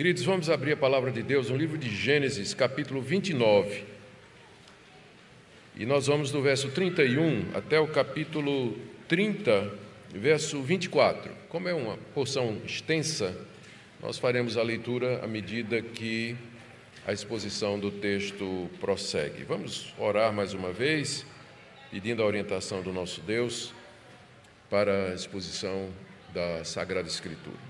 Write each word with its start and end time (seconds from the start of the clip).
Queridos, 0.00 0.22
vamos 0.22 0.48
abrir 0.48 0.72
a 0.72 0.76
palavra 0.78 1.12
de 1.12 1.22
Deus 1.22 1.50
no 1.50 1.56
livro 1.58 1.76
de 1.76 1.94
Gênesis, 1.94 2.54
capítulo 2.54 3.02
29. 3.02 3.84
E 5.76 5.84
nós 5.84 6.06
vamos 6.06 6.30
do 6.30 6.40
verso 6.40 6.70
31 6.70 7.50
até 7.52 7.78
o 7.78 7.86
capítulo 7.86 8.78
30, 9.08 9.70
verso 10.08 10.62
24. 10.62 11.30
Como 11.50 11.68
é 11.68 11.74
uma 11.74 11.98
porção 12.14 12.56
extensa, 12.64 13.38
nós 14.02 14.16
faremos 14.16 14.56
a 14.56 14.62
leitura 14.62 15.22
à 15.22 15.26
medida 15.26 15.82
que 15.82 16.34
a 17.06 17.12
exposição 17.12 17.78
do 17.78 17.90
texto 17.90 18.70
prossegue. 18.80 19.44
Vamos 19.44 19.92
orar 19.98 20.32
mais 20.32 20.54
uma 20.54 20.72
vez, 20.72 21.26
pedindo 21.90 22.22
a 22.22 22.26
orientação 22.26 22.80
do 22.80 22.90
nosso 22.90 23.20
Deus 23.20 23.74
para 24.70 25.10
a 25.10 25.14
exposição 25.14 25.90
da 26.32 26.64
Sagrada 26.64 27.06
Escritura. 27.06 27.69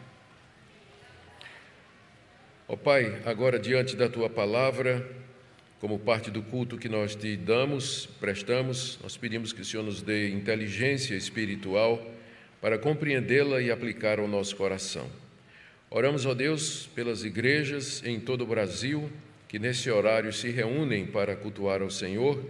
Ó 2.72 2.76
Pai, 2.76 3.20
agora 3.24 3.58
diante 3.58 3.96
da 3.96 4.08
tua 4.08 4.30
palavra, 4.30 5.04
como 5.80 5.98
parte 5.98 6.30
do 6.30 6.40
culto 6.40 6.78
que 6.78 6.88
nós 6.88 7.16
te 7.16 7.36
damos, 7.36 8.06
prestamos, 8.20 8.96
nós 9.02 9.16
pedimos 9.16 9.52
que 9.52 9.60
o 9.60 9.64
Senhor 9.64 9.82
nos 9.82 10.02
dê 10.02 10.28
inteligência 10.28 11.16
espiritual 11.16 12.00
para 12.60 12.78
compreendê-la 12.78 13.60
e 13.60 13.72
aplicar 13.72 14.20
ao 14.20 14.28
nosso 14.28 14.54
coração. 14.54 15.10
Oramos, 15.90 16.24
ó 16.26 16.32
Deus, 16.32 16.88
pelas 16.94 17.24
igrejas 17.24 18.04
em 18.06 18.20
todo 18.20 18.42
o 18.42 18.46
Brasil 18.46 19.10
que 19.48 19.58
nesse 19.58 19.90
horário 19.90 20.32
se 20.32 20.48
reúnem 20.48 21.04
para 21.04 21.34
cultuar 21.34 21.82
ao 21.82 21.90
Senhor 21.90 22.40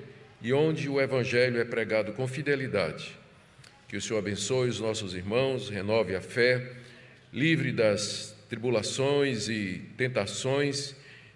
e 0.43 0.53
onde 0.53 0.87
o 0.87 1.01
Evangelho 1.01 1.59
é 1.59 1.65
pregado 1.65 2.13
com 2.13 2.29
fidelidade. 2.29 3.17
Que 3.89 3.97
o 3.97 4.03
Senhor 4.03 4.19
abençoe 4.19 4.69
os 4.69 4.81
nossos 4.81 5.15
irmãos, 5.15 5.71
renove 5.71 6.15
a 6.15 6.21
fé, 6.21 6.73
livre 7.33 7.73
das 7.73 8.39
tribulações 8.51 9.49
e 9.49 9.81
tentações 9.97 10.95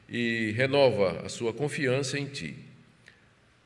e 0.09 0.52
renova 0.56 1.22
a 1.24 1.28
sua 1.28 1.52
confiança 1.52 2.19
em 2.19 2.27
Ti. 2.27 2.56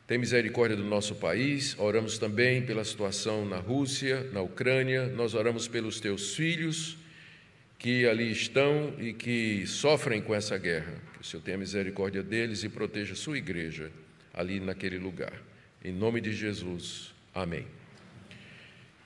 Tem 0.07 0.19
misericórdia 0.19 0.77
do 0.77 0.85
nosso 0.85 1.15
país, 1.17 1.75
oramos 1.79 2.19
também 2.19 2.63
pela 2.63 2.85
situação 2.85 3.45
na 3.47 3.57
Rússia, 3.57 4.29
na 4.33 4.43
Ucrânia, 4.43 5.07
nós 5.07 5.35
oramos 5.35 5.67
pelos 5.67 5.99
Teus 5.99 6.37
filhos 6.37 6.99
que 7.79 8.07
ali 8.07 8.31
estão 8.31 8.95
e 8.99 9.13
que 9.13 9.67
sofrem 9.67 10.21
com 10.21 10.35
essa 10.35 10.59
guerra. 10.59 10.95
Que 11.15 11.21
o 11.21 11.25
Senhor 11.25 11.43
tenha 11.43 11.57
misericórdia 11.57 12.23
deles 12.23 12.65
e 12.65 12.69
proteja 12.69 13.13
a 13.15 13.17
sua 13.17 13.39
igreja 13.39 13.91
ali 14.35 14.61
naquele 14.61 14.99
lugar. 14.99 15.33
Em 15.85 15.93
nome 15.93 16.21
de 16.21 16.33
Jesus. 16.33 17.15
Amém. 17.35 17.78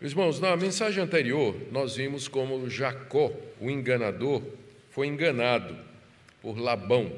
Irmãos, 0.05 0.41
na 0.41 0.57
mensagem 0.57 1.01
anterior, 1.01 1.55
nós 1.71 1.95
vimos 1.95 2.27
como 2.27 2.69
Jacó, 2.69 3.31
o 3.61 3.71
enganador, 3.71 4.43
foi 4.91 5.07
enganado 5.07 5.79
por 6.41 6.59
Labão 6.59 7.13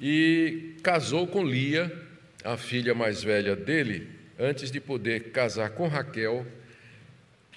e 0.00 0.74
casou 0.82 1.28
com 1.28 1.44
Lia, 1.44 1.96
a 2.42 2.56
filha 2.56 2.92
mais 2.92 3.22
velha 3.22 3.54
dele, 3.54 4.08
antes 4.36 4.68
de 4.68 4.80
poder 4.80 5.30
casar 5.30 5.70
com 5.70 5.86
Raquel, 5.86 6.44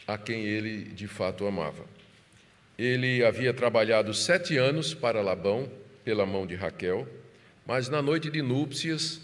a 0.08 0.16
quem 0.16 0.44
ele 0.44 0.84
de 0.84 1.08
fato 1.08 1.48
amava. 1.48 1.84
Ele 2.78 3.26
havia 3.26 3.52
trabalhado 3.52 4.14
sete 4.14 4.58
anos 4.58 4.94
para 4.94 5.24
Labão, 5.24 5.68
pela 6.06 6.24
mão 6.24 6.46
de 6.46 6.54
Raquel, 6.54 7.08
mas 7.66 7.90
na 7.90 8.00
noite 8.00 8.30
de 8.30 8.44
núpcias, 8.44 9.22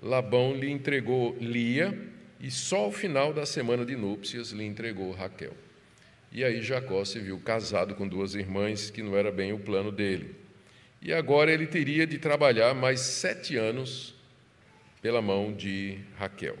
Labão 0.00 0.54
lhe 0.54 0.70
entregou 0.70 1.36
Lia 1.40 2.11
e 2.42 2.50
só 2.50 2.78
ao 2.78 2.92
final 2.92 3.32
da 3.32 3.46
semana 3.46 3.86
de 3.86 3.94
núpcias 3.94 4.50
lhe 4.50 4.64
entregou 4.64 5.12
Raquel. 5.12 5.52
E 6.32 6.42
aí 6.42 6.60
Jacó 6.60 7.04
se 7.04 7.20
viu 7.20 7.38
casado 7.38 7.94
com 7.94 8.08
duas 8.08 8.34
irmãs, 8.34 8.90
que 8.90 9.00
não 9.00 9.16
era 9.16 9.30
bem 9.30 9.52
o 9.52 9.60
plano 9.60 9.92
dele. 9.92 10.34
E 11.00 11.12
agora 11.12 11.52
ele 11.52 11.68
teria 11.68 12.04
de 12.04 12.18
trabalhar 12.18 12.74
mais 12.74 13.00
sete 13.00 13.56
anos 13.56 14.14
pela 15.00 15.22
mão 15.22 15.52
de 15.52 15.98
Raquel. 16.16 16.56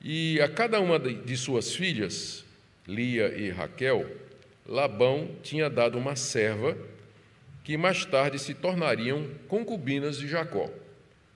E 0.00 0.40
a 0.40 0.48
cada 0.48 0.78
uma 0.80 1.00
de 1.00 1.36
suas 1.36 1.74
filhas, 1.74 2.44
Lia 2.86 3.34
e 3.36 3.50
Raquel, 3.50 4.08
Labão 4.66 5.34
tinha 5.42 5.68
dado 5.68 5.98
uma 5.98 6.14
serva 6.14 6.76
que 7.64 7.76
mais 7.76 8.04
tarde 8.04 8.38
se 8.38 8.54
tornariam 8.54 9.28
concubinas 9.48 10.18
de 10.18 10.28
Jacó, 10.28 10.70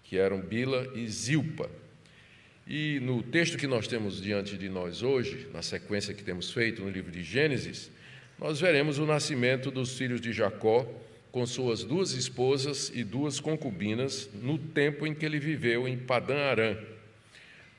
que 0.05 0.19
eram 0.19 0.41
Bila 0.41 0.93
e 0.95 1.09
Zilpa. 1.09 1.69
E 2.69 3.01
no 3.01 3.23
texto 3.23 3.57
que 3.57 3.67
nós 3.67 3.89
temos 3.89 4.21
diante 4.21 4.59
de 4.59 4.69
nós 4.69 5.03
hoje, 5.03 5.49
na 5.55 5.63
sequência 5.63 6.13
que 6.13 6.23
temos 6.23 6.53
feito 6.53 6.83
no 6.83 6.91
livro 6.91 7.11
de 7.11 7.23
Gênesis, 7.23 7.91
nós 8.39 8.61
veremos 8.61 8.99
o 8.99 9.07
nascimento 9.07 9.71
dos 9.71 9.97
filhos 9.97 10.21
de 10.21 10.35
Jacó 10.35 10.87
com 11.33 11.47
suas 11.47 11.83
duas 11.83 12.13
esposas 12.13 12.93
e 12.95 13.03
duas 13.03 13.41
concubinas 13.41 14.29
no 14.43 14.59
tempo 14.59 15.07
em 15.07 15.15
que 15.15 15.25
ele 15.25 15.39
viveu 15.39 15.89
em 15.89 15.97
Padã 15.97 16.37
Arã. 16.37 16.77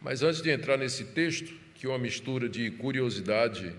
Mas 0.02 0.24
antes 0.24 0.42
de 0.42 0.50
entrar 0.50 0.76
nesse 0.76 1.04
texto, 1.04 1.54
que 1.76 1.86
é 1.86 1.90
uma 1.90 2.00
mistura 2.00 2.50
de 2.50 2.72
curiosidade, 2.72 3.72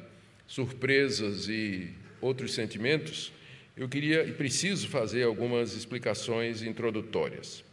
surpresas 0.46 1.48
e 1.48 1.88
outros 2.20 2.54
sentimentos, 2.54 3.32
eu 3.76 3.88
queria 3.88 4.22
e 4.22 4.32
preciso 4.32 4.86
fazer 4.86 5.24
algumas 5.24 5.74
explicações 5.74 6.62
introdutórias. 6.62 7.64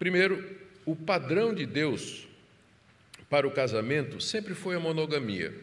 Primeiro, 0.00 0.44
o 0.84 0.96
padrão 0.96 1.54
de 1.54 1.64
Deus 1.64 2.28
para 3.30 3.46
o 3.46 3.50
casamento 3.52 4.20
sempre 4.20 4.54
foi 4.54 4.74
a 4.74 4.80
monogamia. 4.80 5.54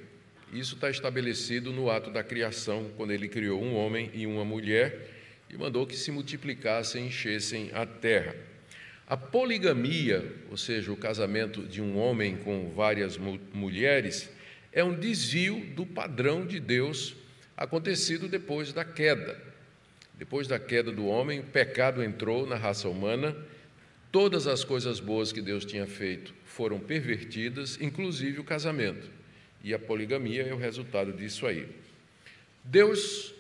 Isso 0.54 0.76
está 0.76 0.90
estabelecido 0.90 1.74
no 1.74 1.92
ato 1.92 2.10
da 2.10 2.24
criação, 2.24 2.90
quando 2.96 3.12
ele 3.12 3.28
criou 3.28 3.62
um 3.62 3.76
homem 3.76 4.10
e 4.14 4.26
uma 4.26 4.46
mulher 4.46 5.12
e 5.50 5.58
mandou 5.58 5.86
que 5.86 5.96
se 5.96 6.10
multiplicassem 6.10 7.04
e 7.04 7.08
enchessem 7.08 7.70
a 7.74 7.86
terra. 7.86 8.34
A 9.06 9.18
poligamia, 9.18 10.34
ou 10.50 10.56
seja, 10.56 10.92
o 10.92 10.98
casamento 10.98 11.64
de 11.64 11.82
um 11.82 11.98
homem 11.98 12.38
com 12.38 12.72
várias 12.74 13.18
mu 13.18 13.40
mulheres, 13.54 14.30
é 14.72 14.84
um 14.84 14.98
desvio 14.98 15.66
do 15.76 15.86
padrão 15.86 16.46
de 16.46 16.60
Deus 16.60 17.16
acontecido 17.56 18.30
depois 18.30 18.72
da 18.72 18.86
queda. 18.86 19.38
Depois 20.14 20.48
da 20.48 20.58
queda 20.58 20.92
do 20.92 21.06
homem, 21.06 21.40
o 21.40 21.44
pecado 21.44 22.02
entrou 22.02 22.48
na 22.48 22.56
raça 22.56 22.88
humana, 22.88 23.36
todas 24.12 24.48
as 24.48 24.64
coisas 24.64 25.00
boas 25.00 25.32
que 25.32 25.42
Deus 25.42 25.66
tinha 25.66 25.86
feito 25.86 26.34
foram 26.46 26.80
pervertidas, 26.80 27.80
inclusive 27.82 28.40
o 28.40 28.44
casamento. 28.44 29.10
E 29.64 29.74
a 29.74 29.80
poligamia 29.80 30.44
é 30.44 30.54
o 30.54 30.58
resultado 30.58 31.12
disso 31.14 31.46
aí. 31.46 31.68
Deus 32.64 33.34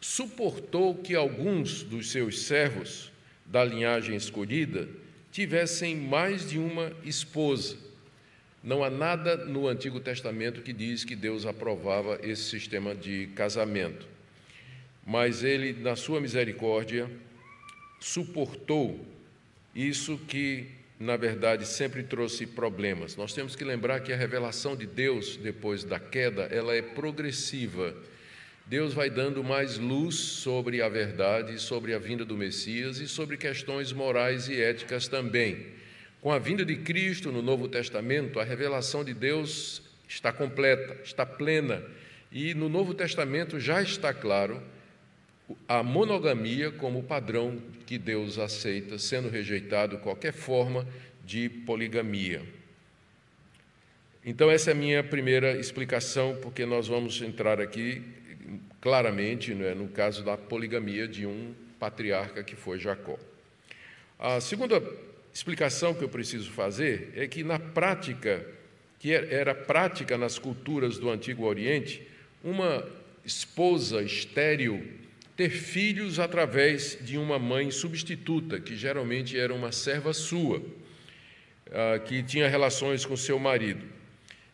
suportou 0.00 0.94
que 0.94 1.14
alguns 1.14 1.82
dos 1.82 2.10
seus 2.10 2.42
servos 2.42 3.10
da 3.44 3.64
linhagem 3.64 4.14
escolhida 4.14 4.88
tivessem 5.32 5.96
mais 5.96 6.48
de 6.48 6.58
uma 6.58 6.92
esposa. 7.04 7.76
Não 8.62 8.82
há 8.82 8.90
nada 8.90 9.36
no 9.44 9.68
Antigo 9.68 10.00
Testamento 10.00 10.62
que 10.62 10.72
diz 10.72 11.04
que 11.04 11.14
Deus 11.14 11.46
aprovava 11.46 12.18
esse 12.22 12.42
sistema 12.42 12.94
de 12.94 13.28
casamento. 13.34 14.06
Mas 15.06 15.42
ele, 15.42 15.72
na 15.72 15.96
sua 15.96 16.20
misericórdia, 16.20 17.10
suportou 18.00 19.04
isso 19.86 20.18
que 20.26 20.78
na 20.98 21.16
verdade, 21.16 21.64
sempre 21.64 22.02
trouxe 22.02 22.44
problemas. 22.44 23.14
Nós 23.14 23.32
temos 23.32 23.54
que 23.54 23.62
lembrar 23.62 24.00
que 24.00 24.12
a 24.12 24.16
revelação 24.16 24.74
de 24.74 24.84
Deus, 24.84 25.36
depois 25.36 25.84
da 25.84 26.00
queda, 26.00 26.42
ela 26.50 26.74
é 26.74 26.82
progressiva. 26.82 27.94
Deus 28.66 28.92
vai 28.92 29.08
dando 29.08 29.44
mais 29.44 29.78
luz 29.78 30.16
sobre 30.16 30.82
a 30.82 30.88
verdade, 30.88 31.60
sobre 31.60 31.94
a 31.94 31.98
vinda 31.98 32.24
do 32.24 32.36
Messias 32.36 32.98
e 32.98 33.06
sobre 33.06 33.36
questões 33.36 33.92
morais 33.92 34.48
e 34.48 34.60
éticas 34.60 35.06
também. 35.06 35.68
Com 36.20 36.32
a 36.32 36.38
vinda 36.38 36.64
de 36.64 36.76
Cristo 36.76 37.30
no 37.30 37.40
Novo 37.40 37.68
Testamento, 37.68 38.40
a 38.40 38.44
revelação 38.44 39.04
de 39.04 39.14
Deus 39.14 39.80
está 40.08 40.32
completa, 40.32 40.96
está 41.04 41.24
plena. 41.24 41.80
E 42.32 42.54
no 42.54 42.68
Novo 42.68 42.92
Testamento 42.92 43.60
já 43.60 43.80
está 43.80 44.12
claro 44.12 44.60
a 45.66 45.82
monogamia 45.82 46.70
como 46.70 47.02
padrão 47.02 47.58
que 47.86 47.98
Deus 47.98 48.38
aceita, 48.38 48.98
sendo 48.98 49.28
rejeitado 49.28 49.98
qualquer 49.98 50.32
forma 50.32 50.86
de 51.24 51.48
poligamia. 51.48 52.42
Então, 54.24 54.50
essa 54.50 54.70
é 54.70 54.72
a 54.72 54.76
minha 54.76 55.02
primeira 55.02 55.58
explicação, 55.58 56.36
porque 56.42 56.66
nós 56.66 56.88
vamos 56.88 57.20
entrar 57.22 57.60
aqui 57.60 58.02
claramente 58.80 59.52
é, 59.52 59.74
no 59.74 59.88
caso 59.88 60.22
da 60.22 60.36
poligamia 60.36 61.08
de 61.08 61.26
um 61.26 61.54
patriarca 61.78 62.42
que 62.42 62.56
foi 62.56 62.78
Jacó. 62.78 63.18
A 64.18 64.40
segunda 64.40 64.82
explicação 65.32 65.94
que 65.94 66.02
eu 66.02 66.08
preciso 66.08 66.50
fazer 66.50 67.12
é 67.14 67.26
que, 67.26 67.44
na 67.44 67.58
prática, 67.58 68.44
que 68.98 69.12
era 69.12 69.54
prática 69.54 70.18
nas 70.18 70.38
culturas 70.38 70.98
do 70.98 71.08
Antigo 71.08 71.44
Oriente, 71.44 72.06
uma 72.42 72.86
esposa 73.24 74.02
estéril 74.02 74.84
ter 75.38 75.50
filhos 75.50 76.18
através 76.18 76.98
de 77.00 77.16
uma 77.16 77.38
mãe 77.38 77.70
substituta, 77.70 78.58
que 78.58 78.74
geralmente 78.74 79.38
era 79.38 79.54
uma 79.54 79.70
serva 79.70 80.12
sua, 80.12 80.60
ah, 81.70 82.00
que 82.00 82.24
tinha 82.24 82.48
relações 82.48 83.06
com 83.06 83.16
seu 83.16 83.38
marido. 83.38 83.86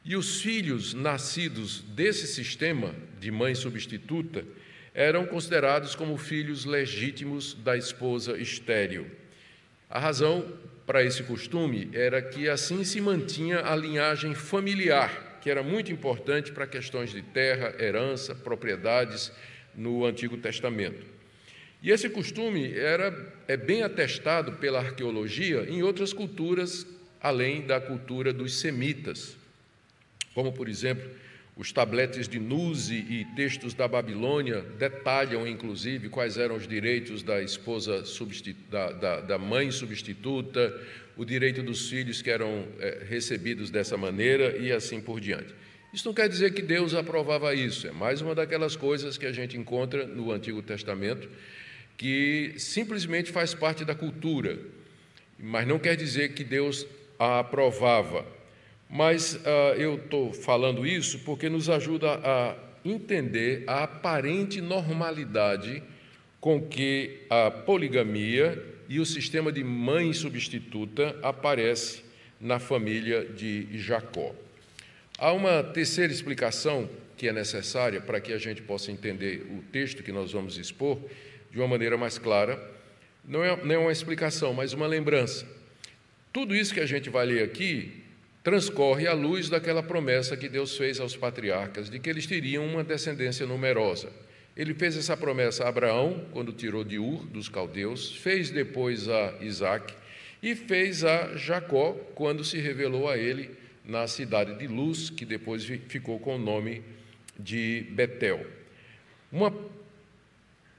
E 0.05 0.15
os 0.15 0.43
filhos 0.43 0.93
nascidos 0.93 1.81
desse 1.81 2.27
sistema 2.27 2.95
de 3.19 3.31
mãe 3.31 3.55
substituta 3.55 4.45
eram 4.93 5.25
considerados 5.25 5.95
como 5.95 6.19
filhos 6.19 6.67
legítimos 6.67 7.55
da 7.55 7.79
esposa 7.79 8.37
estéril. 8.37 9.07
A 9.89 9.99
razão 9.99 10.53
para 10.87 11.03
esse 11.03 11.23
costume 11.23 11.89
era 11.95 12.21
que 12.21 12.47
assim 12.47 12.85
se 12.85 13.01
mantinha 13.01 13.61
a 13.65 13.75
linhagem 13.75 14.35
familiar, 14.35 15.39
que 15.41 15.49
era 15.49 15.63
muito 15.63 15.91
importante 15.91 16.53
para 16.53 16.67
questões 16.67 17.11
de 17.11 17.23
terra, 17.23 17.75
herança, 17.83 18.35
propriedades 18.35 19.33
no 19.77 20.05
Antigo 20.05 20.37
Testamento. 20.37 21.05
E 21.83 21.91
esse 21.91 22.09
costume 22.09 22.73
era 22.73 23.33
é 23.47 23.57
bem 23.57 23.83
atestado 23.83 24.53
pela 24.53 24.79
arqueologia 24.79 25.67
em 25.69 25.83
outras 25.83 26.13
culturas 26.13 26.87
além 27.21 27.63
da 27.63 27.81
cultura 27.81 28.33
dos 28.33 28.61
semitas, 28.61 29.37
como 30.35 30.53
por 30.53 30.69
exemplo 30.69 31.09
os 31.57 31.73
tabletes 31.73 32.27
de 32.27 32.39
Nuzi 32.39 33.07
e 33.09 33.25
textos 33.37 33.75
da 33.75 33.87
Babilônia 33.87 34.61
detalham, 34.77 35.47
inclusive, 35.47 36.09
quais 36.09 36.37
eram 36.37 36.57
os 36.57 36.67
direitos 36.67 37.23
da 37.23 37.41
esposa 37.41 38.03
da, 38.69 38.93
da, 38.93 39.21
da, 39.21 39.39
mãe 39.39 39.71
substituta, 39.71 40.75
o 41.17 41.25
direito 41.25 41.63
dos 41.63 41.89
filhos 41.89 42.21
que 42.21 42.29
eram 42.31 42.67
é, 42.81 43.05
recebidos 43.09 43.71
dessa 43.71 43.97
maneira 43.97 44.57
e 44.57 44.73
assim 44.73 45.01
por 45.01 45.21
diante. 45.21 45.55
Isso 45.95 46.09
não 46.09 46.13
quer 46.13 46.29
dizer 46.29 46.53
que 46.53 46.61
Deus 46.61 46.93
aprovava 46.93 47.55
isso, 47.55 47.87
é 47.87 47.93
mais 47.93 48.21
uma 48.21 48.35
daquelas 48.35 48.75
coisas 48.75 49.17
que 49.17 49.27
a 49.27 49.33
gente 49.33 49.57
encontra 49.57 50.05
no 50.05 50.33
Antigo 50.33 50.61
Testamento, 50.61 51.29
que 51.97 52.53
simplesmente 52.59 53.31
faz 53.31 53.55
parte 53.55 53.85
da 53.85 53.95
cultura, 53.95 54.59
mas 55.39 55.69
não 55.69 55.79
quer 55.79 55.97
dizer 55.97 56.35
que 56.35 56.43
Deus 56.43 56.85
a 57.17 57.39
aprovava. 57.39 58.27
Mas 58.91 59.35
uh, 59.37 59.79
eu 59.79 59.95
estou 59.95 60.33
falando 60.33 60.85
isso 60.85 61.21
porque 61.21 61.49
nos 61.49 61.71
ajuda 61.71 62.21
a 62.25 62.57
entender 62.85 63.63
a 63.69 63.85
aparente 63.85 64.61
normalidade 64.61 65.81
com 66.41 66.61
que 66.61 67.21
a 67.31 67.53
poligamia 67.53 68.61
e 68.89 68.99
o 68.99 69.07
sistema 69.07 69.53
de 69.53 69.63
mãe 69.63 70.13
substituta 70.13 71.17
aparece 71.23 72.03
na 72.41 72.59
família 72.59 73.25
de 73.25 73.69
Jacó. 73.79 74.35
Há 75.25 75.33
uma 75.33 75.63
terceira 75.63 76.13
explicação 76.13 76.87
que 77.17 77.27
é 77.27 77.33
necessária 77.33 77.99
para 77.99 78.21
que 78.21 78.31
a 78.31 78.37
gente 78.37 78.61
possa 78.61 78.93
entender 78.93 79.47
o 79.57 79.63
texto 79.73 80.03
que 80.03 80.13
nós 80.13 80.33
vamos 80.33 80.59
expor 80.59 81.01
de 81.51 81.59
uma 81.59 81.67
maneira 81.67 81.97
mais 81.97 82.19
clara. 82.19 82.63
Não 83.25 83.43
é, 83.43 83.57
não 83.65 83.75
é 83.75 83.79
uma 83.79 83.91
explicação, 83.91 84.53
mas 84.53 84.75
uma 84.75 84.87
lembrança. 84.87 85.49
Tudo 86.31 86.55
isso 86.55 86.75
que 86.75 86.81
a 86.81 86.85
gente 86.85 87.09
vai 87.09 87.25
ler 87.25 87.43
aqui 87.43 88.05
transcorre 88.43 89.07
à 89.07 89.15
luz 89.15 89.49
daquela 89.49 89.83
promessa 89.83 90.37
que 90.37 90.47
Deus 90.47 90.77
fez 90.77 91.01
aos 91.01 91.17
patriarcas 91.17 91.89
de 91.89 91.99
que 91.99 92.11
eles 92.11 92.27
teriam 92.27 92.67
uma 92.67 92.85
descendência 92.85 93.47
numerosa. 93.47 94.13
Ele 94.55 94.75
fez 94.75 94.95
essa 94.95 95.17
promessa 95.17 95.65
a 95.65 95.71
Abraão, 95.71 96.27
quando 96.33 96.53
tirou 96.53 96.85
de 96.85 96.99
Ur, 96.99 97.25
dos 97.25 97.49
caldeus, 97.49 98.15
fez 98.15 98.51
depois 98.51 99.09
a 99.09 99.39
Isaac 99.41 99.95
e 100.43 100.55
fez 100.55 101.03
a 101.03 101.35
Jacó, 101.35 101.93
quando 102.15 102.45
se 102.45 102.59
revelou 102.59 103.09
a 103.09 103.17
ele 103.17 103.64
na 103.85 104.07
cidade 104.07 104.55
de 104.59 104.67
Luz, 104.67 105.11
que 105.11 105.25
depois 105.25 105.65
ficou 105.65 106.19
com 106.19 106.37
o 106.37 106.39
nome 106.39 106.83
de 107.39 107.87
Betel. 107.91 108.47
Uma 109.31 109.53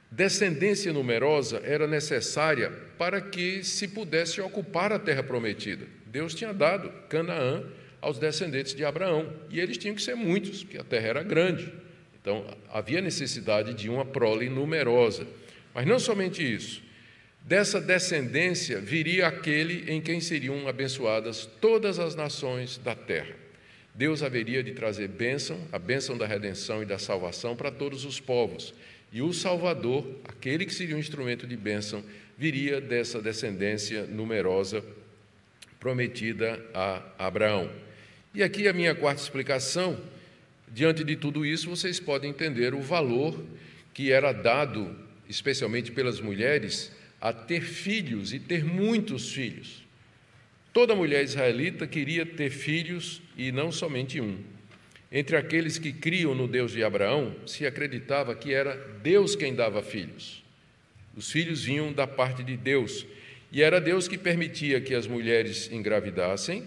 descendência 0.10 0.92
numerosa 0.94 1.62
era 1.64 1.88
necessária 1.88 2.72
para 2.98 3.22
que 3.22 3.64
se 3.64 3.88
pudesse 3.88 4.42
ocupar 4.42 4.92
a 4.92 5.00
terra 5.00 5.22
prometida. 5.22 5.86
Deus 6.08 6.34
tinha 6.34 6.54
dado 6.54 6.90
Canaã 7.10 7.64
aos 8.02 8.18
descendentes 8.18 8.74
de 8.74 8.86
Abraão, 8.86 9.34
e 9.50 9.60
eles 9.60 9.78
tinham 9.78 9.96
que 9.96 10.02
ser 10.02 10.16
muitos, 10.16 10.64
porque 10.64 10.78
a 10.78 10.84
terra 10.84 11.08
era 11.08 11.24
grande. 11.24 11.74
Então, 12.22 12.46
havia 12.72 13.02
necessidade 13.02 13.74
de 13.74 13.90
uma 13.90 14.06
prole 14.06 14.50
numerosa. 14.50 15.28
Mas 15.74 15.86
não 15.86 16.00
somente 16.00 16.42
isso. 16.42 16.85
Dessa 17.46 17.80
descendência 17.80 18.82
viria 18.82 19.28
aquele 19.28 19.92
em 19.92 20.02
quem 20.02 20.20
seriam 20.20 20.68
abençoadas 20.68 21.48
todas 21.62 22.00
as 22.00 22.16
nações 22.16 22.80
da 22.80 22.96
terra. 22.96 23.36
Deus 23.94 24.24
haveria 24.24 24.64
de 24.64 24.72
trazer 24.72 25.08
bênção, 25.08 25.60
a 25.72 25.78
bênção 25.78 26.18
da 26.18 26.26
redenção 26.26 26.82
e 26.82 26.88
da 26.88 26.98
salvação 26.98 27.56
para 27.56 27.70
todos 27.70 28.04
os 28.04 28.20
povos. 28.20 28.74
E 29.14 29.22
o 29.22 29.32
Salvador, 29.32 30.06
aquele 30.24 30.66
que 30.66 30.74
seria 30.74 30.96
um 30.96 31.00
instrumento 31.00 31.46
de 31.46 31.56
bênção, 31.56 32.04
viria 32.36 32.82
dessa 32.82 33.22
descendência 33.22 34.08
numerosa 34.08 34.84
prometida 35.80 36.60
a 36.74 37.04
Abraão. 37.28 37.72
E 38.34 38.42
aqui 38.42 38.68
a 38.68 38.74
minha 38.74 38.96
quarta 38.96 39.22
explicação. 39.22 40.02
Diante 40.68 41.04
de 41.04 41.16
tudo 41.16 41.46
isso, 41.46 41.70
vocês 41.70 42.00
podem 42.00 42.32
entender 42.32 42.74
o 42.74 42.82
valor 42.82 43.40
que 43.94 44.12
era 44.12 44.34
dado, 44.34 44.94
especialmente 45.30 45.92
pelas 45.92 46.20
mulheres, 46.20 46.92
a 47.26 47.34
ter 47.34 47.62
filhos 47.62 48.34
e 48.34 48.40
ter 48.40 48.64
muitos 48.64 49.32
filhos. 49.32 49.84
Toda 50.72 50.94
mulher 50.94 51.24
israelita 51.24 51.88
queria 51.88 52.24
ter 52.24 52.52
filhos 52.52 53.20
e 53.36 53.52
não 53.52 53.72
somente 53.72 54.22
um. 54.22 54.38
Entre 55.12 55.36
aqueles 55.36 55.80
que 55.80 55.92
criam 55.92 56.36
no 56.36 56.48
Deus 56.48 56.72
de 56.72 56.84
Abraão, 56.84 57.36
se 57.48 57.66
acreditava 57.66 58.36
que 58.36 58.54
era 58.54 58.76
Deus 59.02 59.36
quem 59.36 59.56
dava 59.56 59.82
filhos. 59.82 60.44
Os 61.18 61.32
filhos 61.32 61.64
vinham 61.64 61.92
da 61.92 62.06
parte 62.06 62.44
de 62.44 62.56
Deus 62.56 63.08
e 63.52 63.64
era 63.64 63.82
Deus 63.82 64.08
que 64.08 64.20
permitia 64.20 64.80
que 64.80 64.94
as 64.94 65.08
mulheres 65.08 65.72
engravidassem 65.72 66.64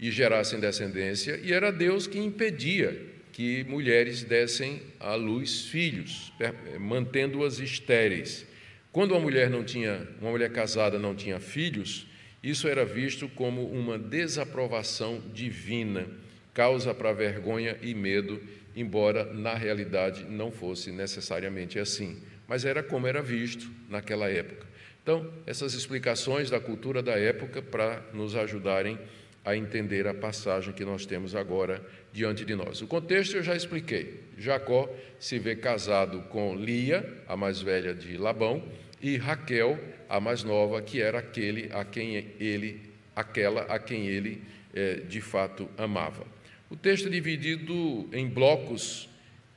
e 0.00 0.10
gerassem 0.10 0.60
descendência, 0.60 1.38
e 1.44 1.52
era 1.52 1.70
Deus 1.70 2.06
que 2.06 2.18
impedia 2.18 2.98
que 3.32 3.64
mulheres 3.64 4.22
dessem 4.22 4.80
à 4.98 5.14
luz 5.14 5.66
filhos, 5.66 6.32
mantendo-as 6.80 7.58
estéreis. 7.58 8.46
Quando 8.94 9.10
uma 9.10 9.18
mulher 9.18 9.50
não 9.50 9.64
tinha, 9.64 10.06
uma 10.20 10.30
mulher 10.30 10.52
casada 10.52 11.00
não 11.00 11.16
tinha 11.16 11.40
filhos, 11.40 12.06
isso 12.40 12.68
era 12.68 12.84
visto 12.84 13.28
como 13.28 13.68
uma 13.68 13.98
desaprovação 13.98 15.20
divina, 15.34 16.06
causa 16.54 16.94
para 16.94 17.12
vergonha 17.12 17.76
e 17.82 17.92
medo, 17.92 18.40
embora 18.76 19.24
na 19.24 19.52
realidade 19.54 20.22
não 20.22 20.52
fosse 20.52 20.92
necessariamente 20.92 21.76
assim, 21.76 22.22
mas 22.46 22.64
era 22.64 22.84
como 22.84 23.08
era 23.08 23.20
visto 23.20 23.68
naquela 23.90 24.30
época. 24.30 24.64
Então, 25.02 25.28
essas 25.44 25.74
explicações 25.74 26.48
da 26.48 26.60
cultura 26.60 27.02
da 27.02 27.18
época 27.18 27.60
para 27.60 28.00
nos 28.12 28.36
ajudarem 28.36 28.96
a 29.44 29.56
entender 29.56 30.06
a 30.06 30.14
passagem 30.14 30.72
que 30.72 30.84
nós 30.84 31.04
temos 31.04 31.34
agora 31.34 31.84
diante 32.12 32.44
de 32.44 32.54
nós. 32.54 32.80
O 32.80 32.86
contexto 32.86 33.36
eu 33.36 33.42
já 33.42 33.56
expliquei. 33.56 34.20
Jacó 34.38 34.88
se 35.18 35.36
vê 35.40 35.56
casado 35.56 36.20
com 36.30 36.54
Lia, 36.54 37.22
a 37.26 37.36
mais 37.36 37.60
velha 37.60 37.92
de 37.92 38.16
Labão, 38.16 38.62
e 39.04 39.18
Raquel, 39.18 39.78
a 40.08 40.18
mais 40.18 40.42
nova, 40.42 40.80
que 40.80 41.02
era 41.02 41.18
aquele 41.18 41.68
a 41.74 41.84
quem 41.84 42.26
ele, 42.40 42.80
aquela 43.14 43.60
a 43.64 43.78
quem 43.78 44.06
ele 44.06 44.40
eh, 44.72 45.02
de 45.06 45.20
fato 45.20 45.68
amava. 45.76 46.26
O 46.70 46.76
texto 46.76 47.08
é 47.08 47.10
dividido 47.10 48.08
em 48.14 48.26
blocos 48.26 49.10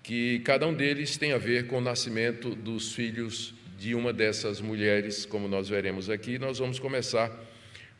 que 0.03 0.39
cada 0.39 0.67
um 0.67 0.73
deles 0.73 1.15
tem 1.15 1.31
a 1.31 1.37
ver 1.37 1.65
com 1.67 1.77
o 1.77 1.81
nascimento 1.81 2.53
dos 2.53 2.93
filhos 2.93 3.53
de 3.79 3.95
uma 3.95 4.11
dessas 4.11 4.59
mulheres, 4.59 5.25
como 5.25 5.47
nós 5.47 5.69
veremos 5.69 6.09
aqui. 6.09 6.37
Nós 6.37 6.59
vamos 6.59 6.77
começar 6.77 7.31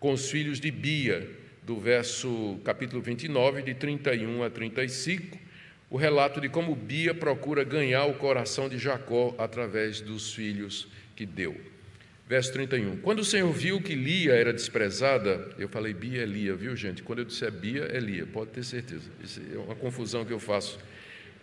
com 0.02 0.12
os 0.12 0.30
filhos 0.30 0.60
de 0.60 0.70
Bia, 0.70 1.30
do 1.64 1.80
verso 1.80 2.60
capítulo 2.66 3.02
29, 3.02 3.62
de 3.62 3.74
31 3.74 4.44
a 4.44 4.50
35, 4.50 5.38
o 5.90 5.96
relato 5.96 6.42
de 6.42 6.50
como 6.50 6.76
Bia 6.76 7.14
procura 7.14 7.64
ganhar 7.64 8.04
o 8.04 8.16
coração 8.16 8.68
de 8.68 8.78
Jacó 8.78 9.34
através 9.38 10.02
dos 10.02 10.34
filhos 10.34 10.90
que 11.18 11.26
deu. 11.26 11.60
Verso 12.30 12.54
31. 12.54 12.98
Quando 12.98 13.20
o 13.20 13.26
Senhor 13.26 13.52
viu 13.52 13.82
que 13.82 13.96
Lia 13.96 14.34
era 14.34 14.54
desprezada, 14.54 15.50
eu 15.60 15.68
falei 15.68 15.94
Bia 15.94 16.24
é 16.24 16.26
Lia, 16.26 16.56
viu 16.56 16.74
gente? 16.78 17.04
Quando 17.04 17.20
eu 17.20 17.26
disser 17.26 17.52
Bia 17.52 17.90
é 17.92 18.00
Lia, 18.00 18.26
pode 18.26 18.52
ter 18.52 18.64
certeza. 18.64 19.10
Isso 19.22 19.42
é 19.54 19.58
uma 19.58 19.76
confusão 19.76 20.24
que 20.24 20.32
eu 20.32 20.40
faço 20.40 20.80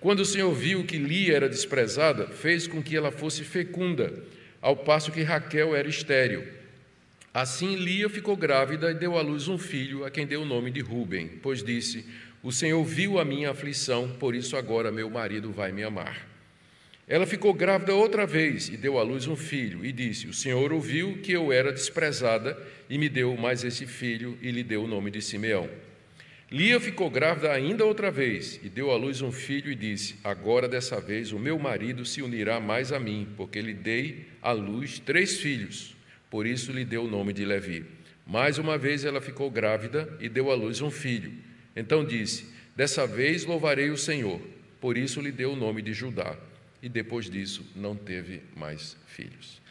quando 0.05 0.21
o 0.21 0.25
Senhor 0.27 0.53
viu 0.53 0.85
que 0.85 0.99
Lia 0.99 1.35
era 1.35 1.49
desprezada, 1.49 2.27
fez 2.27 2.67
com 2.67 2.83
que 2.83 2.95
ela 2.95 3.11
fosse 3.11 3.43
fecunda, 3.43 4.13
ao 4.61 4.77
passo 4.77 5.11
que 5.11 5.23
Raquel 5.23 5.75
era 5.75 5.89
estéril. 5.89 6.45
Assim 7.33 7.75
Lia 7.75 8.11
ficou 8.11 8.37
grávida 8.37 8.91
e 8.91 8.95
deu 8.95 9.17
à 9.17 9.23
luz 9.23 9.49
um 9.49 9.57
filho, 9.57 10.05
a 10.05 10.11
quem 10.11 10.27
deu 10.27 10.43
o 10.43 10.45
nome 10.45 10.71
de 10.71 10.81
Ruben, 10.81 11.27
pois 11.43 11.65
disse: 11.65 12.05
O 12.43 12.53
Senhor 12.53 12.85
viu 12.85 13.19
a 13.19 13.25
minha 13.25 13.51
aflição, 13.51 14.11
por 14.21 14.35
isso 14.35 14.59
agora 14.59 14.93
meu 14.93 15.09
marido 15.09 15.51
vai 15.51 15.73
me 15.73 15.83
amar. 15.83 16.34
Ela 17.07 17.27
ficou 17.27 17.53
grávida 17.53 17.95
outra 17.95 18.27
vez 18.27 18.69
e 18.69 18.77
deu 18.79 18.99
à 18.99 19.03
luz 19.03 19.27
um 19.27 19.37
filho, 19.37 19.85
e 19.85 19.93
disse: 19.93 20.27
O 20.27 20.33
Senhor 20.33 20.73
ouviu 20.73 21.19
que 21.19 21.33
eu 21.33 21.53
era 21.53 21.71
desprezada 21.71 22.57
e 22.89 22.97
me 22.97 23.11
deu 23.11 23.37
mais 23.37 23.63
esse 23.63 23.87
filho, 23.87 24.39
e 24.41 24.51
lhe 24.51 24.63
deu 24.63 24.85
o 24.85 24.89
nome 24.89 25.11
de 25.11 25.21
Simeão. 25.21 25.69
Lia 26.51 26.79
ficou 26.81 27.11
grávida 27.11 27.53
ainda 27.53 27.85
outra 27.85 28.11
vez 28.11 28.61
e 28.63 28.69
deu 28.69 28.91
à 28.91 28.97
luz 28.97 29.21
um 29.21 29.31
filho 29.31 29.71
e 29.71 29.75
disse: 29.75 30.17
Agora 30.25 30.67
dessa 30.67 30.99
vez 30.99 31.31
o 31.31 31.39
meu 31.39 31.59
marido 31.59 32.07
se 32.07 32.23
unirá 32.23 32.59
mais 32.59 32.91
a 32.91 32.99
mim, 32.99 33.29
porque 33.37 33.61
lhe 33.61 33.75
dei 33.75 34.27
à 34.41 34.53
luz 34.53 34.99
três 34.99 35.41
filhos. 35.41 35.95
Por 36.31 36.47
isso 36.47 36.73
lhe 36.73 36.85
deu 36.85 37.05
o 37.05 37.11
nome 37.11 37.33
de 37.35 37.45
Levi. 37.45 37.85
Mais 38.27 38.57
uma 38.57 38.79
vez 38.79 39.05
ela 39.05 39.21
ficou 39.21 39.51
grávida 39.51 40.09
e 40.21 40.29
deu 40.29 40.51
à 40.51 40.55
luz 40.55 40.81
um 40.81 40.91
filho. 40.91 41.33
Então 41.77 42.03
disse: 42.03 42.47
Dessa 42.75 43.07
vez 43.07 43.45
louvarei 43.45 43.91
o 43.91 43.99
Senhor. 43.99 44.41
Por 44.81 44.97
isso 44.97 45.21
lhe 45.21 45.33
deu 45.33 45.53
o 45.53 45.57
nome 45.57 45.83
de 45.83 45.93
Judá. 45.93 46.37
E 46.85 46.89
depois 46.91 47.31
disso 47.31 47.65
não 47.75 47.97
teve 47.97 48.43
mais 48.55 48.95
filhos. 49.07 49.63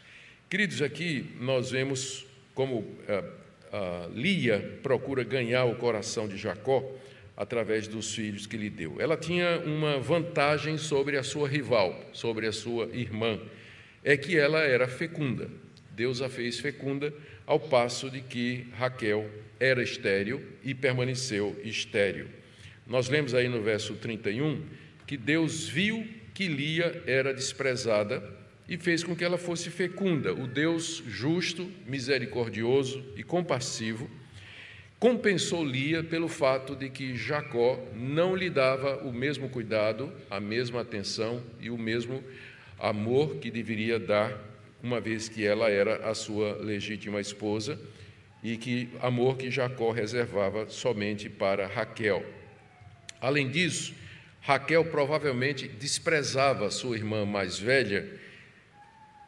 Queridos, 0.50 0.82
aqui 0.82 1.30
nós 1.40 1.70
vemos 1.70 2.26
como 2.56 2.98
ah, 3.08 3.24
ah, 3.72 4.10
Lia 4.16 4.80
procura 4.82 5.24
ganhar 5.24 5.66
o 5.66 5.76
coração 5.76 6.28
de 6.28 6.38
Jacó 6.38 6.84
através 7.38 7.88
dos 7.88 8.16
filhos 8.16 8.48
que 8.48 8.58
lhe 8.58 8.68
deu. 8.68 9.00
Ela 9.00 9.16
tinha 9.16 9.60
uma 9.60 10.00
vantagem 10.00 10.76
sobre 10.80 11.16
a 11.16 11.22
sua 11.22 11.48
rival, 11.48 12.04
sobre 12.14 12.48
a 12.48 12.52
sua 12.52 12.90
irmã, 12.92 13.40
é 14.04 14.18
que 14.18 14.36
ela 14.36 14.62
era 14.62 14.88
fecunda. 14.88 15.52
Deus 15.92 16.20
a 16.20 16.30
fez 16.30 16.60
fecunda, 16.60 17.14
ao 17.46 17.60
passo 17.60 18.10
de 18.10 18.22
que 18.22 18.66
Raquel 18.74 19.30
era 19.60 19.84
estéril 19.84 20.42
e 20.64 20.74
permaneceu 20.74 21.56
estéril. 21.64 22.26
Nós 22.88 23.08
lemos 23.08 23.36
aí 23.36 23.48
no 23.48 23.62
verso 23.62 23.94
31 23.98 24.64
que 25.06 25.16
Deus 25.16 25.68
viu 25.68 26.23
que 26.34 26.48
Lia 26.48 27.04
era 27.06 27.34
desprezada 27.34 28.24
e 28.68 28.78
fez 28.78 29.04
com 29.04 29.16
que 29.16 29.24
ela 29.24 29.38
fosse 29.38 29.70
fecunda. 29.70 30.34
O 30.34 30.48
Deus 30.48 31.04
justo, 31.08 31.70
misericordioso 31.86 33.04
e 33.16 33.24
compassivo 33.24 34.10
compensou 35.04 35.66
Lia 35.66 36.02
pelo 36.02 36.30
fato 36.30 36.78
de 36.78 36.90
que 36.90 37.18
Jacó 37.18 37.78
não 37.94 38.34
lhe 38.34 38.50
dava 38.50 39.00
o 39.04 39.12
mesmo 39.12 39.50
cuidado, 39.50 40.10
a 40.32 40.40
mesma 40.40 40.80
atenção 40.80 41.44
e 41.60 41.70
o 41.70 41.78
mesmo 41.78 42.24
amor 42.80 43.36
que 43.36 43.52
deveria 43.52 44.00
dar, 44.00 44.34
uma 44.82 45.02
vez 45.02 45.28
que 45.28 45.46
ela 45.46 45.70
era 45.70 46.10
a 46.10 46.16
sua 46.16 46.56
legítima 46.56 47.20
esposa 47.20 47.78
e 48.42 48.56
que 48.56 48.92
amor 49.02 49.36
que 49.36 49.52
Jacó 49.52 49.92
reservava 49.92 50.70
somente 50.70 51.30
para 51.30 51.68
Raquel. 51.68 52.26
Além 53.20 53.50
disso, 53.50 53.94
Raquel 54.44 54.84
provavelmente 54.84 55.70
desprezava 55.70 56.70
sua 56.70 56.98
irmã 56.98 57.26
mais 57.26 57.58
velha. 57.58 58.06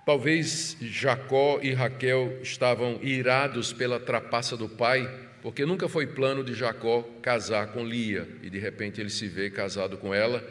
Talvez 0.05 0.75
Jacó 0.81 1.59
e 1.63 1.71
Raquel 1.71 2.37
estavam 2.43 2.99
irados 3.01 3.71
pela 3.71 3.97
trapaça 3.97 4.57
do 4.57 4.67
pai, 4.67 5.09
porque 5.41 5.65
nunca 5.65 5.87
foi 5.87 6.05
plano 6.05 6.43
de 6.43 6.53
Jacó 6.53 7.01
casar 7.21 7.67
com 7.67 7.85
Lia 7.85 8.27
e 8.43 8.49
de 8.49 8.59
repente 8.59 8.99
ele 8.99 9.09
se 9.09 9.29
vê 9.29 9.49
casado 9.49 9.97
com 9.97 10.13
ela. 10.13 10.45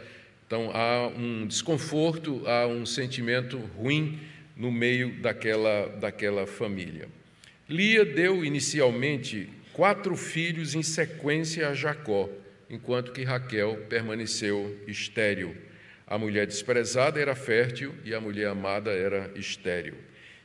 Então 0.46 0.70
há 0.72 1.08
um 1.08 1.46
desconforto, 1.46 2.42
há 2.46 2.66
um 2.66 2.86
sentimento 2.86 3.58
ruim 3.76 4.18
no 4.56 4.72
meio 4.72 5.20
daquela, 5.20 5.88
daquela 6.00 6.46
família. 6.46 7.06
Lia 7.68 8.02
deu 8.02 8.42
inicialmente 8.42 9.50
quatro 9.74 10.16
filhos 10.16 10.74
em 10.74 10.82
sequência 10.82 11.68
a 11.68 11.74
Jacó 11.74 12.30
enquanto 12.74 13.12
que 13.12 13.22
Raquel 13.22 13.86
permaneceu 13.88 14.76
estéril. 14.86 15.56
A 16.06 16.18
mulher 16.18 16.46
desprezada 16.46 17.20
era 17.20 17.34
fértil 17.34 17.94
e 18.04 18.12
a 18.12 18.20
mulher 18.20 18.48
amada 18.48 18.90
era 18.90 19.30
estéril. 19.36 19.94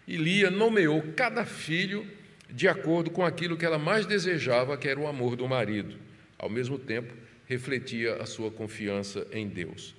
E 0.07 0.15
Lia 0.15 0.50
nomeou 0.50 1.01
cada 1.15 1.43
filho 1.43 2.05
de 2.50 2.67
acordo 2.67 3.09
com 3.12 3.25
aquilo 3.25 3.57
que 3.57 3.65
ela 3.65 3.77
mais 3.77 4.05
desejava, 4.05 4.77
que 4.77 4.88
era 4.88 5.00
o 5.00 5.07
amor 5.07 5.36
do 5.36 5.48
marido. 5.48 5.95
Ao 6.38 6.50
mesmo 6.50 6.77
tempo, 6.77 7.13
refletia 7.48 8.15
a 8.15 8.25
sua 8.25 8.50
confiança 8.50 9.27
em 9.31 9.48
Deus. 9.48 9.95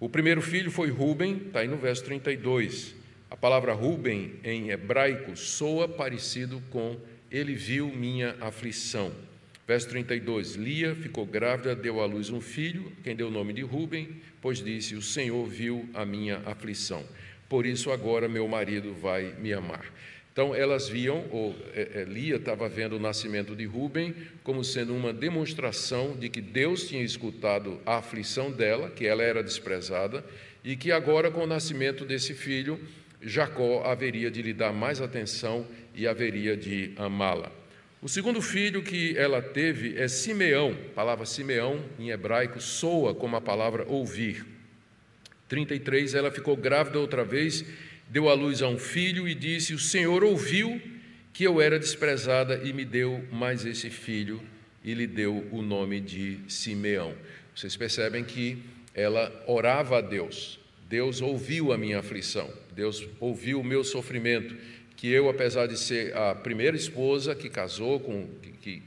O 0.00 0.08
primeiro 0.08 0.40
filho 0.40 0.70
foi 0.70 0.90
Ruben, 0.90 1.42
está 1.46 1.60
aí 1.60 1.68
no 1.68 1.76
verso 1.76 2.04
32. 2.04 2.94
A 3.30 3.36
palavra 3.36 3.72
Ruben 3.72 4.34
em 4.42 4.70
hebraico 4.70 5.36
soa 5.36 5.88
parecido 5.88 6.62
com 6.70 6.98
ele 7.30 7.54
viu 7.54 7.88
minha 7.88 8.36
aflição. 8.40 9.12
Verso 9.66 9.88
32: 9.88 10.56
Lia 10.56 10.94
ficou 10.94 11.24
grávida, 11.24 11.74
deu 11.74 12.00
à 12.00 12.06
luz 12.06 12.30
um 12.30 12.40
filho, 12.40 12.92
quem 13.04 13.14
deu 13.14 13.28
o 13.28 13.30
nome 13.30 13.52
de 13.52 13.62
Ruben, 13.62 14.20
pois 14.40 14.62
disse: 14.62 14.94
O 14.94 15.02
Senhor 15.02 15.46
viu 15.46 15.88
a 15.94 16.04
minha 16.04 16.42
aflição, 16.44 17.04
por 17.48 17.64
isso 17.64 17.90
agora 17.90 18.28
meu 18.28 18.48
marido 18.48 18.92
vai 18.94 19.34
me 19.38 19.52
amar. 19.52 19.84
Então 20.32 20.54
elas 20.54 20.88
viam, 20.88 21.26
ou 21.30 21.54
é, 21.74 22.00
é, 22.00 22.04
Lia 22.04 22.36
estava 22.36 22.66
vendo 22.66 22.96
o 22.96 22.98
nascimento 22.98 23.54
de 23.54 23.66
Ruben 23.66 24.14
como 24.42 24.64
sendo 24.64 24.94
uma 24.94 25.12
demonstração 25.12 26.16
de 26.16 26.30
que 26.30 26.40
Deus 26.40 26.88
tinha 26.88 27.02
escutado 27.02 27.78
a 27.84 27.96
aflição 27.98 28.50
dela, 28.50 28.88
que 28.88 29.06
ela 29.06 29.22
era 29.22 29.42
desprezada, 29.42 30.24
e 30.64 30.74
que 30.74 30.90
agora, 30.90 31.30
com 31.30 31.44
o 31.44 31.46
nascimento 31.46 32.04
desse 32.06 32.32
filho, 32.32 32.80
Jacó 33.20 33.84
haveria 33.84 34.30
de 34.30 34.40
lhe 34.40 34.54
dar 34.54 34.72
mais 34.72 35.00
atenção 35.00 35.66
e 35.94 36.08
haveria 36.08 36.56
de 36.56 36.92
amá-la. 36.96 37.61
O 38.02 38.08
segundo 38.08 38.42
filho 38.42 38.82
que 38.82 39.16
ela 39.16 39.40
teve 39.40 39.96
é 39.96 40.08
Simeão. 40.08 40.76
A 40.90 40.92
palavra 40.92 41.24
Simeão, 41.24 41.84
em 42.00 42.10
hebraico, 42.10 42.60
soa 42.60 43.14
como 43.14 43.36
a 43.36 43.40
palavra 43.40 43.86
ouvir. 43.86 44.44
33, 45.48 46.12
ela 46.14 46.28
ficou 46.28 46.56
grávida 46.56 46.98
outra 46.98 47.24
vez, 47.24 47.64
deu 48.08 48.28
à 48.28 48.34
luz 48.34 48.60
a 48.60 48.66
um 48.66 48.76
filho 48.76 49.28
e 49.28 49.36
disse: 49.36 49.72
O 49.72 49.78
Senhor 49.78 50.24
ouviu 50.24 50.82
que 51.32 51.44
eu 51.44 51.60
era 51.60 51.78
desprezada 51.78 52.60
e 52.64 52.72
me 52.72 52.84
deu 52.84 53.24
mais 53.30 53.64
esse 53.64 53.88
filho, 53.88 54.42
e 54.82 54.94
lhe 54.94 55.06
deu 55.06 55.46
o 55.52 55.62
nome 55.62 56.00
de 56.00 56.40
Simeão. 56.48 57.14
Vocês 57.54 57.76
percebem 57.76 58.24
que 58.24 58.64
ela 58.96 59.32
orava 59.46 59.98
a 59.98 60.00
Deus. 60.00 60.58
Deus 60.88 61.22
ouviu 61.22 61.72
a 61.72 61.78
minha 61.78 62.00
aflição, 62.00 62.52
Deus 62.74 63.08
ouviu 63.20 63.60
o 63.60 63.64
meu 63.64 63.84
sofrimento 63.84 64.56
que 65.02 65.10
eu, 65.10 65.28
apesar 65.28 65.66
de 65.66 65.76
ser 65.76 66.16
a 66.16 66.32
primeira 66.32 66.76
esposa 66.76 67.34
que 67.34 67.50
casou 67.50 67.98
com, 67.98 68.28
que, 68.40 68.52
que 68.52 68.82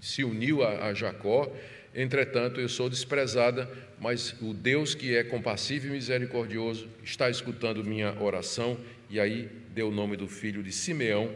se 0.00 0.24
uniu 0.24 0.64
a, 0.64 0.88
a 0.88 0.94
Jacó, 0.94 1.48
entretanto 1.94 2.60
eu 2.60 2.68
sou 2.68 2.90
desprezada, 2.90 3.70
mas 4.00 4.34
o 4.42 4.52
Deus 4.52 4.96
que 4.96 5.14
é 5.14 5.22
compassivo 5.22 5.86
e 5.86 5.90
misericordioso 5.90 6.88
está 7.04 7.30
escutando 7.30 7.84
minha 7.84 8.20
oração, 8.20 8.76
e 9.08 9.20
aí 9.20 9.48
deu 9.72 9.90
o 9.90 9.92
nome 9.92 10.16
do 10.16 10.26
filho 10.26 10.60
de 10.60 10.72
Simeão, 10.72 11.30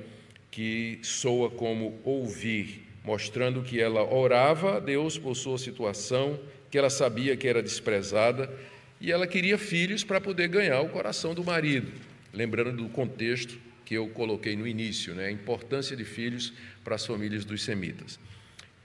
que 0.51 0.99
soa 1.01 1.49
como 1.49 2.01
ouvir, 2.03 2.89
mostrando 3.05 3.63
que 3.63 3.81
ela 3.81 4.03
orava 4.03 4.79
a 4.79 4.81
Deus 4.81 5.17
por 5.17 5.37
sua 5.37 5.59
situação, 5.59 6.41
que 6.73 6.77
ela 6.77 6.91
sabia 6.91 7.37
que 7.37 7.47
era 7.47 7.63
desprezada, 7.63 8.53
e 9.01 9.13
ela 9.13 9.29
queria 9.29 9.57
filhos 9.57 10.03
para 10.03 10.21
poder 10.21 10.49
ganhar 10.49 10.81
o 10.81 10.89
coração 10.89 11.35
do 11.35 11.45
marido. 11.45 11.93
Lembrando 12.35 12.73
do 12.83 12.89
contexto 12.89 13.68
que 13.89 13.95
eu 13.95 14.07
coloquei 14.09 14.55
no 14.55 14.67
início, 14.67 15.15
né, 15.15 15.29
a 15.29 15.31
importância 15.31 15.97
de 15.97 16.05
filhos 16.05 16.53
para 16.85 16.97
as 16.97 17.07
famílias 17.07 17.43
dos 17.43 17.65
semitas. 17.65 18.21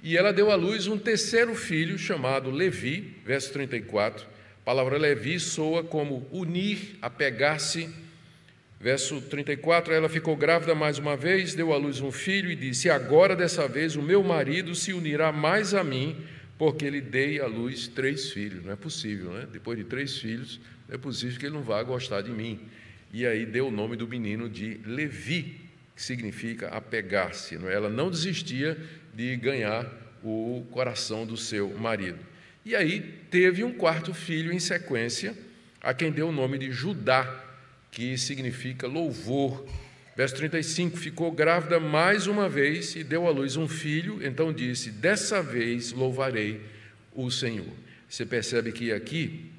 E 0.02 0.16
ela 0.16 0.32
deu 0.32 0.50
à 0.50 0.56
luz 0.56 0.88
um 0.88 0.98
terceiro 0.98 1.54
filho 1.56 1.98
chamado 1.98 2.50
Levi, 2.50 3.14
verso 3.26 3.52
34. 3.52 4.26
A 4.26 4.64
palavra 4.64 4.98
Levi 4.98 5.42
soa 5.42 5.84
como 5.84 6.26
unir, 6.32 6.98
apegar-se. 7.02 7.90
Verso 8.80 9.20
34, 9.20 9.94
ela 9.94 10.08
ficou 10.08 10.38
grávida 10.38 10.74
mais 10.74 10.98
uma 10.98 11.18
vez, 11.18 11.54
deu 11.54 11.74
à 11.74 11.78
luz 11.78 12.00
um 12.00 12.12
filho 12.12 12.50
e 12.50 12.56
disse: 12.56 12.90
Agora 12.90 13.36
dessa 13.36 13.68
vez 13.68 13.98
o 13.98 14.02
meu 14.02 14.24
marido 14.24 14.74
se 14.74 14.94
unirá 14.94 15.34
mais 15.34 15.74
a 15.74 15.84
mim, 15.84 16.16
porque 16.58 16.90
lhe 16.90 17.02
dei 17.02 17.42
à 17.42 17.46
luz 17.46 17.90
três 17.90 18.32
filhos. 18.32 18.64
Não 18.64 18.72
é 18.72 18.78
possível, 18.78 19.32
né? 19.32 19.48
Depois 19.52 19.78
de 19.78 19.84
três 19.84 20.18
filhos, 20.18 20.62
é 20.90 20.98
possível 20.98 21.38
que 21.38 21.46
ele 21.46 21.56
não 21.56 21.64
vá 21.64 21.84
gostar 21.84 22.22
de 22.22 22.32
mim 22.32 22.62
e 23.14 23.28
aí 23.28 23.46
deu 23.46 23.68
o 23.68 23.72
nome 23.72 23.96
do 23.96 24.08
menino 24.08 24.50
de 24.50 24.80
Levi, 24.84 25.62
que 25.96 26.02
significa 26.02 26.70
apegar-se. 26.70 27.56
É? 27.56 27.72
Ela 27.72 27.88
não 27.88 28.10
desistia 28.10 28.76
de 29.14 29.36
ganhar 29.36 29.86
o 30.24 30.66
coração 30.72 31.24
do 31.24 31.38
seu 31.38 31.70
marido. 31.78 32.18
E 32.66 32.76
aí 32.76 33.02
teve 33.30 33.64
um 33.64 33.72
quarto 33.72 34.16
filho 34.16 34.52
em 34.52 34.60
sequência, 34.60 35.38
a 35.80 35.94
quem 35.94 36.12
deu 36.12 36.30
o 36.30 36.32
nome 36.32 36.58
de 36.58 36.72
Judá, 36.72 37.44
que 37.92 38.18
significa 38.18 38.88
louvor. 38.88 39.64
Verso 40.18 40.36
35: 40.38 40.98
Ficou 40.98 41.32
grávida 41.32 41.80
mais 41.80 42.26
uma 42.26 42.50
vez 42.50 42.96
e 42.96 43.04
deu 43.04 43.28
à 43.28 43.30
luz 43.30 43.58
um 43.58 43.68
filho, 43.68 44.26
então 44.26 44.52
disse: 44.52 44.90
Dessa 44.90 45.44
vez 45.44 45.92
louvarei 45.92 46.62
o 47.14 47.30
Senhor. 47.30 47.74
Você 48.10 48.26
percebe 48.26 48.72
que 48.72 48.92
aqui 48.92 49.53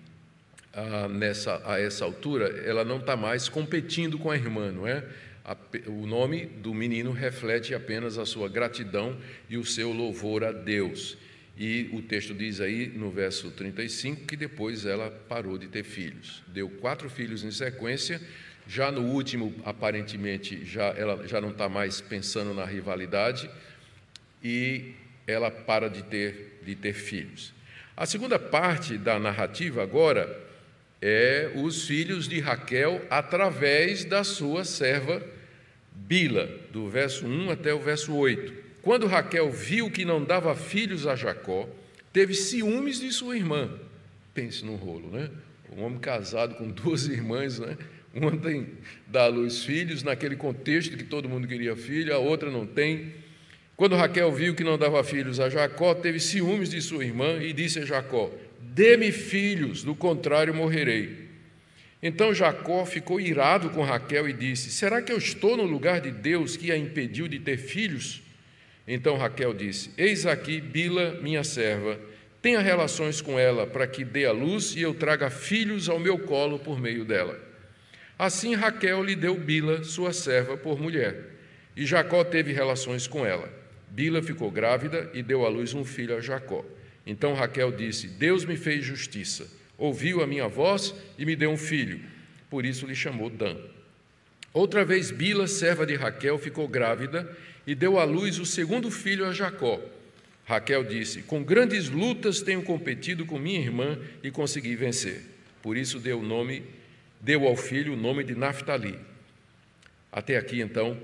ah, 0.74 1.08
nessa, 1.08 1.62
a 1.64 1.80
essa 1.80 2.04
altura, 2.04 2.62
ela 2.66 2.84
não 2.84 2.98
está 2.98 3.16
mais 3.16 3.48
competindo 3.48 4.18
com 4.18 4.30
a 4.30 4.36
irmã, 4.36 4.72
não 4.72 4.86
é? 4.86 5.04
A, 5.44 5.56
o 5.86 6.06
nome 6.06 6.46
do 6.46 6.74
menino 6.74 7.12
reflete 7.12 7.74
apenas 7.74 8.18
a 8.18 8.26
sua 8.26 8.48
gratidão 8.48 9.16
e 9.48 9.56
o 9.56 9.64
seu 9.64 9.92
louvor 9.92 10.42
a 10.42 10.52
Deus. 10.52 11.16
E 11.56 11.88
o 11.92 12.02
texto 12.02 12.34
diz 12.34 12.60
aí 12.60 12.88
no 12.88 13.10
verso 13.10 13.50
35 13.50 14.26
que 14.26 14.36
depois 14.36 14.84
ela 14.84 15.10
parou 15.28 15.56
de 15.56 15.68
ter 15.68 15.84
filhos. 15.84 16.42
Deu 16.48 16.68
quatro 16.68 17.08
filhos 17.08 17.44
em 17.44 17.50
sequência. 17.50 18.20
Já 18.66 18.90
no 18.90 19.02
último, 19.02 19.54
aparentemente, 19.64 20.64
já, 20.64 20.86
ela 20.96 21.28
já 21.28 21.40
não 21.40 21.50
está 21.50 21.68
mais 21.68 22.00
pensando 22.00 22.54
na 22.54 22.64
rivalidade 22.64 23.48
e 24.42 24.94
ela 25.26 25.50
para 25.50 25.88
de 25.88 26.02
ter, 26.02 26.60
de 26.64 26.74
ter 26.74 26.94
filhos. 26.94 27.52
A 27.96 28.06
segunda 28.06 28.38
parte 28.38 28.98
da 28.98 29.18
narrativa 29.20 29.82
agora 29.82 30.43
é 31.06 31.52
os 31.54 31.86
filhos 31.86 32.26
de 32.26 32.40
Raquel 32.40 33.04
através 33.10 34.06
da 34.06 34.24
sua 34.24 34.64
serva 34.64 35.22
Bila, 35.92 36.48
do 36.72 36.88
verso 36.88 37.26
1 37.26 37.50
até 37.50 37.74
o 37.74 37.78
verso 37.78 38.14
8. 38.14 38.54
Quando 38.80 39.06
Raquel 39.06 39.50
viu 39.50 39.90
que 39.90 40.02
não 40.02 40.24
dava 40.24 40.56
filhos 40.56 41.06
a 41.06 41.14
Jacó, 41.14 41.68
teve 42.10 42.32
ciúmes 42.32 43.00
de 43.00 43.12
sua 43.12 43.36
irmã. 43.36 43.70
Pense 44.32 44.64
no 44.64 44.76
rolo, 44.76 45.10
né? 45.10 45.28
um 45.76 45.84
homem 45.84 45.98
casado 45.98 46.54
com 46.54 46.70
duas 46.70 47.06
irmãs, 47.08 47.58
né? 47.58 47.76
Uma 48.14 48.34
tem 48.34 48.68
dá 49.06 49.24
à 49.24 49.26
luz 49.26 49.62
filhos, 49.62 50.02
naquele 50.02 50.36
contexto 50.36 50.96
que 50.96 51.04
todo 51.04 51.28
mundo 51.28 51.46
queria 51.46 51.76
filho, 51.76 52.14
a 52.14 52.18
outra 52.18 52.50
não 52.50 52.66
tem. 52.66 53.12
Quando 53.76 53.94
Raquel 53.94 54.32
viu 54.32 54.54
que 54.54 54.64
não 54.64 54.78
dava 54.78 55.04
filhos 55.04 55.38
a 55.38 55.50
Jacó, 55.50 55.94
teve 55.94 56.18
ciúmes 56.18 56.70
de 56.70 56.80
sua 56.80 57.04
irmã 57.04 57.42
e 57.42 57.52
disse 57.52 57.80
a 57.80 57.84
Jacó: 57.84 58.30
Dê-me 58.74 59.12
filhos, 59.12 59.84
do 59.84 59.94
contrário 59.94 60.52
morrerei. 60.52 61.28
Então 62.02 62.34
Jacó 62.34 62.84
ficou 62.84 63.20
irado 63.20 63.70
com 63.70 63.84
Raquel 63.84 64.28
e 64.28 64.32
disse: 64.32 64.72
Será 64.72 65.00
que 65.00 65.12
eu 65.12 65.16
estou 65.16 65.56
no 65.56 65.62
lugar 65.62 66.00
de 66.00 66.10
Deus 66.10 66.56
que 66.56 66.72
a 66.72 66.76
impediu 66.76 67.28
de 67.28 67.38
ter 67.38 67.56
filhos? 67.56 68.20
Então 68.86 69.16
Raquel 69.16 69.54
disse: 69.54 69.92
Eis 69.96 70.26
aqui 70.26 70.60
Bila, 70.60 71.20
minha 71.22 71.44
serva, 71.44 72.00
tenha 72.42 72.58
relações 72.60 73.20
com 73.20 73.38
ela 73.38 73.64
para 73.64 73.86
que 73.86 74.04
dê 74.04 74.26
a 74.26 74.32
luz 74.32 74.74
e 74.74 74.82
eu 74.82 74.92
traga 74.92 75.30
filhos 75.30 75.88
ao 75.88 76.00
meu 76.00 76.18
colo 76.18 76.58
por 76.58 76.80
meio 76.80 77.04
dela. 77.04 77.38
Assim 78.18 78.56
Raquel 78.56 79.04
lhe 79.04 79.14
deu 79.14 79.36
Bila, 79.36 79.84
sua 79.84 80.12
serva, 80.12 80.56
por 80.56 80.80
mulher, 80.80 81.14
e 81.76 81.86
Jacó 81.86 82.24
teve 82.24 82.52
relações 82.52 83.06
com 83.06 83.24
ela. 83.24 83.48
Bila 83.88 84.20
ficou 84.20 84.50
grávida 84.50 85.12
e 85.14 85.22
deu 85.22 85.46
à 85.46 85.48
luz 85.48 85.74
um 85.74 85.84
filho 85.84 86.16
a 86.16 86.20
Jacó. 86.20 86.64
Então 87.06 87.34
Raquel 87.34 87.72
disse: 87.72 88.08
Deus 88.08 88.44
me 88.44 88.56
fez 88.56 88.84
justiça, 88.84 89.48
ouviu 89.76 90.22
a 90.22 90.26
minha 90.26 90.48
voz 90.48 90.94
e 91.18 91.24
me 91.24 91.36
deu 91.36 91.50
um 91.50 91.56
filho. 91.56 92.00
Por 92.48 92.64
isso 92.64 92.86
lhe 92.86 92.94
chamou 92.94 93.28
Dan. 93.28 93.56
Outra 94.52 94.84
vez 94.84 95.10
Bila, 95.10 95.48
serva 95.48 95.84
de 95.84 95.96
Raquel, 95.96 96.38
ficou 96.38 96.68
grávida 96.68 97.36
e 97.66 97.74
deu 97.74 97.98
à 97.98 98.04
luz 98.04 98.38
o 98.38 98.46
segundo 98.46 98.90
filho 98.90 99.26
a 99.26 99.32
Jacó. 99.32 99.80
Raquel 100.44 100.84
disse: 100.84 101.22
Com 101.22 101.42
grandes 101.42 101.88
lutas 101.88 102.40
tenho 102.40 102.62
competido 102.62 103.26
com 103.26 103.38
minha 103.38 103.60
irmã 103.60 103.98
e 104.22 104.30
consegui 104.30 104.76
vencer. 104.76 105.22
Por 105.62 105.76
isso 105.76 105.98
deu 105.98 106.22
nome 106.22 106.62
deu 107.24 107.48
ao 107.48 107.56
filho 107.56 107.94
o 107.94 107.96
nome 107.96 108.22
de 108.22 108.34
Naphtali. 108.34 108.98
Até 110.12 110.36
aqui, 110.36 110.60
então, 110.60 110.96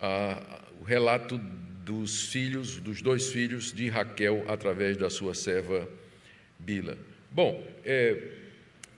a, 0.00 0.62
o 0.80 0.84
relato 0.84 1.38
dos 1.88 2.26
filhos, 2.26 2.78
dos 2.80 3.00
dois 3.00 3.32
filhos 3.32 3.72
de 3.72 3.88
Raquel, 3.88 4.44
através 4.46 4.94
da 4.98 5.08
sua 5.08 5.32
serva 5.32 5.88
Bila. 6.58 6.98
Bom, 7.30 7.66
é, 7.82 8.24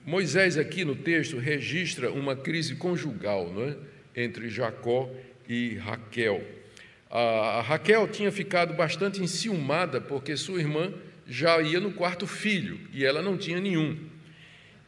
Moisés 0.05 0.57
aqui 0.57 0.83
no 0.83 0.93
texto 0.93 1.37
registra 1.37 2.11
uma 2.11 2.35
crise 2.35 2.75
conjugal 2.75 3.49
não 3.49 3.63
é? 3.63 3.77
entre 4.13 4.49
Jacó 4.49 5.09
e 5.47 5.75
Raquel. 5.75 6.43
A, 7.09 7.61
Raquel 7.65 8.09
tinha 8.09 8.29
ficado 8.29 8.73
bastante 8.73 9.23
enciumada 9.23 10.01
porque 10.01 10.35
sua 10.35 10.59
irmã 10.59 10.93
já 11.25 11.61
ia 11.61 11.79
no 11.79 11.93
quarto 11.93 12.27
filho 12.27 12.77
e 12.91 13.05
ela 13.05 13.21
não 13.21 13.37
tinha 13.37 13.61
nenhum. 13.61 13.97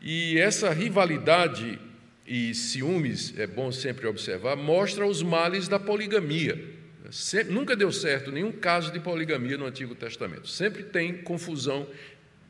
E 0.01 0.37
essa 0.37 0.73
rivalidade 0.73 1.79
e 2.27 2.53
ciúmes, 2.53 3.33
é 3.39 3.47
bom 3.47 3.71
sempre 3.71 4.07
observar, 4.07 4.57
mostra 4.57 5.07
os 5.07 5.23
males 5.23 5.69
da 5.69 5.79
poligamia. 5.79 6.72
Sempre, 7.13 7.53
nunca 7.53 7.75
deu 7.75 7.91
certo 7.91 8.31
nenhum 8.31 8.51
caso 8.51 8.91
de 8.91 8.99
poligamia 8.99 9.55
no 9.55 9.67
Antigo 9.67 9.93
Testamento. 9.93 10.47
Sempre 10.47 10.81
tem 10.81 11.13
confusão 11.13 11.87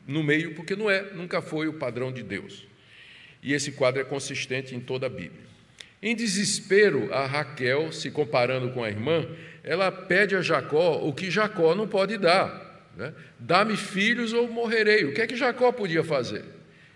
no 0.06 0.22
meio, 0.22 0.54
porque 0.54 0.74
não 0.74 0.88
é, 0.88 1.02
nunca 1.12 1.42
foi 1.42 1.68
o 1.68 1.74
padrão 1.74 2.10
de 2.10 2.22
Deus. 2.22 2.66
E 3.42 3.52
esse 3.52 3.72
quadro 3.72 4.00
é 4.00 4.04
consistente 4.04 4.74
em 4.74 4.80
toda 4.80 5.04
a 5.04 5.10
Bíblia. 5.10 5.44
Em 6.02 6.16
desespero, 6.16 7.12
a 7.12 7.26
Raquel, 7.26 7.92
se 7.92 8.10
comparando 8.10 8.70
com 8.70 8.82
a 8.82 8.88
irmã, 8.88 9.28
ela 9.62 9.92
pede 9.92 10.34
a 10.34 10.40
Jacó 10.40 10.96
o 10.96 11.12
que 11.12 11.30
Jacó 11.30 11.74
não 11.74 11.86
pode 11.86 12.16
dar. 12.16 12.90
Né? 12.96 13.12
Dá-me 13.38 13.76
filhos 13.76 14.32
ou 14.32 14.48
morrerei. 14.48 15.04
O 15.04 15.12
que 15.12 15.20
é 15.20 15.26
que 15.26 15.36
Jacó 15.36 15.72
podia 15.72 16.02
fazer? 16.02 16.42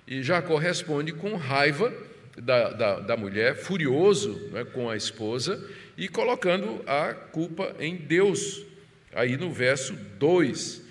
E 0.07 0.23
Jacó 0.23 0.57
responde 0.57 1.13
com 1.13 1.37
raiva 1.37 1.93
da, 2.35 2.71
da, 2.71 3.01
da 3.01 3.15
mulher, 3.15 3.57
furioso 3.57 4.49
né, 4.53 4.65
com 4.65 4.89
a 4.89 4.97
esposa 4.97 5.63
e 5.99 6.09
colocando 6.09 6.81
a 6.87 7.13
culpa 7.13 7.75
em 7.81 7.97
Deus. 7.97 8.65
Aí 9.13 9.37
no 9.37 9.53
verso 9.53 9.95
2: 10.19 10.83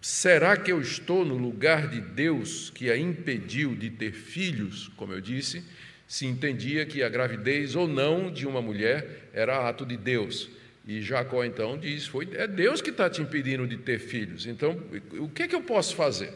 Será 0.00 0.56
que 0.56 0.72
eu 0.72 0.80
estou 0.80 1.24
no 1.24 1.36
lugar 1.36 1.88
de 1.88 2.00
Deus 2.00 2.70
que 2.70 2.90
a 2.90 2.96
impediu 2.96 3.76
de 3.76 3.90
ter 3.90 4.12
filhos? 4.12 4.88
Como 4.96 5.12
eu 5.12 5.20
disse, 5.20 5.62
se 6.06 6.24
entendia 6.24 6.86
que 6.86 7.02
a 7.02 7.08
gravidez 7.10 7.76
ou 7.76 7.86
não 7.86 8.32
de 8.32 8.46
uma 8.46 8.62
mulher 8.62 9.28
era 9.34 9.68
ato 9.68 9.84
de 9.84 9.98
Deus. 9.98 10.48
E 10.86 11.02
Jacó 11.02 11.44
então 11.44 11.76
diz: 11.76 12.06
foi, 12.06 12.30
É 12.32 12.46
Deus 12.46 12.80
que 12.80 12.88
está 12.88 13.10
te 13.10 13.20
impedindo 13.20 13.66
de 13.66 13.76
ter 13.76 13.98
filhos. 13.98 14.46
Então, 14.46 14.82
o 15.18 15.28
que, 15.28 15.42
é 15.42 15.48
que 15.48 15.54
eu 15.54 15.62
posso 15.62 15.94
fazer? 15.94 16.32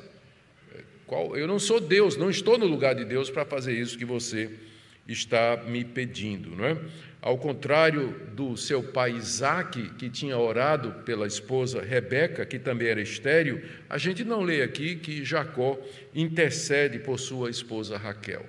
Qual, 1.06 1.34
eu 1.36 1.46
não 1.46 1.58
sou 1.58 1.80
Deus, 1.80 2.16
não 2.16 2.28
estou 2.28 2.58
no 2.58 2.66
lugar 2.66 2.94
de 2.94 3.04
Deus 3.06 3.30
para 3.30 3.46
fazer 3.46 3.72
isso 3.72 3.96
que 3.96 4.04
você 4.04 4.50
está 5.08 5.62
me 5.66 5.84
pedindo, 5.84 6.50
não 6.50 6.64
é? 6.66 6.76
Ao 7.22 7.38
contrário 7.38 8.20
do 8.34 8.56
seu 8.56 8.82
pai 8.82 9.12
Isaac, 9.12 9.90
que 9.90 10.10
tinha 10.10 10.36
orado 10.36 10.90
pela 11.04 11.24
esposa 11.24 11.80
Rebeca, 11.80 12.44
que 12.44 12.58
também 12.58 12.88
era 12.88 13.00
estéril, 13.00 13.62
a 13.88 13.96
gente 13.96 14.24
não 14.24 14.42
lê 14.42 14.60
aqui 14.60 14.96
que 14.96 15.24
Jacó 15.24 15.78
intercede 16.12 16.98
por 16.98 17.20
sua 17.20 17.48
esposa 17.48 17.96
Raquel. 17.96 18.44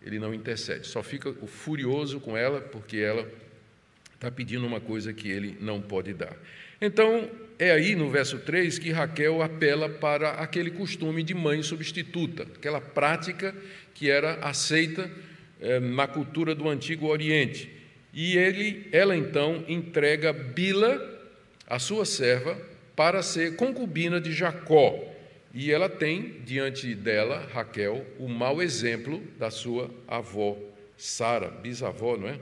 Ele 0.00 0.20
não 0.20 0.32
intercede, 0.32 0.86
só 0.86 1.02
fica 1.02 1.34
furioso 1.48 2.20
com 2.20 2.36
ela 2.36 2.60
porque 2.60 2.98
ela 2.98 3.28
está 4.14 4.30
pedindo 4.30 4.64
uma 4.64 4.80
coisa 4.80 5.12
que 5.12 5.28
ele 5.28 5.58
não 5.60 5.80
pode 5.80 6.14
dar. 6.14 6.36
Então, 6.80 7.28
é 7.58 7.72
aí 7.72 7.96
no 7.96 8.08
verso 8.08 8.38
3 8.38 8.78
que 8.78 8.92
Raquel 8.92 9.42
apela 9.42 9.88
para 9.88 10.30
aquele 10.34 10.70
costume 10.70 11.24
de 11.24 11.34
mãe 11.34 11.60
substituta, 11.60 12.44
aquela 12.44 12.80
prática 12.80 13.52
que 13.92 14.08
era 14.08 14.34
aceita 14.34 15.10
eh, 15.60 15.80
na 15.80 16.06
cultura 16.06 16.54
do 16.54 16.68
Antigo 16.68 17.08
Oriente. 17.08 17.75
E 18.16 18.38
ele, 18.38 18.88
ela 18.90 19.16
então 19.16 19.62
entrega 19.68 20.32
Bila, 20.32 20.98
a 21.66 21.78
sua 21.78 22.06
serva, 22.06 22.58
para 22.96 23.22
ser 23.22 23.56
concubina 23.56 24.18
de 24.18 24.32
Jacó. 24.32 24.98
E 25.52 25.70
ela 25.70 25.88
tem 25.88 26.40
diante 26.44 26.94
dela, 26.94 27.46
Raquel, 27.52 28.06
o 28.18 28.26
mau 28.28 28.62
exemplo 28.62 29.22
da 29.38 29.50
sua 29.50 29.90
avó 30.08 30.56
Sara, 30.96 31.50
bisavó, 31.50 32.16
não 32.16 32.28
é? 32.28 32.38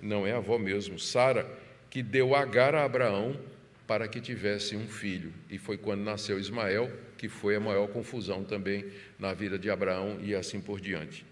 Não 0.00 0.26
é 0.26 0.32
avó 0.32 0.58
mesmo, 0.58 0.98
Sara, 0.98 1.46
que 1.90 2.02
deu 2.02 2.34
Agar 2.34 2.74
a 2.74 2.84
Abraão 2.84 3.38
para 3.86 4.08
que 4.08 4.20
tivesse 4.20 4.76
um 4.76 4.86
filho. 4.86 5.32
E 5.50 5.58
foi 5.58 5.76
quando 5.76 6.02
nasceu 6.02 6.38
Ismael 6.38 6.90
que 7.16 7.28
foi 7.28 7.56
a 7.56 7.60
maior 7.60 7.88
confusão 7.88 8.44
também 8.44 8.86
na 9.18 9.34
vida 9.34 9.58
de 9.58 9.68
Abraão 9.68 10.18
e 10.22 10.34
assim 10.34 10.60
por 10.60 10.80
diante. 10.80 11.26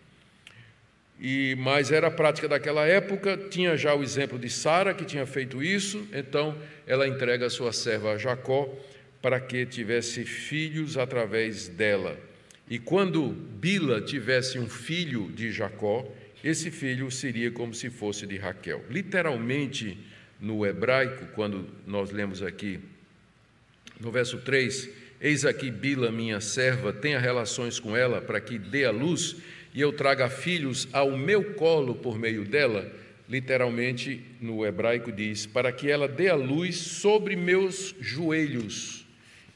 E 1.20 1.54
mas 1.58 1.90
era 1.90 2.08
a 2.08 2.10
prática 2.10 2.46
daquela 2.46 2.86
época, 2.86 3.36
tinha 3.50 3.76
já 3.76 3.94
o 3.94 4.02
exemplo 4.02 4.38
de 4.38 4.50
Sara 4.50 4.92
que 4.92 5.04
tinha 5.04 5.24
feito 5.24 5.62
isso, 5.62 6.06
então 6.12 6.56
ela 6.86 7.08
entrega 7.08 7.46
a 7.46 7.50
sua 7.50 7.72
serva 7.72 8.12
a 8.12 8.18
Jacó 8.18 8.68
para 9.22 9.40
que 9.40 9.64
tivesse 9.64 10.24
filhos 10.24 10.98
através 10.98 11.68
dela. 11.68 12.18
E 12.68 12.78
quando 12.78 13.28
Bila 13.28 14.00
tivesse 14.00 14.58
um 14.58 14.68
filho 14.68 15.30
de 15.32 15.50
Jacó, 15.50 16.06
esse 16.44 16.70
filho 16.70 17.10
seria 17.10 17.50
como 17.50 17.72
se 17.72 17.88
fosse 17.88 18.26
de 18.26 18.36
Raquel. 18.36 18.84
Literalmente, 18.90 19.96
no 20.40 20.66
hebraico, 20.66 21.26
quando 21.34 21.66
nós 21.86 22.10
lemos 22.10 22.42
aqui 22.42 22.78
no 23.98 24.10
verso 24.10 24.38
3: 24.38 24.88
Eis 25.20 25.44
aqui 25.44 25.70
Bila, 25.70 26.10
minha 26.10 26.40
serva, 26.40 26.92
tenha 26.92 27.18
relações 27.18 27.80
com 27.80 27.96
ela 27.96 28.20
para 28.20 28.40
que 28.40 28.58
dê 28.58 28.84
a 28.84 28.90
luz 28.90 29.36
e 29.76 29.80
eu 29.82 29.92
traga 29.92 30.30
filhos 30.30 30.88
ao 30.90 31.10
meu 31.18 31.52
colo 31.52 31.94
por 31.94 32.18
meio 32.18 32.46
dela. 32.46 32.90
Literalmente, 33.28 34.24
no 34.40 34.64
hebraico 34.64 35.12
diz: 35.12 35.44
para 35.44 35.70
que 35.70 35.90
ela 35.90 36.08
dê 36.08 36.30
a 36.30 36.34
luz 36.34 36.78
sobre 36.78 37.36
meus 37.36 37.94
joelhos, 38.00 39.06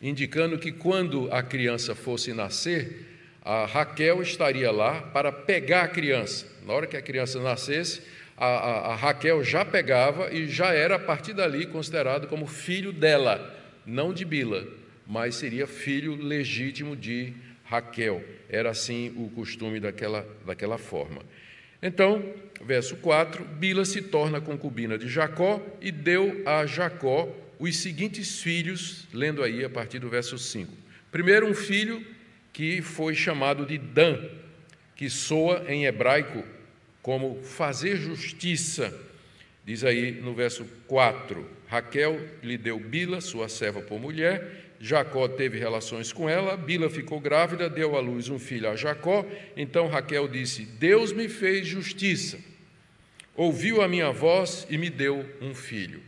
indicando 0.02 0.58
que 0.58 0.70
quando 0.70 1.32
a 1.32 1.42
criança 1.42 1.94
fosse 1.94 2.34
nascer, 2.34 3.06
a 3.42 3.64
Raquel 3.64 4.20
estaria 4.20 4.70
lá 4.70 5.00
para 5.00 5.32
pegar 5.32 5.84
a 5.84 5.88
criança. 5.88 6.46
Na 6.66 6.74
hora 6.74 6.86
que 6.86 6.98
a 6.98 7.02
criança 7.02 7.40
nascesse, 7.40 8.02
a, 8.36 8.46
a, 8.46 8.92
a 8.92 8.96
Raquel 8.96 9.42
já 9.42 9.64
pegava 9.64 10.30
e 10.30 10.46
já 10.46 10.74
era 10.74 10.96
a 10.96 10.98
partir 10.98 11.32
dali 11.32 11.64
considerado 11.64 12.26
como 12.26 12.46
filho 12.46 12.92
dela, 12.92 13.58
não 13.86 14.12
de 14.12 14.26
Bila, 14.26 14.68
mas 15.06 15.36
seria 15.36 15.66
filho 15.66 16.14
legítimo 16.14 16.94
de 16.94 17.32
Raquel. 17.70 18.24
Era 18.48 18.70
assim 18.70 19.14
o 19.16 19.30
costume 19.30 19.78
daquela, 19.78 20.26
daquela 20.44 20.76
forma. 20.76 21.22
Então, 21.80 22.34
verso 22.60 22.96
4: 22.96 23.44
Bila 23.44 23.84
se 23.84 24.02
torna 24.02 24.40
concubina 24.40 24.98
de 24.98 25.08
Jacó 25.08 25.64
e 25.80 25.92
deu 25.92 26.42
a 26.44 26.66
Jacó 26.66 27.28
os 27.60 27.76
seguintes 27.76 28.42
filhos, 28.42 29.06
lendo 29.14 29.40
aí 29.40 29.64
a 29.64 29.70
partir 29.70 30.00
do 30.00 30.08
verso 30.08 30.36
5. 30.36 30.72
Primeiro, 31.12 31.46
um 31.46 31.54
filho 31.54 32.04
que 32.52 32.82
foi 32.82 33.14
chamado 33.14 33.64
de 33.64 33.78
Dan, 33.78 34.18
que 34.96 35.08
soa 35.08 35.64
em 35.68 35.86
hebraico 35.86 36.42
como 37.00 37.40
fazer 37.44 37.96
justiça. 37.96 38.92
Diz 39.64 39.84
aí 39.84 40.10
no 40.10 40.34
verso 40.34 40.64
4: 40.88 41.48
Raquel 41.68 42.20
lhe 42.42 42.58
deu 42.58 42.80
Bila, 42.80 43.20
sua 43.20 43.48
serva, 43.48 43.80
por 43.80 44.00
mulher, 44.00 44.59
Jacó 44.80 45.28
teve 45.28 45.58
relações 45.58 46.10
com 46.10 46.26
ela, 46.26 46.56
Bila 46.56 46.88
ficou 46.88 47.20
grávida, 47.20 47.68
deu 47.68 47.96
à 47.96 48.00
luz 48.00 48.30
um 48.30 48.38
filho 48.38 48.70
a 48.70 48.74
Jacó. 48.74 49.26
Então 49.54 49.86
Raquel 49.88 50.26
disse: 50.26 50.64
Deus 50.64 51.12
me 51.12 51.28
fez 51.28 51.66
justiça, 51.66 52.38
ouviu 53.36 53.82
a 53.82 53.88
minha 53.88 54.10
voz 54.10 54.66
e 54.70 54.78
me 54.78 54.88
deu 54.88 55.28
um 55.42 55.54
filho. 55.54 56.00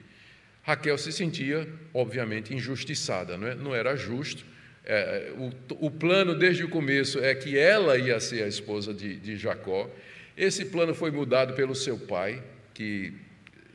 Raquel 0.62 0.96
se 0.96 1.12
sentia, 1.12 1.68
obviamente, 1.92 2.54
injustiçada, 2.54 3.36
não, 3.36 3.46
é? 3.46 3.54
não 3.54 3.74
era 3.74 3.94
justo. 3.94 4.44
É, 4.84 5.32
o, 5.36 5.86
o, 5.86 5.90
plano 5.90 6.34
desde 6.34 6.64
o 6.64 6.68
começo 6.68 7.22
é 7.22 7.34
que 7.34 7.56
ela 7.58 7.98
ia 7.98 8.18
ser 8.18 8.42
a 8.42 8.48
esposa 8.48 8.94
de, 8.94 9.16
de 9.16 9.36
Jacó. 9.36 9.88
Esse 10.36 10.64
plano 10.64 10.94
foi 10.94 11.10
mudado 11.10 11.54
pelo 11.54 11.74
seu 11.74 11.98
pai, 11.98 12.42
que 12.72 13.12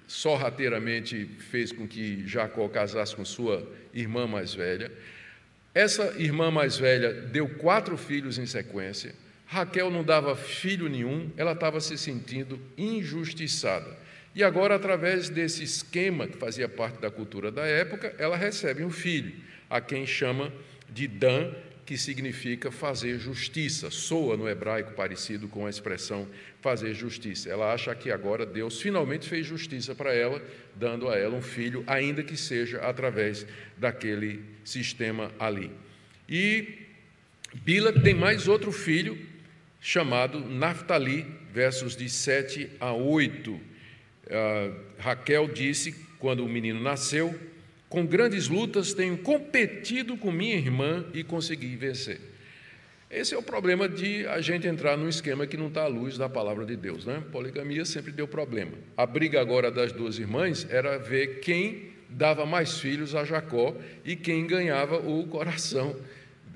sorrateiramente 0.07 1.29
fez 1.51 1.71
com 1.71 1.85
que 1.85 2.25
Jacó 2.25 2.67
casasse 2.69 3.15
com 3.15 3.25
sua 3.25 3.69
irmã 3.93 4.25
mais 4.25 4.53
velha. 4.53 4.91
Essa 5.75 6.15
irmã 6.17 6.49
mais 6.49 6.77
velha 6.77 7.13
deu 7.13 7.47
quatro 7.47 7.97
filhos 7.97 8.39
em 8.39 8.45
sequência. 8.45 9.13
Raquel 9.45 9.91
não 9.91 10.03
dava 10.03 10.35
filho 10.35 10.89
nenhum, 10.89 11.29
ela 11.37 11.51
estava 11.51 11.79
se 11.79 11.97
sentindo 11.97 12.59
injustiçada. 12.77 13.97
E 14.33 14.43
agora, 14.43 14.75
através 14.75 15.29
desse 15.29 15.63
esquema 15.63 16.27
que 16.27 16.37
fazia 16.37 16.69
parte 16.69 16.99
da 16.99 17.09
cultura 17.09 17.51
da 17.51 17.65
época, 17.65 18.13
ela 18.17 18.37
recebe 18.37 18.83
um 18.83 18.89
filho, 18.89 19.33
a 19.69 19.81
quem 19.81 20.05
chama 20.05 20.51
de 20.89 21.07
Dan, 21.07 21.53
que 21.87 21.97
significa 21.97 22.69
fazer 22.69 23.17
justiça. 23.17 23.89
Soa 23.89 24.35
no 24.35 24.49
hebraico 24.49 24.91
parecido 24.91 25.47
com 25.47 25.65
a 25.65 25.69
expressão 25.69 26.27
fazer 26.61 26.93
justiça. 26.93 27.49
Ela 27.49 27.73
acha 27.73 27.95
que 27.95 28.11
agora 28.11 28.45
Deus 28.45 28.81
finalmente 28.81 29.29
fez 29.29 29.47
justiça 29.47 29.95
para 29.95 30.13
ela, 30.13 30.43
dando 30.75 31.07
a 31.07 31.17
ela 31.17 31.37
um 31.37 31.41
filho, 31.41 31.85
ainda 31.87 32.21
que 32.21 32.35
seja 32.35 32.79
através 32.81 33.47
daquele 33.77 34.43
sistema 34.65 35.31
ali. 35.39 35.71
E 36.27 36.79
Bila 37.53 37.93
tem 37.93 38.13
mais 38.13 38.49
outro 38.49 38.73
filho, 38.73 39.17
chamado 39.79 40.41
Naftali, 40.41 41.25
versos 41.53 41.95
de 41.95 42.09
7 42.09 42.69
a 42.81 42.91
8. 42.91 43.51
Uh, 43.51 43.61
ah, 44.29 44.71
Raquel 44.99 45.47
disse, 45.47 45.95
quando 46.19 46.43
o 46.43 46.49
menino 46.49 46.81
nasceu, 46.81 47.33
com 47.89 48.05
grandes 48.05 48.47
lutas 48.47 48.93
tenho 48.93 49.17
competido 49.17 50.17
com 50.17 50.31
minha 50.31 50.55
irmã 50.55 51.05
e 51.13 51.23
consegui 51.23 51.75
vencer. 51.75 52.19
Esse 53.09 53.33
é 53.33 53.37
o 53.37 53.41
problema 53.41 53.87
de 53.87 54.27
a 54.27 54.41
gente 54.41 54.67
entrar 54.67 54.97
num 54.97 55.07
esquema 55.07 55.47
que 55.47 55.55
não 55.55 55.67
está 55.67 55.83
à 55.83 55.87
luz 55.87 56.17
da 56.17 56.27
palavra 56.27 56.65
de 56.65 56.75
Deus. 56.75 57.05
Né? 57.05 57.23
Poligamia 57.31 57.85
sempre 57.85 58.11
deu 58.11 58.27
problema. 58.27 58.73
A 58.97 59.05
briga 59.05 59.39
agora 59.39 59.71
das 59.71 59.93
duas 59.93 60.19
irmãs 60.19 60.67
era 60.69 60.97
ver 60.97 61.39
quem 61.39 61.93
dava 62.09 62.45
mais 62.45 62.79
filhos 62.79 63.15
a 63.15 63.23
Jacó 63.23 63.75
e 64.03 64.15
quem 64.15 64.45
ganhava 64.45 64.97
o 64.97 65.25
coração, 65.27 65.95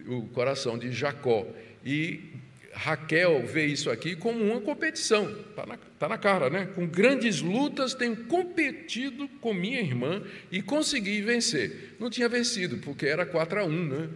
o 0.06 0.24
coração 0.28 0.78
de 0.78 0.92
Jacó. 0.92 1.48
E 1.86 2.31
Raquel 2.74 3.46
vê 3.46 3.66
isso 3.66 3.90
aqui 3.90 4.16
como 4.16 4.44
uma 4.44 4.62
competição, 4.62 5.30
está 5.50 5.66
na, 5.66 5.78
tá 6.00 6.10
na 6.10 6.18
cara, 6.18 6.50
né? 6.50 6.68
Com 6.74 6.88
grandes 6.88 7.42
lutas 7.42 7.94
tenho 7.94 8.16
competido 8.26 9.28
com 9.40 9.54
minha 9.54 9.80
irmã 9.80 10.24
e 10.52 10.62
consegui 10.62 11.22
vencer. 11.22 11.96
Não 12.00 12.10
tinha 12.10 12.30
vencido, 12.30 12.78
porque 12.78 13.06
era 13.06 13.26
4 13.26 13.60
a 13.60 13.66
1, 13.66 13.86
né? 13.86 14.10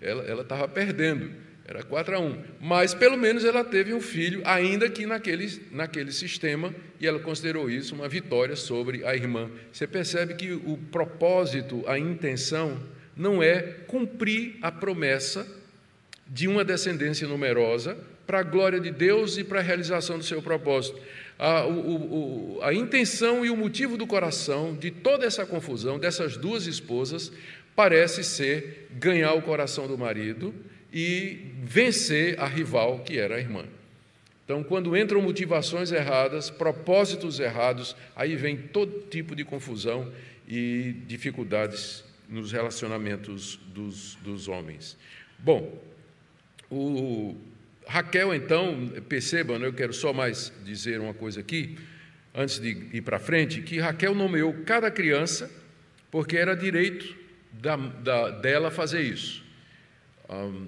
Ela 0.00 0.42
estava 0.42 0.68
perdendo, 0.68 1.30
era 1.66 1.82
4 1.82 2.16
a 2.16 2.20
1. 2.20 2.44
Mas 2.60 2.94
pelo 2.94 3.16
menos 3.16 3.44
ela 3.44 3.64
teve 3.64 3.92
um 3.92 4.00
filho, 4.00 4.42
ainda 4.44 4.88
que 4.88 5.04
naquele, 5.06 5.60
naquele 5.72 6.12
sistema, 6.12 6.74
e 7.00 7.06
ela 7.06 7.18
considerou 7.18 7.68
isso 7.68 7.94
uma 7.94 8.08
vitória 8.08 8.56
sobre 8.56 9.04
a 9.04 9.14
irmã. 9.14 9.50
Você 9.72 9.86
percebe 9.86 10.34
que 10.34 10.52
o 10.52 10.78
propósito, 10.90 11.82
a 11.86 11.98
intenção, 11.98 12.80
não 13.16 13.42
é 13.42 13.62
cumprir 13.86 14.56
a 14.60 14.70
promessa 14.70 15.46
de 16.28 16.48
uma 16.48 16.64
descendência 16.64 17.26
numerosa 17.26 17.96
para 18.26 18.40
a 18.40 18.42
glória 18.42 18.80
de 18.80 18.90
Deus 18.90 19.38
e 19.38 19.44
para 19.44 19.60
a 19.60 19.62
realização 19.62 20.18
do 20.18 20.24
seu 20.24 20.42
propósito. 20.42 21.00
A, 21.38 21.64
o, 21.66 22.56
o, 22.56 22.62
a 22.62 22.72
intenção 22.72 23.44
e 23.44 23.50
o 23.50 23.56
motivo 23.56 23.96
do 23.96 24.06
coração 24.06 24.74
de 24.74 24.90
toda 24.90 25.24
essa 25.24 25.46
confusão 25.46 25.98
dessas 25.98 26.36
duas 26.36 26.66
esposas 26.66 27.30
parece 27.74 28.24
ser 28.24 28.88
ganhar 28.92 29.34
o 29.34 29.42
coração 29.42 29.86
do 29.86 29.98
marido 29.98 30.54
e 30.92 31.52
vencer 31.62 32.40
a 32.40 32.46
rival 32.46 33.00
que 33.00 33.18
era 33.18 33.36
a 33.36 33.38
irmã. 33.38 33.64
Então, 34.44 34.62
quando 34.62 34.96
entram 34.96 35.20
motivações 35.20 35.90
erradas, 35.90 36.48
propósitos 36.48 37.38
errados, 37.40 37.96
aí 38.14 38.36
vem 38.36 38.56
todo 38.56 39.06
tipo 39.10 39.34
de 39.34 39.44
confusão 39.44 40.10
e 40.48 40.94
dificuldades 41.06 42.04
nos 42.28 42.52
relacionamentos 42.52 43.58
dos, 43.74 44.14
dos 44.22 44.48
homens. 44.48 44.96
Bom, 45.38 45.76
o 46.70 47.36
Raquel, 47.86 48.34
então, 48.34 48.88
percebam, 49.08 49.58
né, 49.58 49.66
eu 49.66 49.72
quero 49.72 49.92
só 49.92 50.12
mais 50.12 50.52
dizer 50.64 51.00
uma 51.00 51.14
coisa 51.14 51.40
aqui, 51.40 51.78
antes 52.34 52.58
de 52.58 52.88
ir 52.92 53.02
para 53.02 53.18
frente, 53.18 53.62
que 53.62 53.78
Raquel 53.78 54.14
nomeou 54.14 54.52
cada 54.64 54.90
criança 54.90 55.50
porque 56.10 56.36
era 56.36 56.54
direito 56.54 57.16
da, 57.52 57.76
da, 57.76 58.30
dela 58.30 58.70
fazer 58.70 59.02
isso. 59.02 59.44
Um, 60.28 60.66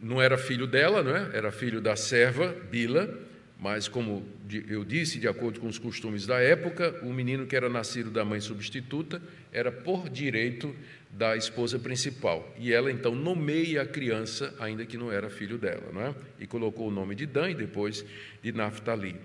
não 0.00 0.22
era 0.22 0.38
filho 0.38 0.66
dela, 0.66 1.02
não 1.02 1.16
é? 1.16 1.30
era 1.36 1.50
filho 1.50 1.80
da 1.80 1.96
serva 1.96 2.54
Bila, 2.70 3.12
mas 3.58 3.88
como 3.88 4.24
eu 4.68 4.84
disse, 4.84 5.18
de 5.18 5.26
acordo 5.26 5.58
com 5.58 5.66
os 5.66 5.78
costumes 5.78 6.26
da 6.26 6.38
época, 6.38 7.00
o 7.02 7.12
menino 7.12 7.46
que 7.46 7.56
era 7.56 7.68
nascido 7.68 8.08
da 8.08 8.24
mãe 8.24 8.40
substituta 8.40 9.20
era 9.52 9.72
por 9.72 10.08
direito 10.08 10.74
da 11.10 11.36
esposa 11.36 11.78
principal. 11.78 12.54
E 12.58 12.72
ela 12.72 12.90
então 12.90 13.14
nomeia 13.14 13.82
a 13.82 13.86
criança, 13.86 14.54
ainda 14.58 14.84
que 14.84 14.96
não 14.96 15.10
era 15.10 15.30
filho 15.30 15.58
dela, 15.58 15.90
não 15.92 16.02
é? 16.02 16.14
E 16.38 16.46
colocou 16.46 16.88
o 16.88 16.90
nome 16.90 17.14
de 17.14 17.26
Dan 17.26 17.50
e 17.50 17.54
depois 17.54 18.04
de 18.42 18.52
Naphtali. 18.52 19.16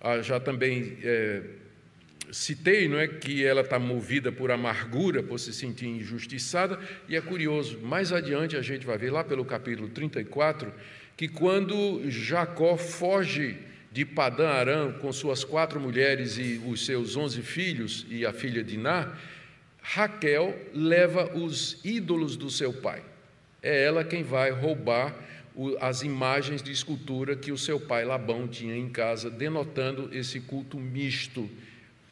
Ah, 0.00 0.20
já 0.22 0.38
também 0.38 0.98
é, 1.02 1.42
citei, 2.32 2.88
não 2.88 2.98
é, 2.98 3.08
que 3.08 3.44
ela 3.44 3.62
está 3.62 3.78
movida 3.78 4.30
por 4.30 4.50
amargura, 4.50 5.22
por 5.22 5.38
se 5.38 5.52
sentir 5.52 5.86
injustiçada, 5.86 6.78
e 7.08 7.16
é 7.16 7.20
curioso, 7.20 7.78
mais 7.80 8.12
adiante 8.12 8.56
a 8.56 8.62
gente 8.62 8.86
vai 8.86 8.96
ver 8.96 9.10
lá 9.10 9.24
pelo 9.24 9.44
capítulo 9.44 9.88
34, 9.88 10.72
que 11.16 11.28
quando 11.28 12.02
Jacó 12.08 12.76
foge 12.76 13.58
de 13.92 14.04
Padã 14.04 14.48
Arã 14.48 14.92
com 14.92 15.12
suas 15.12 15.42
quatro 15.42 15.80
mulheres 15.80 16.38
e 16.38 16.60
os 16.64 16.86
seus 16.86 17.16
onze 17.16 17.42
filhos 17.42 18.06
e 18.08 18.24
a 18.24 18.32
filha 18.32 18.62
de 18.62 18.76
Ná, 18.78 19.12
Raquel 19.82 20.56
leva 20.72 21.36
os 21.36 21.78
ídolos 21.84 22.36
do 22.36 22.50
seu 22.50 22.72
pai. 22.72 23.02
É 23.62 23.84
ela 23.84 24.04
quem 24.04 24.22
vai 24.22 24.50
roubar 24.50 25.14
as 25.80 26.02
imagens 26.02 26.62
de 26.62 26.70
escultura 26.70 27.36
que 27.36 27.52
o 27.52 27.58
seu 27.58 27.78
pai 27.78 28.04
Labão 28.04 28.46
tinha 28.46 28.76
em 28.76 28.88
casa, 28.88 29.28
denotando 29.28 30.08
esse 30.12 30.40
culto 30.40 30.78
misto. 30.78 31.48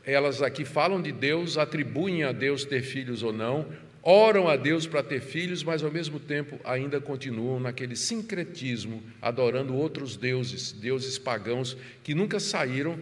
Elas 0.05 0.43
aqui 0.43 0.65
falam 0.65 1.01
de 1.01 1.13
Deus, 1.13 1.57
atribuem 1.57 2.25
a 2.25 2.33
Deus 2.33 2.65
ter 2.65 2.83
filhos 2.83 3.23
ou 3.23 3.33
não, 3.33 3.67
oram 4.03 4.49
a 4.49 4.57
Deus 4.57 4.87
para 4.87 5.03
ter 5.03 5.21
filhos, 5.21 5.63
mas 5.63 5.83
ao 5.83 5.91
mesmo 5.91 6.19
tempo 6.19 6.59
ainda 6.65 7.01
continuam 7.01 7.61
naquele 7.61 7.95
sincretismo, 7.95 9.03
adorando 9.21 9.75
outros 9.75 10.17
deuses, 10.17 10.73
deuses 10.73 11.19
pagãos 11.19 11.77
que 12.03 12.15
nunca 12.15 12.41
saíram 12.41 12.99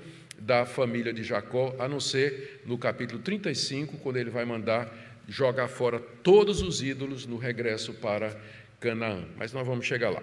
da 0.46 0.64
família 0.64 1.12
de 1.12 1.24
Jacó, 1.24 1.74
a 1.76 1.88
não 1.88 1.98
ser 1.98 2.62
no 2.64 2.78
capítulo 2.78 3.20
35, 3.20 3.96
quando 3.98 4.16
ele 4.16 4.30
vai 4.30 4.44
mandar 4.44 4.96
jogar 5.28 5.66
fora 5.66 5.98
todos 5.98 6.62
os 6.62 6.80
ídolos 6.80 7.26
no 7.26 7.36
regresso 7.36 7.92
para 7.94 8.38
Canaã. 8.78 9.24
Mas 9.36 9.52
nós 9.52 9.66
vamos 9.66 9.84
chegar 9.84 10.08
lá. 10.08 10.22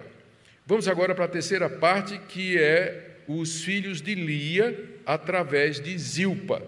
Vamos 0.64 0.88
agora 0.88 1.14
para 1.14 1.26
a 1.26 1.28
terceira 1.28 1.68
parte, 1.68 2.18
que 2.26 2.56
é 2.56 3.18
os 3.28 3.62
filhos 3.62 4.00
de 4.00 4.14
Lia 4.14 4.82
através 5.04 5.78
de 5.78 5.96
Zilpa, 5.98 6.62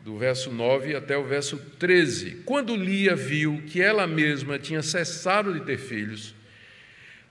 do 0.00 0.16
verso 0.16 0.50
9 0.50 0.96
até 0.96 1.14
o 1.14 1.24
verso 1.24 1.58
13. 1.78 2.42
Quando 2.46 2.74
Lia 2.74 3.14
viu 3.14 3.62
que 3.66 3.82
ela 3.82 4.06
mesma 4.06 4.58
tinha 4.58 4.82
cessado 4.82 5.52
de 5.52 5.60
ter 5.66 5.76
filhos, 5.76 6.34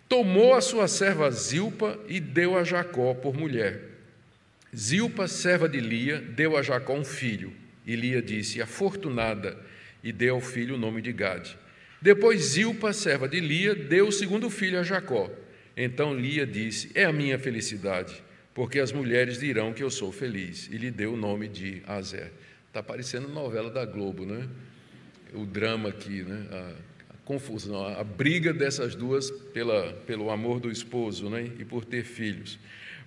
tomou 0.07 0.53
a 0.53 0.61
sua 0.61 0.87
serva 0.87 1.31
Zilpa 1.31 1.97
e 2.07 2.19
deu 2.19 2.55
a 2.55 2.63
Jacó 2.63 3.15
por 3.15 3.35
mulher. 3.35 3.90
Zilpa, 4.75 5.27
serva 5.27 5.67
de 5.67 5.79
Lia, 5.79 6.19
deu 6.19 6.55
a 6.55 6.61
Jacó 6.61 6.93
um 6.93 7.03
filho, 7.03 7.53
e 7.85 7.95
Lia 7.95 8.21
disse: 8.21 8.61
Afortunada, 8.61 9.57
e 10.03 10.11
deu 10.11 10.35
ao 10.35 10.41
filho 10.41 10.75
o 10.75 10.77
nome 10.77 11.01
de 11.01 11.11
Gade. 11.11 11.57
Depois 12.01 12.41
Zilpa, 12.41 12.93
serva 12.93 13.27
de 13.27 13.39
Lia, 13.39 13.75
deu 13.75 14.07
o 14.07 14.11
segundo 14.11 14.49
filho 14.49 14.79
a 14.79 14.83
Jacó. 14.83 15.29
Então 15.75 16.13
Lia 16.13 16.45
disse: 16.45 16.89
É 16.95 17.05
a 17.05 17.13
minha 17.13 17.37
felicidade, 17.37 18.23
porque 18.53 18.79
as 18.79 18.91
mulheres 18.91 19.39
dirão 19.39 19.73
que 19.73 19.83
eu 19.83 19.89
sou 19.89 20.11
feliz. 20.11 20.67
E 20.71 20.77
lhe 20.77 20.89
deu 20.89 21.13
o 21.13 21.17
nome 21.17 21.47
de 21.47 21.81
Azer. 21.85 22.31
Está 22.67 22.81
parecendo 22.81 23.27
novela 23.27 23.69
da 23.69 23.85
Globo, 23.85 24.25
né? 24.25 24.47
O 25.33 25.45
drama 25.45 25.89
aqui, 25.89 26.23
né? 26.23 26.47
A, 26.49 27.13
a 27.13 27.17
confusão, 27.25 27.85
a, 27.85 27.99
a 27.99 28.03
briga 28.03 28.53
dessas 28.53 28.95
duas 28.95 29.29
pela, 29.29 29.93
pelo 30.07 30.31
amor 30.31 30.59
do 30.59 30.71
esposo, 30.71 31.29
né? 31.29 31.51
E 31.59 31.65
por 31.65 31.83
ter 31.83 32.03
filhos. 32.03 32.57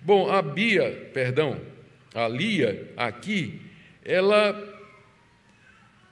Bom, 0.05 0.29
a 0.29 0.39
Bia, 0.39 1.09
perdão, 1.15 1.59
a 2.13 2.27
Lia 2.27 2.91
aqui, 2.95 3.59
ela 4.03 4.73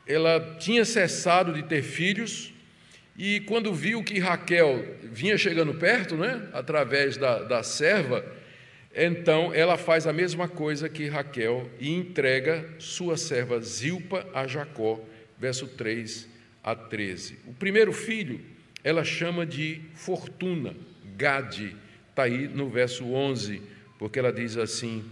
ela 0.08 0.58
tinha 0.60 0.84
cessado 0.84 1.53
de 1.53 1.62
ter 1.62 1.84
filhos 1.84 2.51
E 3.15 3.41
quando 3.41 3.71
viu 3.71 4.03
que 4.03 4.17
Raquel 4.17 4.84
vinha 5.03 5.38
chegando 5.38 5.75
perto, 5.75 6.15
né, 6.15 6.49
através 6.51 7.17
da, 7.17 7.43
da 7.43 7.62
serva, 7.62 8.25
então 8.95 9.53
ela 9.53 9.77
faz 9.77 10.08
a 10.08 10.12
mesma 10.12 10.47
coisa 10.47 10.89
que 10.89 11.08
Raquel 11.08 11.69
e 11.79 11.91
entrega 11.91 12.67
sua 12.79 13.15
serva 13.15 13.62
Zilpa 13.62 14.27
a 14.34 14.47
Jacó, 14.47 14.99
verso 15.38 15.67
3 15.67 16.27
a 16.63 16.73
13. 16.73 17.38
O 17.45 17.53
primeiro 17.53 17.93
filho 17.93 18.41
ela 18.84 19.03
chama 19.03 19.45
de 19.45 19.82
fortuna, 19.93 20.75
Gade, 21.15 21.75
está 22.10 22.23
aí 22.23 22.47
no 22.47 22.67
verso 22.67 23.06
11, 23.06 23.62
porque 23.97 24.19
ela 24.19 24.32
diz 24.32 24.58
assim: 24.58 25.03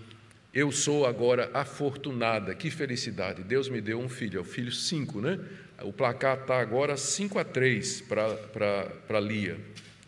Eu 0.53 0.71
sou 0.71 1.05
agora 1.05 1.49
afortunada, 1.53 2.53
que 2.55 2.69
felicidade, 2.69 3.43
Deus 3.43 3.69
me 3.69 3.81
deu 3.81 3.99
um 3.99 4.09
filho, 4.09 4.37
é 4.37 4.41
o 4.41 4.45
filho 4.45 4.71
5, 4.71 5.21
né? 5.21 5.39
O 5.83 5.91
placar 5.91 6.39
está 6.41 6.59
agora 6.59 6.95
5 6.95 7.39
a 7.39 7.43
3 7.43 8.01
para 8.01 9.19
Lia. 9.19 9.57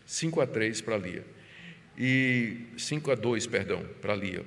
5 0.06 0.40
a 0.40 0.46
3 0.46 0.80
para 0.80 0.96
Lia. 0.96 1.24
E 1.98 2.58
5 2.76 3.10
a 3.10 3.14
2, 3.14 3.46
perdão, 3.46 3.84
para 4.00 4.14
Lia. 4.14 4.44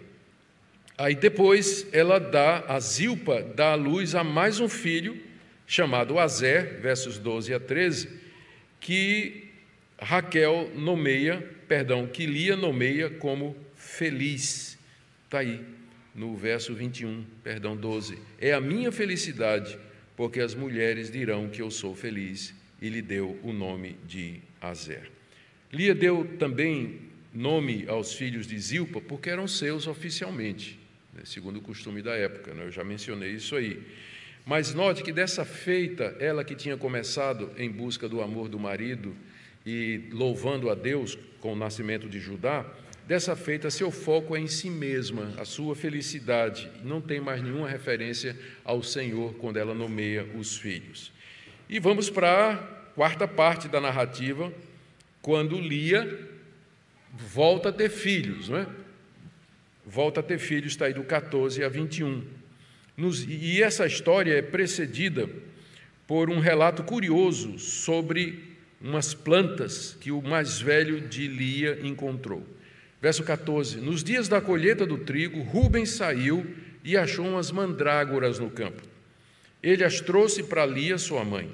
Aí 0.97 1.15
depois 1.15 1.85
ela 1.91 2.19
dá, 2.19 2.63
a 2.67 2.79
Zilpa 2.79 3.41
dá 3.41 3.73
à 3.73 3.75
luz 3.75 4.15
a 4.15 4.23
mais 4.23 4.59
um 4.59 4.67
filho, 4.67 5.21
chamado 5.67 6.17
Azer, 6.17 6.79
versos 6.81 7.19
12 7.19 7.53
a 7.53 7.59
13, 7.59 8.09
que 8.79 9.51
Raquel 9.99 10.71
nomeia, 10.75 11.45
perdão, 11.67 12.07
que 12.07 12.25
Lia 12.25 12.55
nomeia 12.55 13.09
como 13.09 13.55
feliz. 13.97 14.77
Está 15.25 15.39
aí, 15.39 15.65
no 16.13 16.36
verso 16.36 16.73
21, 16.73 17.25
perdão, 17.43 17.75
12. 17.75 18.17
É 18.39 18.53
a 18.53 18.62
minha 18.62 18.91
felicidade 18.91 19.77
porque 20.17 20.39
as 20.39 20.55
mulheres 20.55 21.12
dirão 21.12 21.47
que 21.47 21.62
eu 21.62 21.69
sou 21.69 21.95
feliz, 21.95 22.53
e 22.81 22.89
lhe 22.89 23.03
deu 23.03 23.39
o 23.43 23.53
nome 23.53 23.95
de 24.07 24.41
Azer. 24.60 25.12
Lia 25.71 25.93
deu 25.93 26.25
também 26.39 27.01
nome 27.31 27.86
aos 27.88 28.13
filhos 28.13 28.47
de 28.47 28.57
Zilpa, 28.57 28.99
porque 28.99 29.29
eram 29.29 29.47
seus 29.47 29.86
oficialmente, 29.86 30.79
né, 31.13 31.21
segundo 31.23 31.57
o 31.57 31.62
costume 31.62 32.01
da 32.01 32.15
época, 32.15 32.53
né, 32.55 32.65
eu 32.65 32.71
já 32.71 32.83
mencionei 32.83 33.33
isso 33.33 33.55
aí. 33.55 33.79
Mas 34.43 34.73
note 34.73 35.03
que 35.03 35.12
dessa 35.12 35.45
feita, 35.45 36.15
ela 36.19 36.43
que 36.43 36.55
tinha 36.55 36.77
começado 36.77 37.51
em 37.57 37.69
busca 37.69 38.10
do 38.10 38.21
amor 38.21 38.49
do 38.49 38.57
marido 38.57 39.15
e 39.65 40.10
louvando 40.12 40.69
a 40.69 40.75
Deus 40.75 41.17
com 41.39 41.53
o 41.53 41.55
nascimento 41.55 42.10
de 42.10 42.19
Judá, 42.19 42.65
Dessa 43.07 43.37
feita, 43.37 43.71
seu 43.71 43.89
foco 43.89 44.35
é 44.35 44.39
em 44.41 44.47
si 44.47 44.69
mesma, 44.69 45.31
a 45.37 45.45
sua 45.45 45.73
felicidade, 45.77 46.69
não 46.83 46.99
tem 46.99 47.21
mais 47.21 47.41
nenhuma 47.41 47.69
referência 47.69 48.37
ao 48.65 48.83
Senhor 48.83 49.33
quando 49.35 49.55
ela 49.55 49.73
nomeia 49.73 50.25
os 50.37 50.57
filhos. 50.57 51.13
E 51.69 51.79
vamos 51.79 52.09
para 52.09 52.51
a 52.51 52.57
quarta 52.95 53.25
parte 53.25 53.69
da 53.69 53.79
narrativa, 53.79 54.51
quando 55.21 55.57
Lia 55.57 56.19
volta 57.13 57.69
a 57.69 57.71
ter 57.71 57.89
filhos, 57.89 58.49
não 58.49 58.57
é? 58.57 58.67
Volta 59.85 60.19
a 60.19 60.23
ter 60.23 60.37
filhos, 60.37 60.73
está 60.73 60.87
aí 60.87 60.93
do 60.93 61.05
14 61.05 61.63
a 61.63 61.69
21. 61.69 62.25
Nos, 62.97 63.23
e 63.23 63.63
essa 63.63 63.87
história 63.87 64.33
é 64.33 64.41
precedida 64.41 65.29
por 66.05 66.29
um 66.29 66.39
relato 66.39 66.83
curioso 66.83 67.57
sobre 67.57 68.57
umas 68.81 69.13
plantas 69.13 69.95
que 70.01 70.11
o 70.11 70.21
mais 70.21 70.59
velho 70.59 70.99
de 70.99 71.25
Lia 71.29 71.79
encontrou. 71.83 72.56
Verso 73.01 73.23
14: 73.23 73.77
Nos 73.77 74.03
dias 74.03 74.27
da 74.27 74.41
colheita 74.41 74.86
do 74.86 74.97
trigo, 74.97 75.41
Rubens 75.41 75.91
saiu 75.91 76.45
e 76.83 76.97
achou 76.97 77.25
umas 77.27 77.51
mandrágoras 77.51 78.39
no 78.39 78.49
campo. 78.49 78.81
Ele 79.62 79.83
as 79.83 79.99
trouxe 79.99 80.43
para 80.43 80.65
Lia, 80.65 80.97
sua 80.97 81.23
mãe. 81.23 81.49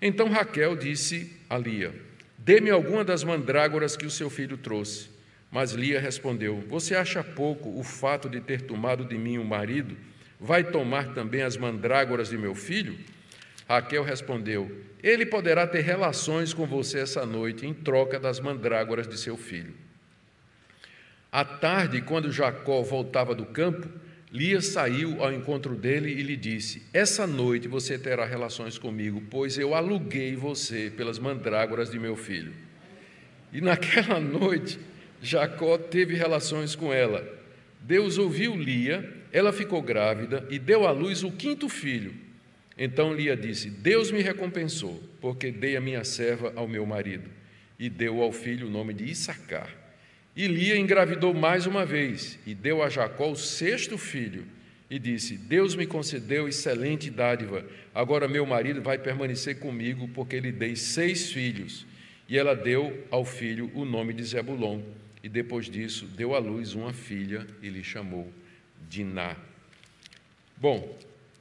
Então 0.00 0.28
Raquel 0.28 0.76
disse 0.76 1.32
a 1.48 1.58
Lia: 1.58 1.94
Dê-me 2.38 2.70
alguma 2.70 3.04
das 3.04 3.24
mandrágoras 3.24 3.96
que 3.96 4.06
o 4.06 4.10
seu 4.10 4.30
filho 4.30 4.56
trouxe. 4.56 5.08
Mas 5.50 5.72
Lia 5.72 6.00
respondeu: 6.00 6.62
Você 6.68 6.94
acha 6.94 7.24
pouco 7.24 7.78
o 7.78 7.82
fato 7.82 8.28
de 8.28 8.40
ter 8.40 8.62
tomado 8.62 9.04
de 9.04 9.16
mim 9.16 9.38
um 9.38 9.44
marido? 9.44 9.96
Vai 10.38 10.62
tomar 10.62 11.14
também 11.14 11.42
as 11.42 11.56
mandrágoras 11.56 12.28
de 12.28 12.36
meu 12.36 12.54
filho? 12.54 12.96
Raquel 13.68 14.04
respondeu: 14.04 14.70
Ele 15.02 15.26
poderá 15.26 15.66
ter 15.66 15.80
relações 15.80 16.52
com 16.52 16.66
você 16.66 17.00
essa 17.00 17.24
noite 17.24 17.66
em 17.66 17.72
troca 17.74 18.20
das 18.20 18.38
mandrágoras 18.38 19.08
de 19.08 19.18
seu 19.18 19.36
filho. 19.36 19.85
À 21.36 21.44
tarde, 21.44 22.00
quando 22.00 22.32
Jacó 22.32 22.80
voltava 22.80 23.34
do 23.34 23.44
campo, 23.44 23.86
Lia 24.32 24.62
saiu 24.62 25.22
ao 25.22 25.30
encontro 25.30 25.74
dele 25.74 26.10
e 26.10 26.22
lhe 26.22 26.34
disse: 26.34 26.84
Essa 26.94 27.26
noite 27.26 27.68
você 27.68 27.98
terá 27.98 28.24
relações 28.24 28.78
comigo, 28.78 29.22
pois 29.28 29.58
eu 29.58 29.74
aluguei 29.74 30.34
você 30.34 30.90
pelas 30.96 31.18
mandrágoras 31.18 31.90
de 31.90 31.98
meu 31.98 32.16
filho. 32.16 32.54
E 33.52 33.60
naquela 33.60 34.16
noite, 34.18 34.78
Jacó 35.20 35.76
teve 35.76 36.14
relações 36.14 36.74
com 36.74 36.90
ela. 36.90 37.22
Deus 37.82 38.16
ouviu 38.16 38.56
Lia, 38.56 39.06
ela 39.30 39.52
ficou 39.52 39.82
grávida 39.82 40.46
e 40.48 40.58
deu 40.58 40.86
à 40.86 40.90
luz 40.90 41.22
o 41.22 41.30
quinto 41.30 41.68
filho. 41.68 42.14
Então 42.78 43.12
Lia 43.12 43.36
disse: 43.36 43.68
Deus 43.68 44.10
me 44.10 44.22
recompensou, 44.22 45.02
porque 45.20 45.50
dei 45.50 45.76
a 45.76 45.82
minha 45.82 46.02
serva 46.02 46.54
ao 46.56 46.66
meu 46.66 46.86
marido. 46.86 47.28
E 47.78 47.90
deu 47.90 48.22
ao 48.22 48.32
filho 48.32 48.68
o 48.68 48.70
nome 48.70 48.94
de 48.94 49.04
Issacar. 49.04 49.84
E 50.36 50.46
Lia 50.46 50.76
engravidou 50.76 51.32
mais 51.32 51.64
uma 51.64 51.86
vez 51.86 52.38
e 52.46 52.54
deu 52.54 52.82
a 52.82 52.90
Jacó 52.90 53.30
o 53.30 53.36
sexto 53.36 53.96
filho. 53.96 54.44
E 54.90 54.98
disse: 54.98 55.34
Deus 55.36 55.74
me 55.74 55.86
concedeu 55.86 56.46
excelente 56.46 57.10
dádiva. 57.10 57.64
Agora 57.94 58.28
meu 58.28 58.44
marido 58.44 58.82
vai 58.82 58.98
permanecer 58.98 59.58
comigo, 59.58 60.06
porque 60.08 60.38
lhe 60.38 60.52
dei 60.52 60.76
seis 60.76 61.32
filhos. 61.32 61.86
E 62.28 62.36
ela 62.36 62.54
deu 62.54 63.06
ao 63.10 63.24
filho 63.24 63.70
o 63.74 63.86
nome 63.86 64.12
de 64.12 64.22
Zebulon. 64.22 64.82
E 65.22 65.28
depois 65.28 65.70
disso, 65.70 66.04
deu 66.04 66.34
à 66.34 66.38
luz 66.38 66.74
uma 66.74 66.92
filha 66.92 67.46
e 67.62 67.68
lhe 67.68 67.82
chamou 67.82 68.30
Diná. 68.88 69.36
Bom, 70.56 70.96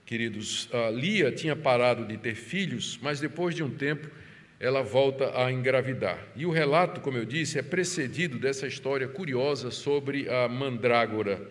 queridos, 0.05 0.69
Lia 0.93 1.31
tinha 1.31 1.55
parado 1.55 2.05
de 2.05 2.17
ter 2.17 2.33
filhos, 2.33 2.97
mas 3.01 3.19
depois 3.19 3.53
de 3.53 3.61
um 3.61 3.69
tempo 3.69 4.09
ela 4.59 4.81
volta 4.81 5.31
a 5.39 5.51
engravidar. 5.51 6.19
E 6.35 6.45
o 6.45 6.51
relato, 6.51 7.01
como 7.01 7.17
eu 7.17 7.25
disse, 7.25 7.59
é 7.59 7.61
precedido 7.61 8.39
dessa 8.39 8.67
história 8.67 9.07
curiosa 9.07 9.69
sobre 9.71 10.29
a 10.29 10.47
mandrágora. 10.47 11.41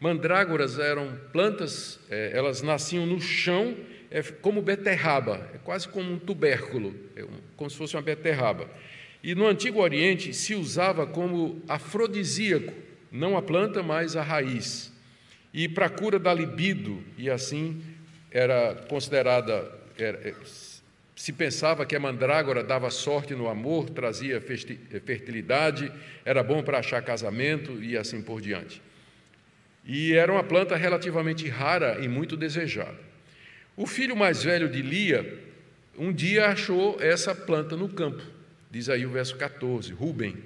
Mandrágoras 0.00 0.78
eram 0.78 1.16
plantas, 1.32 2.00
é, 2.10 2.32
elas 2.34 2.62
nasciam 2.62 3.06
no 3.06 3.20
chão, 3.20 3.76
é 4.10 4.22
como 4.22 4.60
beterraba, 4.60 5.48
é 5.54 5.58
quase 5.58 5.88
como 5.88 6.12
um 6.12 6.18
tubérculo, 6.18 6.94
é 7.16 7.24
como 7.56 7.70
se 7.70 7.76
fosse 7.76 7.96
uma 7.96 8.02
beterraba. 8.02 8.68
E 9.22 9.34
no 9.34 9.46
Antigo 9.46 9.80
Oriente 9.80 10.34
se 10.34 10.54
usava 10.54 11.06
como 11.06 11.62
afrodisíaco, 11.68 12.72
não 13.10 13.36
a 13.36 13.42
planta, 13.42 13.82
mas 13.82 14.16
a 14.16 14.22
raiz. 14.22 14.92
E 15.54 15.68
para 15.68 15.88
cura 15.88 16.18
da 16.18 16.34
libido, 16.34 17.02
e 17.16 17.30
assim 17.30 17.82
era 18.30 18.74
considerada, 18.88 19.70
era, 19.98 20.34
se 21.22 21.32
pensava 21.32 21.86
que 21.86 21.94
a 21.94 22.00
mandrágora 22.00 22.64
dava 22.64 22.90
sorte 22.90 23.32
no 23.32 23.48
amor, 23.48 23.88
trazia 23.88 24.40
fertilidade, 24.40 25.92
era 26.24 26.42
bom 26.42 26.64
para 26.64 26.80
achar 26.80 27.00
casamento 27.00 27.80
e 27.80 27.96
assim 27.96 28.20
por 28.20 28.40
diante. 28.40 28.82
E 29.84 30.14
era 30.14 30.32
uma 30.32 30.42
planta 30.42 30.74
relativamente 30.74 31.48
rara 31.48 32.00
e 32.04 32.08
muito 32.08 32.36
desejada. 32.36 32.98
O 33.76 33.86
filho 33.86 34.16
mais 34.16 34.42
velho 34.42 34.68
de 34.68 34.82
Lia, 34.82 35.40
um 35.96 36.12
dia 36.12 36.48
achou 36.48 37.00
essa 37.00 37.32
planta 37.32 37.76
no 37.76 37.88
campo, 37.88 38.24
diz 38.68 38.88
aí 38.88 39.06
o 39.06 39.10
verso 39.10 39.36
14, 39.36 39.92
Rubem, 39.92 40.36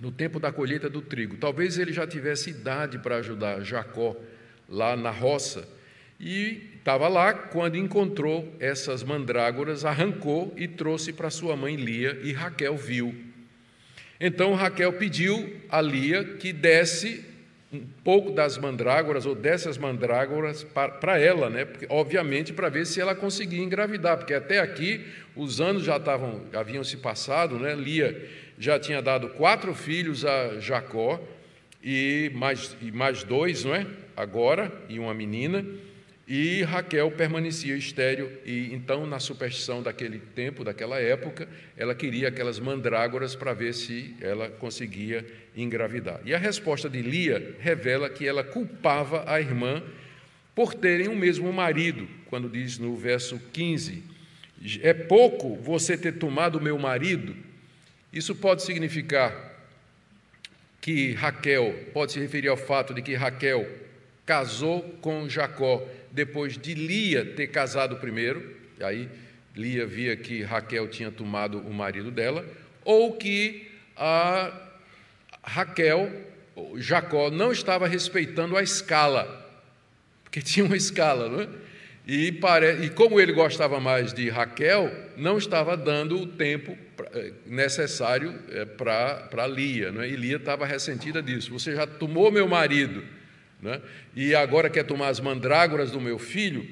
no 0.00 0.10
tempo 0.10 0.40
da 0.40 0.50
colheita 0.50 0.90
do 0.90 1.00
trigo. 1.00 1.36
Talvez 1.36 1.78
ele 1.78 1.92
já 1.92 2.08
tivesse 2.08 2.50
idade 2.50 2.98
para 2.98 3.18
ajudar 3.18 3.62
Jacó 3.62 4.16
lá 4.68 4.96
na 4.96 5.12
roça, 5.12 5.68
e 6.18 6.74
estava 6.86 7.08
lá 7.08 7.34
quando 7.34 7.76
encontrou 7.76 8.54
essas 8.60 9.02
mandrágoras, 9.02 9.84
arrancou 9.84 10.54
e 10.56 10.68
trouxe 10.68 11.12
para 11.12 11.30
sua 11.30 11.56
mãe 11.56 11.74
Lia, 11.74 12.16
e 12.22 12.32
Raquel 12.32 12.76
viu. 12.76 13.12
Então 14.20 14.54
Raquel 14.54 14.92
pediu 14.92 15.56
a 15.68 15.80
Lia 15.80 16.22
que 16.22 16.52
desse 16.52 17.24
um 17.72 17.80
pouco 18.04 18.30
das 18.30 18.56
mandrágoras 18.56 19.26
ou 19.26 19.34
dessas 19.34 19.76
mandrágoras 19.76 20.62
para 21.00 21.18
ela, 21.18 21.50
né? 21.50 21.64
Porque, 21.64 21.88
obviamente 21.90 22.52
para 22.52 22.68
ver 22.68 22.86
se 22.86 23.00
ela 23.00 23.16
conseguia 23.16 23.64
engravidar, 23.64 24.16
porque 24.16 24.32
até 24.32 24.60
aqui 24.60 25.04
os 25.34 25.60
anos 25.60 25.82
já 25.82 25.96
estavam 25.96 26.42
haviam 26.52 26.84
se 26.84 26.98
passado, 26.98 27.58
né? 27.58 27.74
Lia 27.74 28.30
já 28.60 28.78
tinha 28.78 29.02
dado 29.02 29.30
quatro 29.30 29.74
filhos 29.74 30.24
a 30.24 30.60
Jacó 30.60 31.20
e 31.82 32.30
mais 32.32 32.76
e 32.80 32.92
mais 32.92 33.24
dois, 33.24 33.64
não 33.64 33.74
é? 33.74 33.84
Agora 34.16 34.70
e 34.88 35.00
uma 35.00 35.12
menina. 35.12 35.66
E 36.28 36.62
Raquel 36.64 37.12
permanecia 37.12 37.76
estéril, 37.76 38.28
e 38.44 38.74
então, 38.74 39.06
na 39.06 39.20
superstição 39.20 39.80
daquele 39.80 40.18
tempo, 40.18 40.64
daquela 40.64 40.98
época, 40.98 41.48
ela 41.76 41.94
queria 41.94 42.28
aquelas 42.28 42.58
mandrágoras 42.58 43.36
para 43.36 43.52
ver 43.52 43.72
se 43.72 44.16
ela 44.20 44.48
conseguia 44.50 45.24
engravidar. 45.56 46.20
E 46.24 46.34
a 46.34 46.38
resposta 46.38 46.90
de 46.90 47.00
Lia 47.00 47.54
revela 47.60 48.10
que 48.10 48.26
ela 48.26 48.42
culpava 48.42 49.22
a 49.30 49.40
irmã 49.40 49.80
por 50.52 50.74
terem 50.74 51.06
o 51.06 51.14
mesmo 51.14 51.52
marido, 51.52 52.08
quando 52.26 52.48
diz 52.48 52.76
no 52.76 52.96
verso 52.96 53.38
15: 53.52 54.02
é 54.82 54.92
pouco 54.92 55.54
você 55.56 55.96
ter 55.96 56.12
tomado 56.12 56.60
meu 56.60 56.76
marido? 56.76 57.36
Isso 58.12 58.34
pode 58.34 58.62
significar 58.62 59.54
que 60.80 61.12
Raquel, 61.12 61.72
pode 61.92 62.12
se 62.12 62.18
referir 62.20 62.48
ao 62.48 62.56
fato 62.56 62.94
de 62.94 63.02
que 63.02 63.14
Raquel 63.14 63.68
casou 64.24 64.82
com 65.00 65.28
Jacó 65.28 65.86
depois 66.16 66.56
de 66.56 66.72
Lia 66.72 67.24
ter 67.24 67.48
casado 67.48 67.96
primeiro, 67.96 68.56
e 68.80 68.82
aí 68.82 69.08
Lia 69.54 69.86
via 69.86 70.16
que 70.16 70.42
Raquel 70.42 70.88
tinha 70.88 71.10
tomado 71.10 71.58
o 71.58 71.72
marido 71.72 72.10
dela, 72.10 72.44
ou 72.82 73.12
que 73.12 73.70
a 73.94 74.50
Raquel, 75.44 76.10
Jacó, 76.76 77.30
não 77.30 77.52
estava 77.52 77.86
respeitando 77.86 78.56
a 78.56 78.62
escala, 78.62 79.46
porque 80.24 80.40
tinha 80.42 80.64
uma 80.64 80.76
escala, 80.76 81.28
não 81.28 81.42
é? 81.42 81.48
E, 82.06 82.32
pare... 82.32 82.84
e 82.84 82.88
como 82.88 83.20
ele 83.20 83.32
gostava 83.32 83.78
mais 83.78 84.14
de 84.14 84.30
Raquel, 84.30 84.90
não 85.16 85.36
estava 85.36 85.76
dando 85.76 86.18
o 86.18 86.26
tempo 86.26 86.78
eh, 87.12 87.32
necessário 87.44 88.32
eh, 88.48 88.64
para 88.64 89.46
Lia. 89.48 89.90
Não 89.90 90.00
é? 90.00 90.08
E 90.08 90.14
Lia 90.14 90.36
estava 90.36 90.64
ressentida 90.64 91.20
disso. 91.20 91.50
Você 91.50 91.74
já 91.74 91.84
tomou 91.84 92.30
meu 92.30 92.46
marido 92.46 93.02
né? 93.60 93.80
e 94.14 94.34
agora 94.34 94.70
quer 94.70 94.84
tomar 94.84 95.08
as 95.08 95.20
mandrágoras 95.20 95.90
do 95.90 96.00
meu 96.00 96.18
filho? 96.18 96.66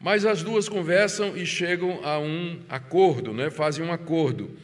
Mas 0.00 0.24
as 0.24 0.42
duas 0.42 0.68
conversam 0.68 1.36
e 1.36 1.44
chegam 1.44 2.00
a 2.04 2.18
um 2.18 2.60
acordo, 2.68 3.32
né? 3.32 3.50
fazem 3.50 3.84
um 3.84 3.92
acordo, 3.92 4.56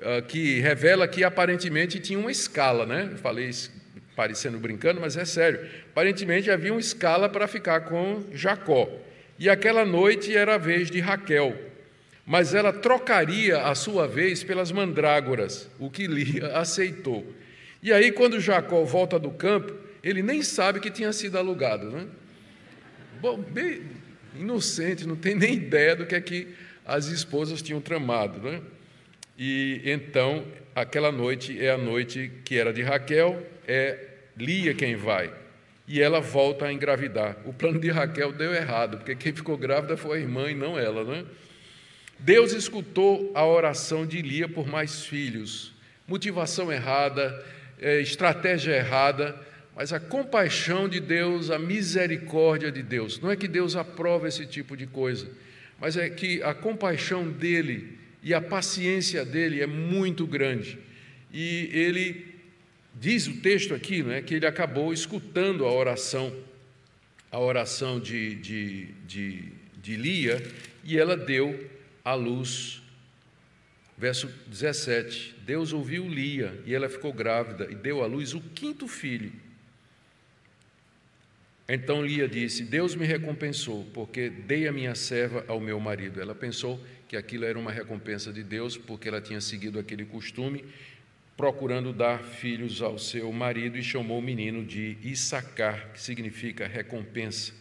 uh, 0.00 0.22
que 0.26 0.60
revela 0.60 1.08
que 1.08 1.24
aparentemente 1.24 1.98
tinha 1.98 2.18
uma 2.18 2.30
escala. 2.30 2.86
Né? 2.86 3.08
Eu 3.12 3.18
falei 3.18 3.50
parecendo 4.14 4.58
brincando, 4.58 5.00
mas 5.00 5.16
é 5.16 5.24
sério. 5.24 5.60
Aparentemente 5.90 6.50
havia 6.50 6.72
uma 6.72 6.80
escala 6.80 7.28
para 7.28 7.46
ficar 7.46 7.80
com 7.80 8.24
Jacó. 8.32 8.88
E 9.38 9.50
aquela 9.50 9.84
noite 9.84 10.34
era 10.34 10.54
a 10.54 10.58
vez 10.58 10.90
de 10.90 10.98
Raquel, 10.98 11.54
mas 12.24 12.54
ela 12.54 12.72
trocaria 12.72 13.58
a 13.62 13.74
sua 13.74 14.08
vez 14.08 14.42
pelas 14.42 14.72
mandrágoras, 14.72 15.68
o 15.78 15.90
que 15.90 16.06
Lia 16.06 16.56
aceitou. 16.56 17.26
E 17.82 17.92
aí, 17.92 18.10
quando 18.10 18.40
Jacó 18.40 18.82
volta 18.84 19.18
do 19.18 19.30
campo, 19.30 19.74
ele 20.08 20.22
nem 20.22 20.42
sabe 20.42 20.80
que 20.80 20.90
tinha 20.90 21.12
sido 21.12 21.36
alugado. 21.36 21.90
Né? 21.90 22.06
Bom, 23.20 23.38
bem 23.38 23.82
inocente, 24.38 25.06
não 25.06 25.16
tem 25.16 25.34
nem 25.34 25.54
ideia 25.54 25.96
do 25.96 26.06
que 26.06 26.14
é 26.14 26.20
que 26.20 26.48
as 26.84 27.06
esposas 27.06 27.60
tinham 27.62 27.80
tramado. 27.80 28.38
Né? 28.40 28.60
E 29.38 29.80
então, 29.84 30.44
aquela 30.74 31.10
noite 31.10 31.58
é 31.60 31.70
a 31.70 31.78
noite 31.78 32.30
que 32.44 32.58
era 32.58 32.72
de 32.72 32.82
Raquel, 32.82 33.44
é 33.66 33.98
Lia 34.36 34.74
quem 34.74 34.94
vai 34.94 35.32
e 35.88 36.00
ela 36.00 36.20
volta 36.20 36.66
a 36.66 36.72
engravidar. 36.72 37.36
O 37.44 37.52
plano 37.52 37.78
de 37.78 37.90
Raquel 37.90 38.32
deu 38.32 38.52
errado, 38.52 38.98
porque 38.98 39.14
quem 39.14 39.32
ficou 39.32 39.56
grávida 39.56 39.96
foi 39.96 40.18
a 40.18 40.20
irmã 40.20 40.50
e 40.50 40.54
não 40.54 40.78
ela, 40.78 41.04
né? 41.04 41.24
Deus 42.18 42.52
escutou 42.52 43.30
a 43.34 43.44
oração 43.44 44.06
de 44.06 44.20
Lia 44.22 44.48
por 44.48 44.66
mais 44.66 45.04
filhos. 45.04 45.72
Motivação 46.08 46.72
errada, 46.72 47.44
é, 47.78 48.00
estratégia 48.00 48.72
errada, 48.72 49.38
mas 49.76 49.92
a 49.92 50.00
compaixão 50.00 50.88
de 50.88 50.98
Deus, 50.98 51.50
a 51.50 51.58
misericórdia 51.58 52.72
de 52.72 52.82
Deus. 52.82 53.20
Não 53.20 53.30
é 53.30 53.36
que 53.36 53.46
Deus 53.46 53.76
aprova 53.76 54.26
esse 54.26 54.46
tipo 54.46 54.76
de 54.76 54.86
coisa, 54.86 55.28
mas 55.78 55.96
é 55.96 56.10
que 56.10 56.42
a 56.42 56.54
compaixão 56.54 57.30
dele 57.30 57.98
e 58.22 58.34
a 58.34 58.40
paciência 58.40 59.24
dele 59.24 59.60
é 59.60 59.66
muito 59.66 60.26
grande. 60.26 60.78
E 61.30 61.68
ele 61.72 62.36
Diz 62.98 63.26
o 63.26 63.40
texto 63.40 63.74
aqui 63.74 64.02
né, 64.02 64.22
que 64.22 64.34
ele 64.34 64.46
acabou 64.46 64.92
escutando 64.92 65.66
a 65.66 65.72
oração, 65.72 66.34
a 67.30 67.38
oração 67.38 68.00
de, 68.00 68.34
de, 68.36 68.86
de, 69.06 69.52
de 69.82 69.96
Lia, 69.96 70.42
e 70.82 70.98
ela 70.98 71.14
deu 71.14 71.68
à 72.02 72.14
luz. 72.14 72.82
Verso 73.98 74.30
17: 74.46 75.36
Deus 75.44 75.74
ouviu 75.74 76.08
Lia 76.08 76.58
e 76.64 76.74
ela 76.74 76.88
ficou 76.88 77.12
grávida 77.12 77.68
e 77.70 77.74
deu 77.74 78.02
à 78.02 78.06
luz 78.06 78.32
o 78.32 78.40
quinto 78.40 78.88
filho. 78.88 79.32
Então 81.68 82.04
Lia 82.04 82.28
disse: 82.28 82.62
Deus 82.62 82.94
me 82.94 83.06
recompensou, 83.06 83.86
porque 83.92 84.30
dei 84.30 84.68
a 84.68 84.72
minha 84.72 84.94
serva 84.94 85.44
ao 85.48 85.60
meu 85.60 85.80
marido. 85.80 86.20
Ela 86.20 86.34
pensou 86.34 86.80
que 87.08 87.16
aquilo 87.16 87.44
era 87.44 87.58
uma 87.58 87.72
recompensa 87.72 88.32
de 88.32 88.42
Deus, 88.42 88.76
porque 88.76 89.08
ela 89.08 89.20
tinha 89.20 89.40
seguido 89.40 89.78
aquele 89.78 90.04
costume 90.04 90.64
procurando 91.36 91.92
dar 91.92 92.22
filhos 92.22 92.80
ao 92.80 92.98
seu 92.98 93.30
marido, 93.30 93.76
e 93.76 93.82
chamou 93.82 94.18
o 94.18 94.22
menino 94.22 94.64
de 94.64 94.96
Issacar, 95.02 95.92
que 95.92 96.00
significa 96.00 96.66
recompensa. 96.66 97.52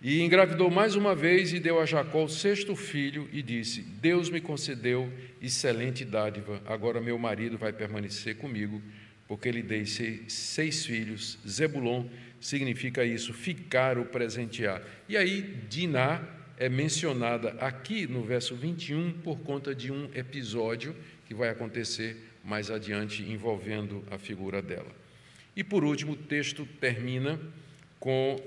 E 0.00 0.20
engravidou 0.20 0.70
mais 0.70 0.94
uma 0.94 1.12
vez 1.12 1.52
e 1.52 1.58
deu 1.58 1.80
a 1.80 1.84
Jacó 1.84 2.22
o 2.22 2.28
sexto 2.28 2.76
filho 2.76 3.28
e 3.32 3.42
disse: 3.42 3.82
Deus 3.82 4.30
me 4.30 4.40
concedeu 4.40 5.12
excelente 5.42 6.04
dádiva, 6.04 6.62
agora 6.64 7.00
meu 7.00 7.18
marido 7.18 7.58
vai 7.58 7.72
permanecer 7.72 8.36
comigo, 8.36 8.80
porque 9.26 9.50
lhe 9.50 9.62
dei 9.62 9.84
seis, 9.84 10.86
filhos. 10.86 11.36
Zebulon 11.46 12.06
significa 12.40 13.04
isso, 13.04 13.32
ficar 13.32 13.98
ou 13.98 14.04
presentear. 14.04 14.82
E 15.08 15.16
aí, 15.16 15.42
Diná 15.68 16.22
é 16.58 16.68
mencionada 16.68 17.50
aqui 17.60 18.06
no 18.06 18.22
verso 18.22 18.54
21 18.54 19.12
por 19.22 19.38
conta 19.40 19.74
de 19.74 19.92
um 19.92 20.10
episódio 20.14 20.94
que 21.26 21.34
vai 21.34 21.48
acontecer 21.48 22.16
mais 22.44 22.70
adiante 22.70 23.22
envolvendo 23.22 24.04
a 24.10 24.18
figura 24.18 24.62
dela. 24.62 24.90
E 25.54 25.62
por 25.62 25.84
último, 25.84 26.12
o 26.12 26.16
texto 26.16 26.66
termina 26.80 27.38
com 28.00 28.40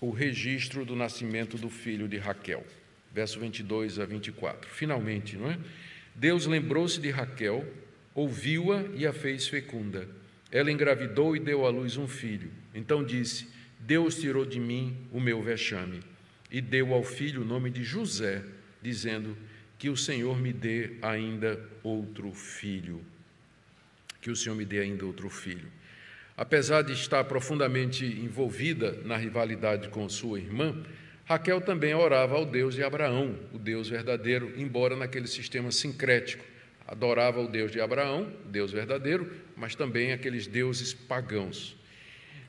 o 0.00 0.10
registro 0.10 0.84
do 0.84 0.96
nascimento 0.96 1.56
do 1.56 1.70
filho 1.70 2.08
de 2.08 2.18
Raquel, 2.18 2.64
verso 3.12 3.38
22 3.40 3.98
a 3.98 4.04
24. 4.04 4.68
Finalmente, 4.70 5.36
não 5.36 5.50
é? 5.50 5.58
Deus 6.14 6.46
lembrou-se 6.46 7.00
de 7.00 7.10
Raquel, 7.10 7.64
ouviu-a 8.14 8.84
e 8.94 9.06
a 9.06 9.12
fez 9.12 9.46
fecunda. 9.48 10.08
Ela 10.50 10.70
engravidou 10.70 11.36
e 11.36 11.40
deu 11.40 11.66
à 11.66 11.70
luz 11.70 11.96
um 11.96 12.08
filho. 12.08 12.50
Então 12.76 13.02
disse: 13.02 13.48
Deus 13.80 14.20
tirou 14.20 14.46
de 14.46 14.60
mim 14.60 14.96
o 15.10 15.20
meu 15.20 15.42
vexame 15.42 16.00
e 16.48 16.60
deu 16.60 16.94
ao 16.94 17.02
filho 17.02 17.42
o 17.42 17.44
nome 17.44 17.70
de 17.70 17.82
José, 17.82 18.44
dizendo: 18.80 19.36
Que 19.76 19.90
o 19.90 19.96
Senhor 19.96 20.38
me 20.38 20.52
dê 20.52 20.92
ainda 21.02 21.60
outro 21.82 22.32
filho 22.32 23.04
que 24.26 24.30
o 24.32 24.34
Senhor 24.34 24.56
me 24.56 24.64
dê 24.64 24.80
ainda 24.80 25.06
outro 25.06 25.30
filho. 25.30 25.68
Apesar 26.36 26.82
de 26.82 26.92
estar 26.92 27.22
profundamente 27.22 28.04
envolvida 28.04 28.98
na 29.04 29.16
rivalidade 29.16 29.88
com 29.88 30.08
sua 30.08 30.40
irmã, 30.40 30.82
Raquel 31.24 31.60
também 31.60 31.94
orava 31.94 32.34
ao 32.34 32.44
Deus 32.44 32.74
de 32.74 32.82
Abraão, 32.82 33.38
o 33.52 33.58
Deus 33.58 33.88
verdadeiro, 33.88 34.52
embora 34.56 34.96
naquele 34.96 35.28
sistema 35.28 35.70
sincrético. 35.70 36.44
Adorava 36.88 37.40
o 37.40 37.46
Deus 37.46 37.70
de 37.70 37.80
Abraão, 37.80 38.32
Deus 38.46 38.72
verdadeiro, 38.72 39.30
mas 39.56 39.76
também 39.76 40.12
aqueles 40.12 40.48
deuses 40.48 40.92
pagãos. 40.92 41.76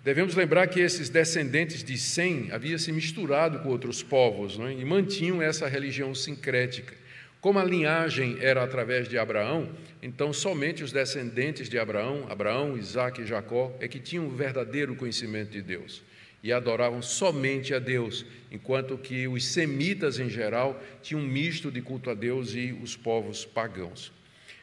Devemos 0.08 0.36
lembrar 0.36 0.68
que 0.68 0.80
esses 0.80 1.10
descendentes 1.10 1.84
de 1.84 1.98
Sem 1.98 2.50
haviam 2.54 2.78
se 2.78 2.94
misturado 2.94 3.60
com 3.60 3.68
outros 3.68 4.02
povos 4.02 4.58
é? 4.58 4.72
e 4.72 4.86
mantinham 4.86 5.42
essa 5.42 5.68
religião 5.68 6.16
sincrética. 6.16 6.94
Como 7.42 7.60
a 7.60 7.64
linhagem 7.66 8.38
era 8.40 8.64
através 8.64 9.10
de 9.10 9.18
Abraão, 9.18 9.70
então 10.02 10.32
somente 10.32 10.82
os 10.82 10.94
descendentes 10.94 11.68
de 11.68 11.78
Abraão, 11.78 12.26
Abraão, 12.30 12.78
Isaac 12.78 13.22
e 13.22 13.26
Jacó, 13.26 13.76
é 13.82 13.88
que 13.90 14.00
tinham 14.00 14.28
o 14.28 14.30
verdadeiro 14.30 14.96
conhecimento 14.96 15.52
de 15.52 15.62
Deus 15.62 16.02
e 16.42 16.54
adoravam 16.54 17.02
somente 17.02 17.74
a 17.74 17.80
Deus, 17.80 18.26
enquanto 18.50 18.98
que 18.98 19.28
os 19.28 19.44
semitas 19.44 20.20
em 20.20 20.30
geral 20.30 20.82
tinham 21.02 21.20
um 21.20 21.28
misto 21.28 21.70
de 21.70 21.82
culto 21.82 22.10
a 22.10 22.14
Deus 22.14 22.56
e 22.56 22.72
os 22.82 22.96
povos 22.96 23.44
pagãos. 23.44 24.14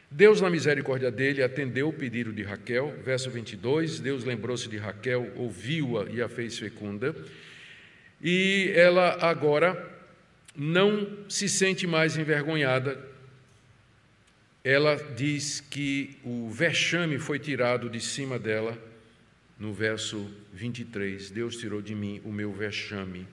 Deus, 0.09 0.39
na 0.39 0.49
misericórdia 0.49 1.11
dele, 1.11 1.41
atendeu 1.41 1.89
o 1.89 1.93
pedido 1.93 2.31
de 2.31 2.43
Raquel, 2.43 2.95
verso 3.03 3.29
22. 3.29 3.99
Deus 3.99 4.23
lembrou-se 4.23 4.69
de 4.69 4.77
Raquel, 4.77 5.31
ouviu-a 5.35 6.09
e 6.09 6.21
a 6.21 6.29
fez 6.29 6.57
fecunda. 6.57 7.15
E 8.21 8.71
ela 8.75 9.17
agora 9.21 9.93
não 10.55 11.25
se 11.27 11.49
sente 11.49 11.85
mais 11.85 12.17
envergonhada. 12.17 12.97
Ela 14.63 14.95
diz 15.15 15.59
que 15.59 16.17
o 16.23 16.49
vexame 16.49 17.19
foi 17.19 17.37
tirado 17.37 17.89
de 17.89 17.99
cima 17.99 18.39
dela, 18.39 18.77
no 19.59 19.73
verso 19.73 20.31
23. 20.53 21.29
Deus 21.29 21.57
tirou 21.57 21.81
de 21.81 21.93
mim 21.93 22.21
o 22.23 22.31
meu 22.31 22.51
vexame. 22.51 23.27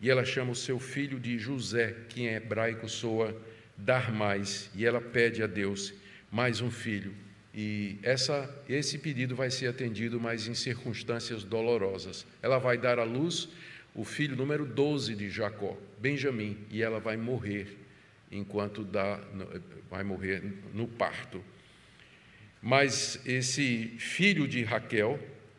E 0.00 0.10
ela 0.10 0.24
chama 0.24 0.52
o 0.52 0.56
seu 0.56 0.78
filho 0.78 1.18
de 1.18 1.38
José, 1.38 1.94
que 2.08 2.22
em 2.22 2.34
hebraico 2.34 2.88
soa 2.88 3.34
dar 3.76 4.12
mais, 4.12 4.70
e 4.74 4.84
ela 4.84 5.00
pede 5.00 5.42
a 5.42 5.46
Deus 5.46 5.92
mais 6.30 6.60
um 6.60 6.70
filho. 6.70 7.14
E 7.54 7.98
essa, 8.02 8.54
esse 8.68 8.98
pedido 8.98 9.34
vai 9.34 9.50
ser 9.50 9.68
atendido, 9.68 10.20
mas 10.20 10.46
em 10.46 10.54
circunstâncias 10.54 11.42
dolorosas. 11.42 12.26
Ela 12.42 12.58
vai 12.58 12.76
dar 12.76 12.98
à 12.98 13.04
luz 13.04 13.48
o 13.94 14.04
filho 14.04 14.36
número 14.36 14.66
12 14.66 15.14
de 15.14 15.30
Jacó, 15.30 15.76
Benjamim, 15.98 16.58
e 16.70 16.82
ela 16.82 17.00
vai 17.00 17.16
morrer 17.16 17.78
enquanto 18.30 18.84
dá, 18.84 19.18
vai 19.90 20.04
morrer 20.04 20.42
no 20.74 20.86
parto. 20.86 21.42
Mas 22.60 23.20
esse 23.24 23.94
filho 23.98 24.46
de 24.46 24.62
Raquel, 24.64 25.18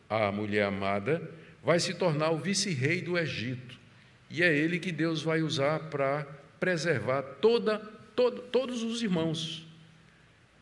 a 0.09 0.31
mulher 0.31 0.65
amada, 0.65 1.31
vai 1.63 1.79
se 1.79 1.93
tornar 1.95 2.29
o 2.29 2.37
vice-rei 2.37 3.01
do 3.01 3.17
Egito. 3.17 3.79
E 4.29 4.43
é 4.43 4.55
ele 4.55 4.77
que 4.77 4.91
Deus 4.91 5.23
vai 5.23 5.41
usar 5.41 5.79
para 5.89 6.23
preservar 6.59 7.23
toda 7.23 7.96
todo, 8.17 8.41
todos 8.41 8.81
os 8.81 9.03
irmãos, 9.03 9.63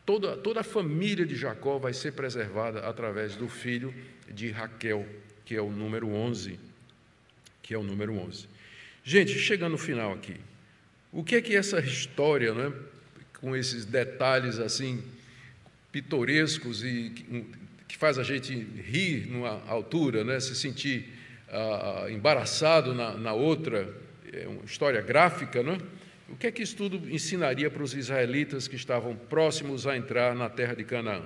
toda, 0.04 0.36
toda 0.36 0.60
a 0.60 0.62
família 0.62 1.24
de 1.24 1.34
Jacó 1.34 1.78
vai 1.78 1.94
ser 1.94 2.12
preservada 2.12 2.80
através 2.80 3.34
do 3.34 3.48
filho 3.48 3.94
de 4.30 4.50
Raquel, 4.50 5.08
que 5.42 5.56
é 5.56 5.62
o 5.62 5.70
número 5.70 6.06
11. 6.08 6.60
Que 7.62 7.72
é 7.72 7.78
o 7.78 7.82
número 7.82 8.14
11. 8.14 8.46
Gente, 9.02 9.38
chegando 9.38 9.72
no 9.72 9.78
final 9.78 10.12
aqui, 10.12 10.36
o 11.10 11.24
que 11.24 11.36
é 11.36 11.40
que 11.40 11.56
essa 11.56 11.80
história, 11.80 12.52
né, 12.52 12.70
com 13.40 13.56
esses 13.56 13.86
detalhes 13.86 14.58
assim 14.58 15.02
pitorescos 15.90 16.84
e 16.84 17.10
que 17.88 17.96
faz 17.96 18.18
a 18.18 18.22
gente 18.22 18.52
rir 18.54 19.26
numa 19.28 19.62
altura, 19.66 20.24
né, 20.24 20.38
se 20.40 20.54
sentir 20.54 21.08
ah, 21.48 22.06
embaraçado 22.10 22.94
na, 22.94 23.16
na 23.16 23.32
outra, 23.32 23.96
é 24.30 24.46
uma 24.46 24.64
história 24.64 25.00
gráfica, 25.00 25.62
né? 25.62 25.78
O 26.28 26.36
que 26.36 26.48
é 26.48 26.52
que 26.52 26.62
isso 26.62 26.76
tudo 26.76 27.08
ensinaria 27.08 27.70
para 27.70 27.82
os 27.82 27.94
israelitas 27.94 28.66
que 28.66 28.76
estavam 28.76 29.14
próximos 29.14 29.86
a 29.86 29.96
entrar 29.96 30.34
na 30.34 30.48
terra 30.48 30.74
de 30.74 30.84
Canaã? 30.84 31.22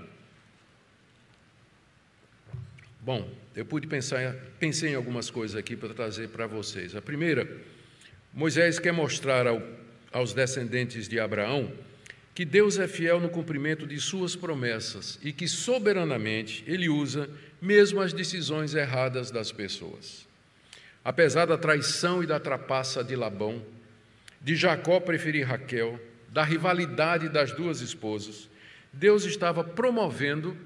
Bom, 3.00 3.28
eu 3.56 3.64
pude 3.64 3.86
pensar, 3.86 4.34
pensei 4.58 4.90
em 4.90 4.94
algumas 4.94 5.30
coisas 5.30 5.56
aqui 5.56 5.74
para 5.74 5.94
trazer 5.94 6.28
para 6.28 6.46
vocês. 6.46 6.94
A 6.94 7.00
primeira, 7.00 7.48
Moisés 8.32 8.78
quer 8.78 8.92
mostrar 8.92 9.46
ao, 9.46 9.62
aos 10.12 10.34
descendentes 10.34 11.08
de 11.08 11.18
Abraão 11.18 11.72
que 12.34 12.44
Deus 12.44 12.78
é 12.78 12.86
fiel 12.86 13.18
no 13.18 13.28
cumprimento 13.28 13.86
de 13.86 13.98
suas 13.98 14.36
promessas 14.36 15.18
e 15.22 15.32
que 15.32 15.48
soberanamente 15.48 16.62
ele 16.66 16.88
usa 16.88 17.28
mesmo 17.60 18.00
as 18.00 18.12
decisões 18.12 18.74
erradas 18.74 19.30
das 19.30 19.50
pessoas. 19.50 20.28
Apesar 21.02 21.46
da 21.46 21.56
traição 21.56 22.22
e 22.22 22.26
da 22.26 22.38
trapaça 22.38 23.02
de 23.02 23.16
Labão, 23.16 23.62
de 24.40 24.56
Jacó 24.56 25.00
preferir 25.00 25.46
Raquel, 25.46 26.00
da 26.28 26.42
rivalidade 26.42 27.28
das 27.28 27.52
duas 27.52 27.80
esposas, 27.80 28.48
Deus 28.92 29.24
estava 29.24 29.62
promovendo 29.62 30.56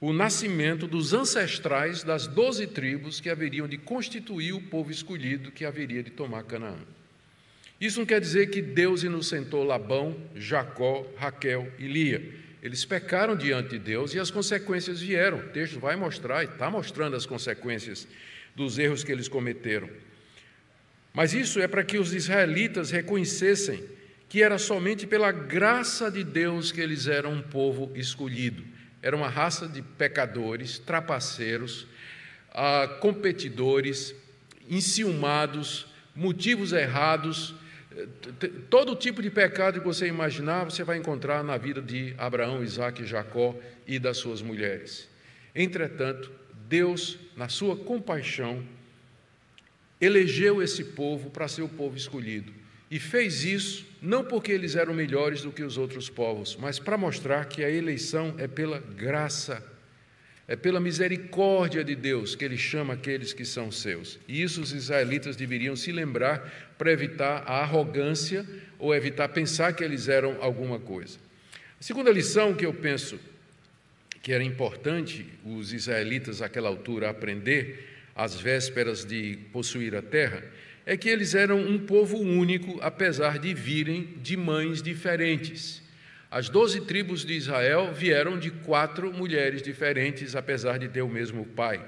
o 0.00 0.12
nascimento 0.12 0.86
dos 0.86 1.12
ancestrais 1.12 2.04
das 2.04 2.26
doze 2.26 2.66
tribos 2.66 3.20
que 3.20 3.28
haveriam 3.28 3.66
de 3.66 3.76
constituir 3.76 4.52
o 4.52 4.62
povo 4.62 4.90
escolhido 4.90 5.50
que 5.50 5.64
haveria 5.64 6.02
de 6.02 6.10
tomar 6.10 6.44
Canaã. 6.44 6.78
Isso 7.80 7.98
não 7.98 8.06
quer 8.06 8.20
dizer 8.20 8.50
que 8.50 8.62
Deus 8.62 9.02
inocentou 9.02 9.64
Labão, 9.64 10.16
Jacó, 10.34 11.06
Raquel 11.16 11.70
e 11.78 11.86
Lia. 11.86 12.22
Eles 12.60 12.84
pecaram 12.84 13.36
diante 13.36 13.70
de 13.70 13.78
Deus 13.78 14.14
e 14.14 14.18
as 14.18 14.30
consequências 14.30 15.00
vieram. 15.00 15.38
O 15.38 15.48
texto 15.48 15.78
vai 15.78 15.94
mostrar, 15.94 16.42
e 16.42 16.46
está 16.46 16.68
mostrando 16.68 17.14
as 17.14 17.24
consequências 17.24 18.06
dos 18.54 18.78
erros 18.78 19.04
que 19.04 19.12
eles 19.12 19.28
cometeram. 19.28 19.88
Mas 21.18 21.34
isso 21.34 21.58
é 21.58 21.66
para 21.66 21.82
que 21.82 21.98
os 21.98 22.14
israelitas 22.14 22.92
reconhecessem 22.92 23.82
que 24.28 24.40
era 24.40 24.56
somente 24.56 25.04
pela 25.04 25.32
graça 25.32 26.12
de 26.12 26.22
Deus 26.22 26.70
que 26.70 26.80
eles 26.80 27.08
eram 27.08 27.32
um 27.32 27.42
povo 27.42 27.90
escolhido. 27.96 28.62
Era 29.02 29.16
uma 29.16 29.28
raça 29.28 29.66
de 29.66 29.82
pecadores, 29.82 30.78
trapaceiros, 30.78 31.88
ah, 32.52 32.98
competidores, 33.00 34.14
enciumados, 34.70 35.88
motivos 36.14 36.72
errados, 36.72 37.52
Todo 38.70 38.94
tipo 38.94 39.20
de 39.20 39.28
pecado 39.28 39.80
que 39.80 39.86
você 39.86 40.06
imaginar, 40.06 40.62
você 40.62 40.84
vai 40.84 40.98
encontrar 40.98 41.42
na 41.42 41.56
vida 41.56 41.82
de 41.82 42.14
Abraão, 42.16 42.62
Isaac, 42.62 43.04
Jacó 43.04 43.56
e 43.88 43.98
das 43.98 44.18
suas 44.18 44.40
mulheres. 44.40 45.08
Entretanto, 45.52 46.30
Deus, 46.68 47.18
na 47.36 47.48
sua 47.48 47.74
compaixão, 47.74 48.62
elegeu 50.00 50.62
esse 50.62 50.84
povo 50.84 51.30
para 51.30 51.48
ser 51.48 51.62
o 51.62 51.68
povo 51.68 51.96
escolhido. 51.96 52.52
E 52.90 52.98
fez 52.98 53.44
isso 53.44 53.86
não 54.00 54.24
porque 54.24 54.52
eles 54.52 54.76
eram 54.76 54.94
melhores 54.94 55.42
do 55.42 55.52
que 55.52 55.62
os 55.62 55.76
outros 55.76 56.08
povos, 56.08 56.56
mas 56.56 56.78
para 56.78 56.96
mostrar 56.96 57.44
que 57.46 57.64
a 57.64 57.70
eleição 57.70 58.34
é 58.38 58.46
pela 58.46 58.78
graça 58.78 59.62
é 60.48 60.56
pela 60.56 60.80
misericórdia 60.80 61.84
de 61.84 61.94
Deus 61.94 62.34
que 62.34 62.42
ele 62.42 62.56
chama 62.56 62.94
aqueles 62.94 63.34
que 63.34 63.44
são 63.44 63.70
seus. 63.70 64.18
E 64.26 64.42
isso 64.42 64.62
os 64.62 64.72
israelitas 64.72 65.36
deveriam 65.36 65.76
se 65.76 65.92
lembrar 65.92 66.74
para 66.78 66.90
evitar 66.90 67.42
a 67.46 67.60
arrogância 67.60 68.46
ou 68.78 68.94
evitar 68.94 69.28
pensar 69.28 69.74
que 69.74 69.84
eles 69.84 70.08
eram 70.08 70.38
alguma 70.40 70.78
coisa. 70.78 71.18
A 71.78 71.82
segunda 71.82 72.10
lição 72.10 72.54
que 72.54 72.64
eu 72.64 72.72
penso 72.72 73.20
que 74.22 74.32
era 74.32 74.42
importante 74.42 75.26
os 75.44 75.74
israelitas 75.74 76.40
àquela 76.40 76.70
altura 76.70 77.10
aprender, 77.10 77.97
às 78.18 78.34
vésperas 78.34 79.04
de 79.04 79.38
possuir 79.52 79.94
a 79.94 80.02
terra, 80.02 80.42
é 80.84 80.96
que 80.96 81.08
eles 81.08 81.36
eram 81.36 81.60
um 81.60 81.78
povo 81.78 82.18
único, 82.18 82.80
apesar 82.82 83.38
de 83.38 83.54
virem 83.54 84.14
de 84.20 84.36
mães 84.36 84.82
diferentes. 84.82 85.80
As 86.28 86.48
doze 86.48 86.80
tribos 86.80 87.24
de 87.24 87.34
Israel 87.34 87.92
vieram 87.94 88.36
de 88.36 88.50
quatro 88.50 89.12
mulheres 89.12 89.62
diferentes, 89.62 90.34
apesar 90.34 90.80
de 90.80 90.88
ter 90.88 91.00
o 91.00 91.08
mesmo 91.08 91.44
pai. 91.44 91.80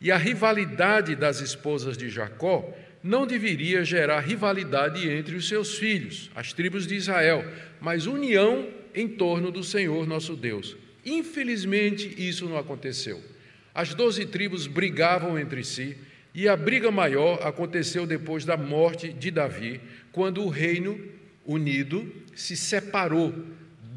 E 0.00 0.10
a 0.10 0.16
rivalidade 0.16 1.14
das 1.14 1.40
esposas 1.40 1.98
de 1.98 2.08
Jacó 2.08 2.74
não 3.02 3.26
deveria 3.26 3.84
gerar 3.84 4.20
rivalidade 4.20 5.06
entre 5.06 5.36
os 5.36 5.46
seus 5.48 5.76
filhos, 5.76 6.30
as 6.34 6.54
tribos 6.54 6.86
de 6.86 6.94
Israel, 6.94 7.44
mas 7.78 8.06
união 8.06 8.70
em 8.94 9.06
torno 9.06 9.50
do 9.50 9.62
Senhor 9.62 10.06
nosso 10.06 10.34
Deus. 10.34 10.76
Infelizmente, 11.04 12.14
isso 12.16 12.48
não 12.48 12.56
aconteceu. 12.56 13.31
As 13.74 13.94
doze 13.94 14.26
tribos 14.26 14.66
brigavam 14.66 15.38
entre 15.38 15.64
si, 15.64 15.96
e 16.34 16.48
a 16.48 16.56
briga 16.56 16.90
maior 16.90 17.46
aconteceu 17.46 18.06
depois 18.06 18.44
da 18.44 18.56
morte 18.56 19.12
de 19.12 19.30
Davi, 19.30 19.80
quando 20.10 20.42
o 20.42 20.48
reino 20.48 20.98
unido 21.44 22.10
se 22.34 22.56
separou. 22.56 23.34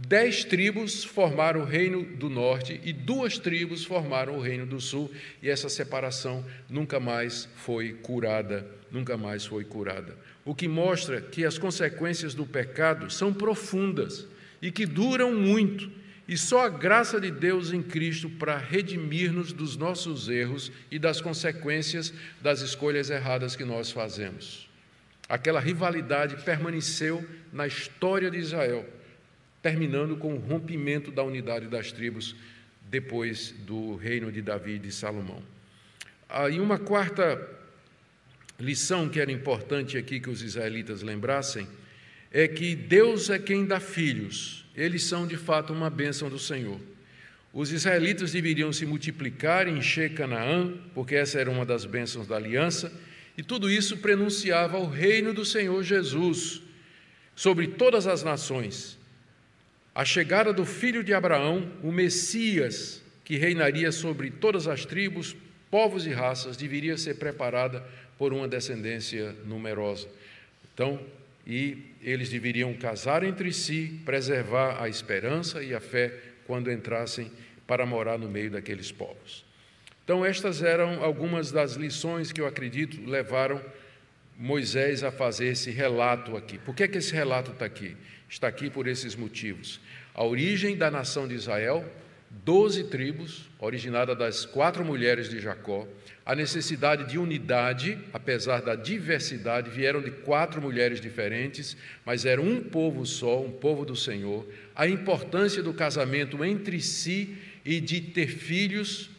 Dez 0.08 0.44
tribos 0.44 1.04
formaram 1.04 1.62
o 1.62 1.66
reino 1.66 2.04
do 2.04 2.30
norte 2.30 2.80
e 2.84 2.94
duas 2.94 3.40
tribos 3.40 3.84
formaram 3.84 4.38
o 4.38 4.42
reino 4.42 4.66
do 4.66 4.80
sul, 4.80 5.12
e 5.42 5.50
essa 5.50 5.68
separação 5.68 6.46
nunca 6.70 7.00
mais 7.00 7.50
foi 7.56 7.94
curada, 7.94 8.68
nunca 8.92 9.18
mais 9.18 9.46
foi 9.46 9.64
curada. 9.64 10.16
O 10.44 10.54
que 10.54 10.68
mostra 10.68 11.20
que 11.20 11.44
as 11.44 11.58
consequências 11.58 12.36
do 12.36 12.46
pecado 12.46 13.10
são 13.10 13.34
profundas 13.34 14.28
e 14.62 14.72
que 14.72 14.86
duram 14.86 15.34
muito, 15.34 15.90
e 16.28 16.38
só 16.38 16.66
a 16.66 16.70
graça 16.70 17.20
de 17.22 17.30
Deus 17.30 17.72
em 17.72 17.84
Cristo 17.84 18.30
para 18.30 18.58
redimir-nos 18.58 19.54
dos 19.54 19.78
nossos 19.78 20.28
erros 20.28 20.72
e 20.90 20.98
das 20.98 21.22
consequências 21.22 22.14
das 22.42 22.62
escolhas 22.62 23.10
erradas 23.10 23.56
que 23.56 23.64
nós 23.64 23.92
fazemos. 23.92 24.68
Aquela 25.30 25.60
rivalidade 25.60 26.44
permaneceu 26.44 27.28
na 27.54 27.68
história 27.68 28.30
de 28.32 28.38
Israel, 28.38 28.88
terminando 29.62 30.18
com 30.18 30.34
o 30.34 30.40
rompimento 30.40 31.12
da 31.12 31.24
unidade 31.24 31.68
das 31.68 31.92
tribos 31.92 32.36
depois 32.90 33.52
do 33.66 33.96
reino 33.96 34.32
de 34.32 34.42
Davi 34.42 34.74
e 34.74 34.80
de 34.80 34.92
Salomão. 34.92 35.42
Ah, 36.30 36.50
e 36.50 36.60
uma 36.60 36.80
quarta 36.80 37.50
lição 38.60 39.10
que 39.10 39.20
era 39.20 39.32
importante 39.32 39.98
aqui 39.98 40.20
que 40.20 40.30
os 40.30 40.42
israelitas 40.42 41.02
lembrassem 41.02 41.68
é 42.38 42.50
que 42.50 42.76
Deus 42.76 43.30
é 43.30 43.40
quem 43.40 43.66
dá 43.66 43.80
filhos, 43.80 44.66
eles 44.76 45.06
são 45.06 45.26
de 45.26 45.38
fato 45.38 45.72
uma 45.72 45.90
bênção 45.90 46.30
do 46.30 46.38
Senhor. 46.38 46.78
Os 47.54 47.72
israelitas 47.72 48.34
deveriam 48.34 48.74
se 48.74 48.86
multiplicar 48.86 49.70
encher 49.70 50.14
Canaã, 50.14 50.74
porque 50.94 51.16
essa 51.16 51.40
era 51.40 51.50
uma 51.50 51.66
das 51.66 51.86
bênçãos 51.86 52.28
da 52.28 52.36
aliança, 52.36 52.92
e 53.38 53.42
tudo 53.42 53.72
isso 53.72 54.00
prenunciava 54.00 54.78
o 54.78 54.86
reino 54.86 55.34
do 55.34 55.46
Senhor 55.46 55.82
Jesus 55.82 56.62
sobre 57.34 57.68
todas 57.68 58.06
as 58.06 58.22
nações. 58.22 58.98
A 59.94 60.04
chegada 60.04 60.52
do 60.52 60.66
filho 60.66 61.06
de 61.06 61.14
Abraão, 61.14 61.72
o 61.82 61.90
Messias, 61.90 63.02
que 63.24 63.38
reinaria 63.38 63.94
sobre 63.94 64.30
todas 64.30 64.68
as 64.68 64.84
tribos, 64.84 65.34
povos 65.72 66.06
e 66.06 66.12
raças, 66.12 66.58
deveria 66.58 66.98
ser 66.98 67.16
preparada 67.16 67.82
por 68.18 68.34
uma 68.34 68.46
descendência 68.46 69.34
numerosa. 69.46 70.10
Então, 70.74 71.00
e 71.46 71.96
eles 72.02 72.30
deveriam 72.30 72.74
casar 72.74 73.24
entre 73.24 73.54
si, 73.54 74.02
preservar 74.06 74.82
a 74.82 74.90
esperança 74.90 75.64
e 75.64 75.74
a 75.74 75.80
fé 75.80 76.14
quando 76.46 76.72
entrassem 76.72 77.32
para 77.68 77.86
morar 77.86 78.18
no 78.18 78.30
meio 78.30 78.52
daqueles 78.52 78.92
povos. 78.92 79.46
Então, 80.04 80.24
estas 80.24 80.62
eram 80.62 81.04
algumas 81.04 81.52
das 81.52 81.74
lições 81.74 82.32
que 82.32 82.40
eu 82.40 82.46
acredito 82.46 83.04
levaram 83.10 83.62
Moisés 84.38 85.04
a 85.04 85.12
fazer 85.12 85.48
esse 85.48 85.72
relato 85.72 86.36
aqui. 86.36 86.58
Por 86.60 86.76
que, 86.76 86.84
é 86.84 86.88
que 86.88 86.98
esse 86.98 87.14
relato 87.14 87.52
está 87.52 87.66
aqui? 87.66 87.96
Está 88.30 88.48
aqui 88.48 88.70
por 88.70 88.88
esses 88.88 89.16
motivos. 89.16 89.80
A 90.14 90.24
origem 90.24 90.76
da 90.76 90.92
nação 90.92 91.28
de 91.28 91.34
Israel, 91.34 91.86
doze 92.30 92.84
tribos, 92.86 93.50
originada 93.60 94.16
das 94.16 94.46
quatro 94.46 94.84
mulheres 94.84 95.30
de 95.30 95.40
Jacó, 95.40 95.88
a 96.26 96.34
necessidade 96.34 97.04
de 97.06 97.20
unidade, 97.20 98.00
apesar 98.12 98.62
da 98.62 98.76
diversidade, 98.76 99.70
vieram 99.70 100.02
de 100.02 100.10
quatro 100.10 100.60
mulheres 100.60 101.00
diferentes, 101.00 101.78
mas 102.04 102.26
era 102.26 102.42
um 102.42 102.60
povo 102.62 103.06
só, 103.06 103.44
um 103.44 103.52
povo 103.52 103.86
do 103.86 103.96
Senhor, 103.96 104.48
a 104.76 104.88
importância 104.88 105.62
do 105.62 105.72
casamento 105.72 106.44
entre 106.44 106.82
si 106.82 107.38
e 107.64 107.80
de 107.80 108.02
ter 108.02 108.28
filhos 108.28 109.12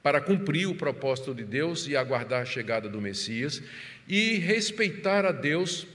para 0.00 0.20
cumprir 0.20 0.68
o 0.68 0.76
propósito 0.76 1.34
de 1.34 1.42
Deus 1.42 1.88
e 1.88 1.96
aguardar 1.96 2.42
a 2.42 2.46
chegada 2.46 2.88
do 2.88 3.00
Messias, 3.00 3.60
e 4.06 4.34
respeitar 4.34 5.24
a 5.24 5.32
Deus 5.32 5.88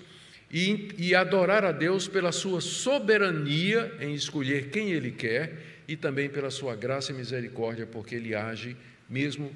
e, 0.52 0.90
e 0.98 1.16
adorar 1.16 1.64
a 1.64 1.72
Deus 1.72 2.08
pela 2.08 2.32
sua 2.34 2.60
soberania 2.60 3.96
em 4.02 4.14
escolher 4.14 4.70
quem 4.72 4.92
Ele 4.92 5.12
quer 5.12 5.54
e 5.88 5.96
também 5.96 6.28
pela 6.28 6.50
sua 6.50 6.76
graça 6.76 7.12
e 7.12 7.16
misericórdia, 7.16 7.86
porque 7.86 8.16
Ele 8.16 8.36
age 8.36 8.76
mesmo 9.08 9.52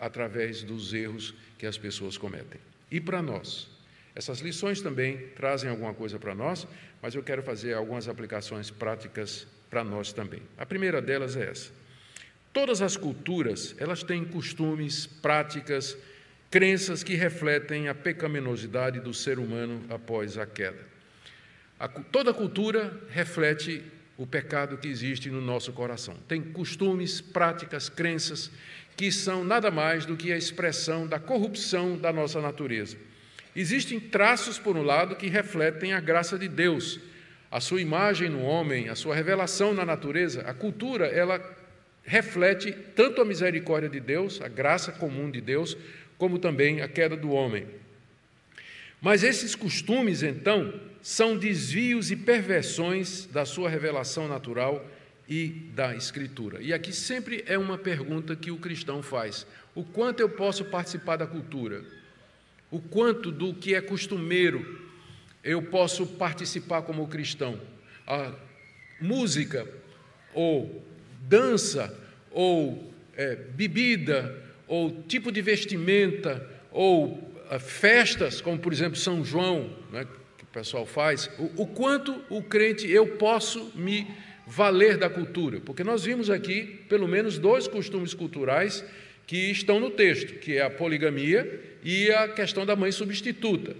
através 0.00 0.62
dos 0.62 0.94
erros 0.94 1.34
que 1.58 1.66
as 1.66 1.76
pessoas 1.76 2.16
cometem. 2.16 2.60
E 2.90 3.00
para 3.00 3.20
nós? 3.20 3.68
Essas 4.14 4.40
lições 4.40 4.80
também 4.80 5.28
trazem 5.36 5.70
alguma 5.70 5.94
coisa 5.94 6.18
para 6.18 6.34
nós, 6.34 6.66
mas 7.00 7.14
eu 7.14 7.22
quero 7.22 7.42
fazer 7.42 7.74
algumas 7.74 8.08
aplicações 8.08 8.70
práticas 8.70 9.46
para 9.68 9.84
nós 9.84 10.12
também. 10.12 10.42
A 10.58 10.66
primeira 10.66 11.00
delas 11.00 11.36
é 11.36 11.48
essa. 11.48 11.70
Todas 12.52 12.82
as 12.82 12.96
culturas, 12.96 13.76
elas 13.78 14.02
têm 14.02 14.24
costumes, 14.24 15.06
práticas, 15.06 15.96
crenças 16.50 17.04
que 17.04 17.14
refletem 17.14 17.88
a 17.88 17.94
pecaminosidade 17.94 18.98
do 18.98 19.14
ser 19.14 19.38
humano 19.38 19.84
após 19.88 20.36
a 20.36 20.44
queda. 20.44 20.84
A, 21.78 21.88
toda 21.88 22.34
cultura 22.34 23.00
reflete 23.10 23.84
o 24.20 24.26
pecado 24.26 24.76
que 24.76 24.86
existe 24.86 25.30
no 25.30 25.40
nosso 25.40 25.72
coração. 25.72 26.14
Tem 26.28 26.42
costumes, 26.42 27.22
práticas, 27.22 27.88
crenças 27.88 28.50
que 28.94 29.10
são 29.10 29.42
nada 29.42 29.70
mais 29.70 30.04
do 30.04 30.14
que 30.14 30.30
a 30.30 30.36
expressão 30.36 31.06
da 31.06 31.18
corrupção 31.18 31.96
da 31.96 32.12
nossa 32.12 32.38
natureza. 32.38 32.98
Existem 33.56 33.98
traços, 33.98 34.58
por 34.58 34.76
um 34.76 34.82
lado, 34.82 35.16
que 35.16 35.26
refletem 35.26 35.94
a 35.94 36.00
graça 36.00 36.38
de 36.38 36.48
Deus, 36.48 37.00
a 37.50 37.60
sua 37.60 37.80
imagem 37.80 38.28
no 38.28 38.42
homem, 38.42 38.90
a 38.90 38.94
sua 38.94 39.14
revelação 39.14 39.72
na 39.72 39.86
natureza. 39.86 40.42
A 40.42 40.52
cultura, 40.52 41.06
ela 41.06 41.40
reflete 42.04 42.72
tanto 42.94 43.22
a 43.22 43.24
misericórdia 43.24 43.88
de 43.88 44.00
Deus, 44.00 44.38
a 44.42 44.48
graça 44.48 44.92
comum 44.92 45.30
de 45.30 45.40
Deus, 45.40 45.78
como 46.18 46.38
também 46.38 46.82
a 46.82 46.88
queda 46.88 47.16
do 47.16 47.30
homem. 47.30 47.66
Mas 49.00 49.22
esses 49.22 49.54
costumes, 49.54 50.22
então, 50.22 50.72
são 51.02 51.36
desvios 51.36 52.10
e 52.10 52.16
perversões 52.16 53.26
da 53.26 53.44
sua 53.44 53.70
revelação 53.70 54.28
natural 54.28 54.86
e 55.28 55.46
da 55.74 55.94
Escritura. 55.94 56.60
E 56.60 56.72
aqui 56.72 56.92
sempre 56.92 57.42
é 57.46 57.56
uma 57.56 57.78
pergunta 57.78 58.36
que 58.36 58.50
o 58.50 58.58
cristão 58.58 59.02
faz: 59.02 59.46
o 59.74 59.82
quanto 59.82 60.20
eu 60.20 60.28
posso 60.28 60.64
participar 60.64 61.16
da 61.16 61.26
cultura? 61.26 61.82
O 62.70 62.80
quanto 62.80 63.32
do 63.32 63.54
que 63.54 63.74
é 63.74 63.80
costumeiro 63.80 64.80
eu 65.42 65.62
posso 65.62 66.06
participar 66.06 66.82
como 66.82 67.08
cristão? 67.08 67.60
A 68.06 68.32
música, 69.00 69.66
ou 70.34 70.84
dança, 71.22 71.96
ou 72.30 72.92
é, 73.16 73.34
bebida, 73.34 74.44
ou 74.68 75.02
tipo 75.04 75.32
de 75.32 75.40
vestimenta, 75.40 76.48
ou 76.70 77.29
festas, 77.58 78.40
como 78.40 78.58
por 78.58 78.72
exemplo 78.72 78.96
São 78.96 79.24
João, 79.24 79.70
né, 79.92 80.06
que 80.38 80.44
o 80.44 80.46
pessoal 80.46 80.86
faz, 80.86 81.30
o, 81.38 81.62
o 81.62 81.66
quanto 81.66 82.22
o 82.28 82.42
crente 82.42 82.88
eu 82.88 83.06
posso 83.16 83.72
me 83.74 84.06
valer 84.46 84.96
da 84.96 85.08
cultura, 85.08 85.60
porque 85.60 85.84
nós 85.84 86.04
vimos 86.04 86.28
aqui 86.28 86.84
pelo 86.88 87.06
menos 87.06 87.38
dois 87.38 87.68
costumes 87.68 88.14
culturais 88.14 88.84
que 89.26 89.50
estão 89.50 89.78
no 89.78 89.90
texto, 89.90 90.34
que 90.40 90.56
é 90.56 90.62
a 90.62 90.70
poligamia 90.70 91.78
e 91.84 92.10
a 92.10 92.28
questão 92.28 92.66
da 92.66 92.74
mãe 92.74 92.90
substituta. 92.90 93.76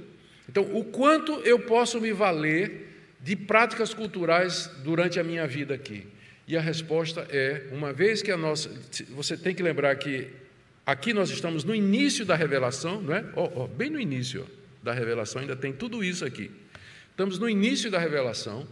Então, 0.48 0.62
o 0.76 0.84
quanto 0.84 1.32
eu 1.44 1.58
posso 1.58 2.00
me 2.00 2.12
valer 2.12 2.88
de 3.20 3.34
práticas 3.34 3.92
culturais 3.92 4.70
durante 4.84 5.18
a 5.18 5.24
minha 5.24 5.46
vida 5.46 5.74
aqui? 5.74 6.06
E 6.46 6.56
a 6.56 6.60
resposta 6.60 7.26
é, 7.30 7.64
uma 7.72 7.92
vez 7.92 8.22
que 8.22 8.30
a 8.30 8.36
nossa, 8.36 8.70
você 9.10 9.36
tem 9.36 9.54
que 9.54 9.62
lembrar 9.62 9.94
que 9.96 10.28
Aqui 10.84 11.12
nós 11.12 11.30
estamos 11.30 11.64
no 11.64 11.74
início 11.74 12.24
da 12.24 12.34
revelação, 12.34 13.00
não 13.00 13.14
é? 13.14 13.24
Oh, 13.36 13.50
oh, 13.62 13.68
bem 13.68 13.90
no 13.90 14.00
início 14.00 14.46
da 14.82 14.92
revelação, 14.92 15.42
ainda 15.42 15.54
tem 15.54 15.72
tudo 15.72 16.02
isso 16.02 16.24
aqui. 16.24 16.50
Estamos 17.10 17.38
no 17.38 17.48
início 17.48 17.90
da 17.90 17.98
revelação. 17.98 18.66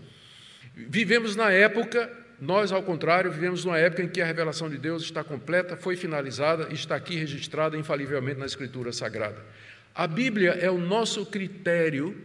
Vivemos 0.75 1.37
na 1.37 1.51
época, 1.51 2.11
nós 2.41 2.73
ao 2.73 2.83
contrário, 2.83 3.31
vivemos 3.31 3.65
numa 3.65 3.79
época 3.79 4.03
em 4.03 4.09
que 4.09 4.21
a 4.21 4.27
revelação 4.27 4.71
de 4.71 4.79
Deus 4.79 5.03
está 5.03 5.23
completa, 5.23 5.77
foi 5.77 5.97
finalizada 5.97 6.73
está 6.73 6.97
aqui 6.97 7.17
registrada 7.17 7.77
infalivelmente 7.77 8.39
na 8.39 8.47
Escritura 8.47 8.93
Sagrada. 8.93 9.45
A 9.95 10.07
Bíblia 10.07 10.53
é 10.53 10.71
o 10.71 10.79
nosso 10.79 11.27
critério 11.27 12.17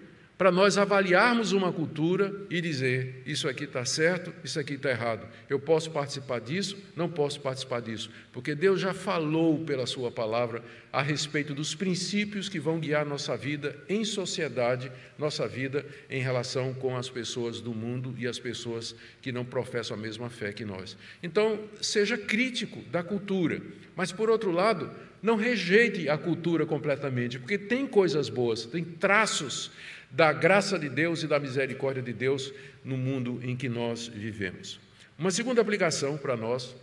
para 0.43 0.51
nós 0.51 0.77
avaliarmos 0.77 1.53
uma 1.53 1.71
cultura 1.71 2.35
e 2.49 2.59
dizer: 2.59 3.23
isso 3.25 3.47
aqui 3.47 3.63
está 3.63 3.85
certo, 3.85 4.33
isso 4.43 4.59
aqui 4.59 4.73
está 4.73 4.89
errado. 4.89 5.25
Eu 5.49 5.57
posso 5.57 5.89
participar 5.89 6.41
disso, 6.41 6.77
não 6.97 7.09
posso 7.09 7.39
participar 7.39 7.79
disso, 7.79 8.09
porque 8.33 8.53
Deus 8.53 8.81
já 8.81 8.93
falou 8.93 9.63
pela 9.63 9.85
Sua 9.85 10.11
palavra 10.11 10.61
a 10.91 11.01
respeito 11.01 11.53
dos 11.53 11.73
princípios 11.73 12.49
que 12.49 12.59
vão 12.59 12.77
guiar 12.77 13.05
nossa 13.05 13.37
vida 13.37 13.73
em 13.87 14.03
sociedade, 14.03 14.91
nossa 15.17 15.47
vida 15.47 15.85
em 16.09 16.21
relação 16.21 16.73
com 16.73 16.97
as 16.97 17.09
pessoas 17.09 17.61
do 17.61 17.73
mundo 17.73 18.13
e 18.17 18.27
as 18.27 18.37
pessoas 18.37 18.93
que 19.21 19.31
não 19.31 19.45
professam 19.45 19.95
a 19.95 19.99
mesma 19.99 20.29
fé 20.29 20.51
que 20.51 20.65
nós. 20.65 20.97
Então, 21.23 21.57
seja 21.79 22.17
crítico 22.17 22.81
da 22.91 23.01
cultura, 23.01 23.61
mas 23.95 24.11
por 24.11 24.29
outro 24.29 24.51
lado, 24.51 24.91
não 25.21 25.37
rejeite 25.37 26.09
a 26.09 26.17
cultura 26.17 26.65
completamente, 26.65 27.39
porque 27.39 27.57
tem 27.57 27.87
coisas 27.87 28.27
boas, 28.27 28.65
tem 28.65 28.83
traços 28.83 29.71
da 30.13 30.31
graça 30.31 30.77
de 30.77 30.87
Deus 30.87 31.23
e 31.23 31.27
da 31.27 31.39
misericórdia 31.39 32.01
de 32.01 32.13
Deus 32.13 32.53
no 32.85 32.95
mundo 32.95 33.41
em 33.43 33.55
que 33.55 33.67
nós 33.67 34.07
vivemos. 34.07 34.79
Uma 35.17 35.31
segunda 35.31 35.59
aplicação 35.59 36.17
para 36.17 36.37
nós 36.37 36.75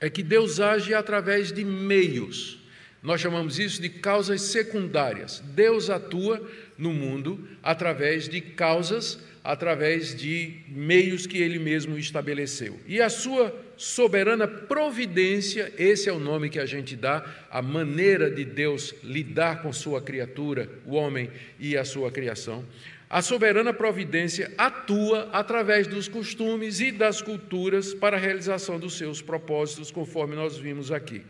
é 0.00 0.08
que 0.08 0.22
Deus 0.22 0.60
age 0.60 0.94
através 0.94 1.50
de 1.50 1.64
meios. 1.64 2.58
Nós 3.02 3.20
chamamos 3.20 3.58
isso 3.58 3.82
de 3.82 3.88
causas 3.88 4.42
secundárias. 4.42 5.42
Deus 5.54 5.90
atua 5.90 6.48
no 6.78 6.92
mundo 6.92 7.48
através 7.62 8.28
de 8.28 8.40
causas, 8.40 9.18
através 9.46 10.12
de 10.12 10.56
meios 10.66 11.24
que 11.24 11.38
ele 11.38 11.60
mesmo 11.60 11.96
estabeleceu. 11.96 12.80
E 12.84 13.00
a 13.00 13.08
sua 13.08 13.54
soberana 13.76 14.48
providência, 14.48 15.72
esse 15.78 16.08
é 16.08 16.12
o 16.12 16.18
nome 16.18 16.50
que 16.50 16.58
a 16.58 16.66
gente 16.66 16.96
dá, 16.96 17.24
a 17.48 17.62
maneira 17.62 18.28
de 18.28 18.44
Deus 18.44 18.92
lidar 19.04 19.62
com 19.62 19.72
sua 19.72 20.02
criatura, 20.02 20.68
o 20.84 20.96
homem 20.96 21.30
e 21.60 21.76
a 21.76 21.84
sua 21.84 22.10
criação. 22.10 22.64
A 23.08 23.22
soberana 23.22 23.72
providência 23.72 24.52
atua 24.58 25.28
através 25.32 25.86
dos 25.86 26.08
costumes 26.08 26.80
e 26.80 26.90
das 26.90 27.22
culturas 27.22 27.94
para 27.94 28.16
a 28.16 28.20
realização 28.20 28.80
dos 28.80 28.98
seus 28.98 29.22
propósitos, 29.22 29.92
conforme 29.92 30.34
nós 30.34 30.58
vimos 30.58 30.90
aqui. 30.90 31.22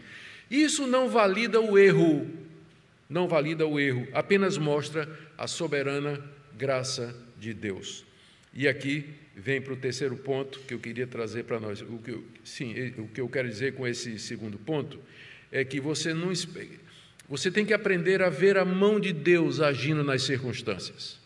Isso 0.50 0.86
não 0.86 1.06
valida 1.06 1.60
o 1.60 1.76
erro, 1.76 2.26
não 3.10 3.28
valida 3.28 3.66
o 3.66 3.78
erro, 3.78 4.08
apenas 4.14 4.56
mostra 4.56 5.06
a 5.36 5.46
soberana 5.46 6.18
graça 6.56 7.14
de 7.38 7.52
Deus. 7.52 8.05
E 8.56 8.66
aqui 8.66 9.04
vem 9.36 9.60
para 9.60 9.74
o 9.74 9.76
terceiro 9.76 10.16
ponto 10.16 10.60
que 10.60 10.72
eu 10.72 10.78
queria 10.78 11.06
trazer 11.06 11.44
para 11.44 11.60
nós. 11.60 11.82
O 11.82 11.98
que 11.98 12.10
eu, 12.10 12.24
sim, 12.42 12.74
o 12.96 13.06
que 13.06 13.20
eu 13.20 13.28
quero 13.28 13.46
dizer 13.46 13.74
com 13.74 13.86
esse 13.86 14.18
segundo 14.18 14.56
ponto 14.58 14.98
é 15.52 15.62
que 15.62 15.78
você 15.78 16.14
não 16.14 16.32
você 17.28 17.50
tem 17.50 17.66
que 17.66 17.74
aprender 17.74 18.22
a 18.22 18.30
ver 18.30 18.56
a 18.56 18.64
mão 18.64 18.98
de 18.98 19.12
Deus 19.12 19.60
agindo 19.60 20.02
nas 20.02 20.22
circunstâncias. 20.22 21.18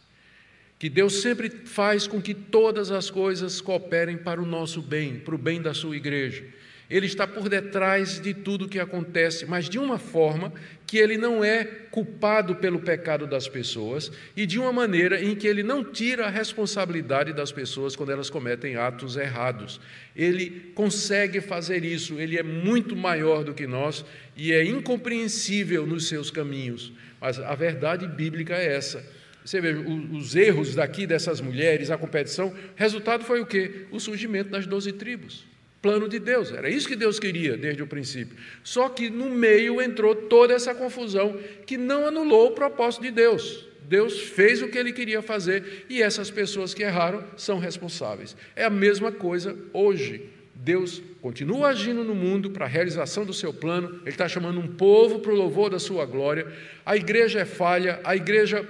Que 0.76 0.89
Deus 0.89 1.20
sempre 1.20 1.51
faz 1.51 2.09
com 2.09 2.20
que 2.20 2.35
todas 2.35 2.91
as 2.91 3.11
coisas 3.11 3.61
cooperem 3.61 4.16
para 4.16 4.43
o 4.43 4.47
nosso 4.47 4.83
bem, 4.83 5.20
para 5.20 5.35
o 5.35 5.39
bem 5.39 5.62
da 5.62 5.72
sua 5.72 5.97
igreja. 5.97 6.45
Ele 6.91 7.07
está 7.07 7.24
por 7.24 7.49
detrás 7.49 8.20
de 8.20 8.34
tudo 8.34 8.68
que 8.68 8.80
acontece, 8.80 9.47
mas 9.47 9.68
de 9.68 9.78
uma 9.78 9.97
forma 9.97 10.53
que 10.84 10.99
ele 10.99 11.16
não 11.16 11.45
é 11.45 11.64
culpado 11.64 12.57
pelo 12.57 12.80
pecado 12.80 13.28
das 13.28 13.47
pessoas 13.47 14.11
e 14.36 14.45
de 14.45 14.59
uma 14.59 14.72
maneira 14.72 15.22
em 15.22 15.36
que 15.36 15.47
ele 15.47 15.62
não 15.62 15.84
tira 15.84 16.26
a 16.26 16.28
responsabilidade 16.28 17.32
das 17.32 17.53
pessoas 17.53 17.95
quando 17.95 18.11
elas 18.11 18.28
cometem 18.28 18.74
atos 18.74 19.16
errados. 19.16 19.80
Ele 20.16 20.72
consegue 20.74 21.41
fazer 21.41 21.84
isso, 21.84 22.18
ele 22.18 22.36
é 22.36 22.43
muito 22.43 22.97
maior 22.97 23.45
do 23.45 23.55
que 23.55 23.68
nós 23.68 24.05
e 24.36 24.53
é 24.53 24.64
incompreensível 24.64 25.86
nos 25.86 26.09
seus 26.09 26.28
caminhos. 26.28 26.93
Mas 27.20 27.38
a 27.38 27.55
verdade 27.55 28.09
bíblica 28.09 28.57
é 28.57 28.74
essa. 28.74 29.09
Você 29.45 29.61
vê 29.61 29.74
os 29.74 30.34
erros 30.34 30.74
daqui 30.74 31.07
dessas 31.07 31.41
mulheres, 31.41 31.88
a 31.88 31.97
competição, 31.97 32.53
resultado 32.74 33.22
foi 33.24 33.41
o 33.41 33.47
quê? 33.47 33.86
O 33.93 34.01
surgimento 34.01 34.51
das 34.51 34.66
doze 34.66 34.93
tribos 34.93 35.49
plano 35.81 36.09
de 36.09 36.18
Deus. 36.18 36.53
Era 36.53 36.68
isso 36.68 36.89
que 36.89 36.97
Deus 36.97 37.18
queria 37.18 37.57
desde 37.57 37.83
o 37.83 37.87
princípio. 37.87 38.37
Só 38.62 38.89
que 38.89 39.09
no 39.09 39.31
meio 39.31 39.81
entrou 39.81 40.14
toda 40.14 40.55
essa 40.55 40.74
confusão 40.74 41.39
que 41.66 41.76
não 41.76 42.07
anulou 42.07 42.49
o 42.49 42.55
propósito 42.55 43.03
de 43.03 43.11
Deus. 43.11 43.66
Deus 43.89 44.20
fez 44.20 44.62
o 44.62 44.68
que 44.68 44.78
ele 44.78 44.93
queria 44.93 45.20
fazer 45.20 45.87
e 45.89 46.01
essas 46.01 46.31
pessoas 46.31 46.72
que 46.72 46.83
erraram 46.83 47.24
são 47.37 47.59
responsáveis. 47.59 48.37
É 48.55 48.64
a 48.64 48.70
mesma 48.70 49.11
coisa 49.11 49.57
hoje. 49.72 50.31
Deus 50.55 51.03
continua 51.22 51.68
agindo 51.68 52.05
no 52.05 52.14
mundo 52.14 52.51
para 52.51 52.66
a 52.66 52.68
realização 52.68 53.24
do 53.24 53.33
seu 53.33 53.53
plano, 53.53 54.01
Ele 54.03 54.11
está 54.11 54.28
chamando 54.28 54.61
um 54.61 54.68
povo 54.68 55.20
para 55.20 55.33
o 55.33 55.35
louvor 55.35 55.70
da 55.70 55.78
sua 55.78 56.05
glória. 56.05 56.47
A 56.85 56.97
igreja 56.97 57.41
é 57.41 57.45
falha, 57.45 57.99
a 58.05 58.14
igreja 58.14 58.64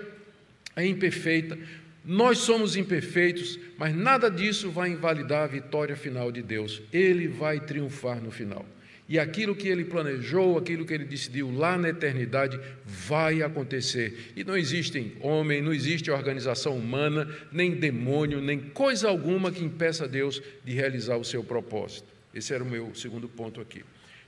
é 0.77 0.87
imperfeita, 0.87 1.59
nós 2.05 2.39
somos 2.39 2.77
imperfeitos, 2.77 3.59
mas 3.77 3.95
nada 3.95 4.31
disso 4.31 4.71
vai 4.71 4.91
invalidar 4.91 5.45
a 5.45 5.47
vitória 5.47 5.97
final 5.97 6.33
de 6.33 6.43
Deus. 6.43 6.83
Ele 6.93 7.29
vai 7.29 7.61
triunfar 7.61 8.21
no 8.21 8.31
final. 8.31 8.65
E 9.11 9.19
aquilo 9.19 9.57
que 9.57 9.67
ele 9.67 9.85
planejou, 9.85 10.57
aquilo 10.57 10.87
que 10.87 10.95
ele 10.95 11.05
decidiu 11.05 11.51
lá 11.51 11.77
na 11.77 11.89
eternidade, 11.89 12.61
vai 12.87 13.43
acontecer. 13.43 14.33
E 14.37 14.45
não 14.45 14.57
existe 14.57 15.17
homem, 15.21 15.61
não 15.61 15.73
existe 15.73 16.11
organização 16.13 16.77
humana, 16.77 17.29
nem 17.51 17.73
demônio, 17.73 18.41
nem 18.41 18.61
coisa 18.61 19.09
alguma 19.09 19.51
que 19.51 19.65
impeça 19.65 20.07
Deus 20.07 20.41
de 20.65 20.73
realizar 20.73 21.17
o 21.17 21.25
seu 21.25 21.43
propósito. 21.43 22.07
Esse 22.33 22.55
era 22.55 22.63
o 22.63 22.71
meu 22.71 22.95
segundo 22.95 23.29
ponto 23.29 23.61
aqui. 23.61 23.83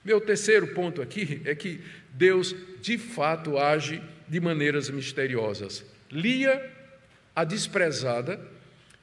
Meu 0.05 0.21
terceiro 0.21 0.67
ponto 0.67 1.01
aqui 1.01 1.41
é 1.45 1.55
que 1.55 1.81
Deus, 2.13 2.55
de 2.81 2.99
fato, 2.99 3.59
age 3.59 4.03
de 4.29 4.41
maneiras 4.41 4.91
misteriosas. 4.91 5.85
Lia, 6.11 6.61
a 7.35 7.45
desprezada, 7.45 8.41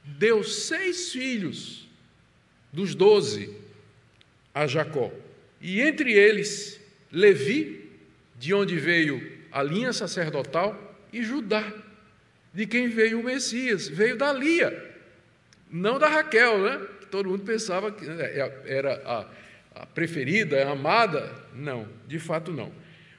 deu 0.04 0.42
seis 0.44 1.12
filhos 1.12 1.88
dos 2.72 2.94
doze 2.94 3.54
a 4.54 4.66
Jacó. 4.66 5.12
E 5.60 5.80
entre 5.80 6.12
eles, 6.12 6.80
Levi, 7.12 7.90
de 8.38 8.54
onde 8.54 8.76
veio 8.78 9.38
a 9.52 9.62
linha 9.62 9.92
sacerdotal, 9.92 10.88
e 11.12 11.22
Judá, 11.22 11.72
de 12.54 12.66
quem 12.66 12.88
veio 12.88 13.20
o 13.20 13.24
Messias, 13.24 13.88
veio 13.88 14.16
da 14.16 14.32
Lia, 14.32 14.90
não 15.70 15.98
da 15.98 16.08
Raquel, 16.08 16.58
né? 16.62 16.86
Todo 17.10 17.28
mundo 17.28 17.44
pensava 17.44 17.90
que 17.90 18.08
é, 18.08 18.62
era 18.64 19.02
a, 19.04 19.82
a 19.82 19.86
preferida, 19.86 20.64
a 20.64 20.70
amada. 20.70 21.32
Não, 21.54 21.88
de 22.06 22.18
fato 22.18 22.52
não. 22.52 22.72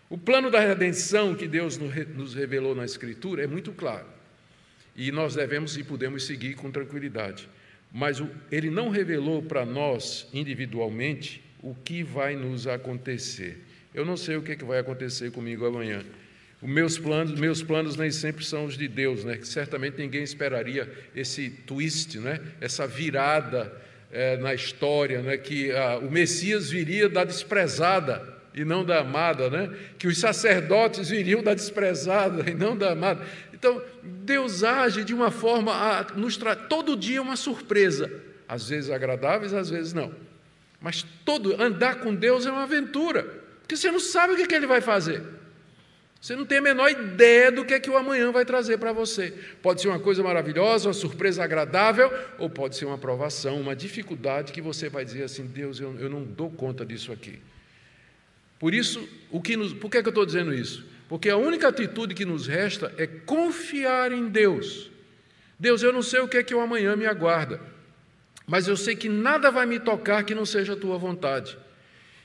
O 0.10 0.18
plano 0.18 0.50
da 0.50 0.60
redenção 0.60 1.36
que 1.36 1.48
Deus 1.48 1.78
nos 1.78 2.34
revelou 2.34 2.74
na 2.74 2.86
Escritura 2.86 3.44
é 3.44 3.48
muito 3.48 3.72
claro. 3.72 4.06
E 4.96 5.12
nós 5.12 5.36
devemos 5.36 5.78
e 5.78 5.84
podemos 5.84 6.26
seguir 6.26 6.56
com 6.56 6.72
tranquilidade. 6.72 7.48
Mas 7.92 8.22
ele 8.52 8.70
não 8.70 8.90
revelou 8.90 9.42
para 9.42 9.66
nós 9.66 10.28
individualmente 10.34 11.44
o 11.62 11.76
que 11.76 12.04
vai 12.04 12.36
nos 12.36 12.68
acontecer. 12.68 13.64
Eu 13.94 14.06
não 14.06 14.16
sei 14.16 14.38
o 14.38 14.42
que, 14.42 14.54
é 14.54 14.56
que 14.56 14.64
vai 14.64 14.80
acontecer 14.80 15.32
comigo 15.32 15.66
amanhã. 15.66 16.04
Os 16.62 16.70
meus 16.70 16.98
planos, 16.98 17.40
meus 17.40 17.64
planos 17.64 17.98
nem 17.98 18.12
sempre 18.12 18.46
são 18.46 18.66
os 18.66 18.78
de 18.78 18.88
Deus, 18.88 19.24
né? 19.26 19.40
Certamente 19.44 19.98
ninguém 19.98 20.24
esperaria 20.24 20.90
esse 21.16 21.50
twist, 21.50 22.20
né? 22.20 22.40
Essa 22.62 22.86
virada 22.88 23.74
é, 24.12 24.38
na 24.38 24.54
história, 24.54 25.22
né? 25.22 25.38
Que 25.38 25.72
a, 25.72 25.98
o 25.98 26.12
Messias 26.12 26.70
viria 26.70 27.10
da 27.10 27.24
desprezada 27.24 28.32
e 28.54 28.64
não 28.64 28.86
da 28.86 29.00
amada, 29.00 29.50
né? 29.50 29.76
Que 29.98 30.08
os 30.08 30.20
sacerdotes 30.20 31.10
viriam 31.10 31.42
da 31.42 31.54
desprezada 31.54 32.50
e 32.50 32.54
não 32.54 32.78
da 32.78 32.92
amada. 32.92 33.26
Então 33.62 33.80
Deus 34.02 34.64
age 34.64 35.04
de 35.04 35.14
uma 35.14 35.30
forma 35.30 35.72
a 35.72 36.04
nos 36.16 36.36
tra... 36.36 36.56
todo 36.56 36.98
dia 36.98 37.22
uma 37.22 37.36
surpresa, 37.36 38.12
às 38.48 38.68
vezes 38.68 38.90
agradáveis, 38.90 39.54
às 39.54 39.70
vezes 39.70 39.94
não. 39.94 40.12
Mas 40.82 41.06
todo 41.24 41.62
andar 41.62 42.00
com 42.00 42.16
Deus 42.16 42.48
é 42.48 42.52
uma 42.52 42.64
aventura, 42.64 43.22
porque 43.62 43.78
você 43.78 43.92
não 43.92 44.00
sabe 44.00 44.34
o 44.34 44.36
que, 44.36 44.48
que 44.48 44.56
Ele 44.56 44.66
vai 44.66 44.82
fazer. 44.82 45.22
Você 46.20 46.36
não 46.36 46.44
tem 46.44 46.58
a 46.58 46.62
menor 46.62 46.90
ideia 46.90 47.52
do 47.52 47.64
que 47.64 47.76
é 47.76 47.80
que 47.80 47.90
o 47.90 47.96
amanhã 47.96 48.32
vai 48.32 48.46
trazer 48.46 48.80
para 48.80 48.92
você. 48.92 49.32
Pode 49.62 49.80
ser 49.80 49.90
uma 49.90 50.00
coisa 50.00 50.24
maravilhosa, 50.24 50.88
uma 50.88 50.94
surpresa 50.94 51.44
agradável, 51.44 52.12
ou 52.40 52.50
pode 52.50 52.76
ser 52.76 52.86
uma 52.86 52.98
provação, 52.98 53.62
uma 53.62 53.76
dificuldade 53.76 54.52
que 54.52 54.62
você 54.62 54.90
vai 54.90 55.06
dizer 55.06 55.24
assim: 55.24 55.46
Deus, 55.46 55.80
eu, 55.80 55.96
eu 56.00 56.10
não 56.10 56.24
dou 56.24 56.50
conta 56.50 56.84
disso 56.84 57.12
aqui. 57.12 57.40
Por 58.58 58.74
isso, 58.74 59.08
o 59.30 59.40
que 59.40 59.56
nos, 59.56 59.72
por 59.72 59.92
que, 59.92 59.98
é 59.98 60.02
que 60.02 60.08
eu 60.08 60.12
estou 60.12 60.26
dizendo 60.26 60.52
isso? 60.52 60.90
Porque 61.12 61.30
a 61.30 61.38
única 61.38 61.68
atitude 61.68 62.16
que 62.16 62.26
nos 62.26 62.48
resta 62.48 62.92
é 62.98 63.06
confiar 63.06 64.12
em 64.12 64.28
Deus. 64.28 64.90
Deus, 65.60 65.84
eu 65.84 65.94
não 65.94 66.02
sei 66.02 66.22
o 66.22 66.28
que 66.28 66.38
é 66.38 66.44
que 66.44 66.56
o 66.56 66.60
amanhã 66.60 66.96
me 66.96 67.06
aguarda 67.06 67.60
mas 68.52 68.68
eu 68.68 68.76
sei 68.76 68.98
que 68.98 69.08
nada 69.08 69.50
vai 69.50 69.66
me 69.66 69.80
tocar 69.80 70.26
que 70.26 70.36
não 70.36 70.46
seja 70.46 70.74
a 70.74 70.76
tua 70.76 70.98
vontade. 70.98 71.58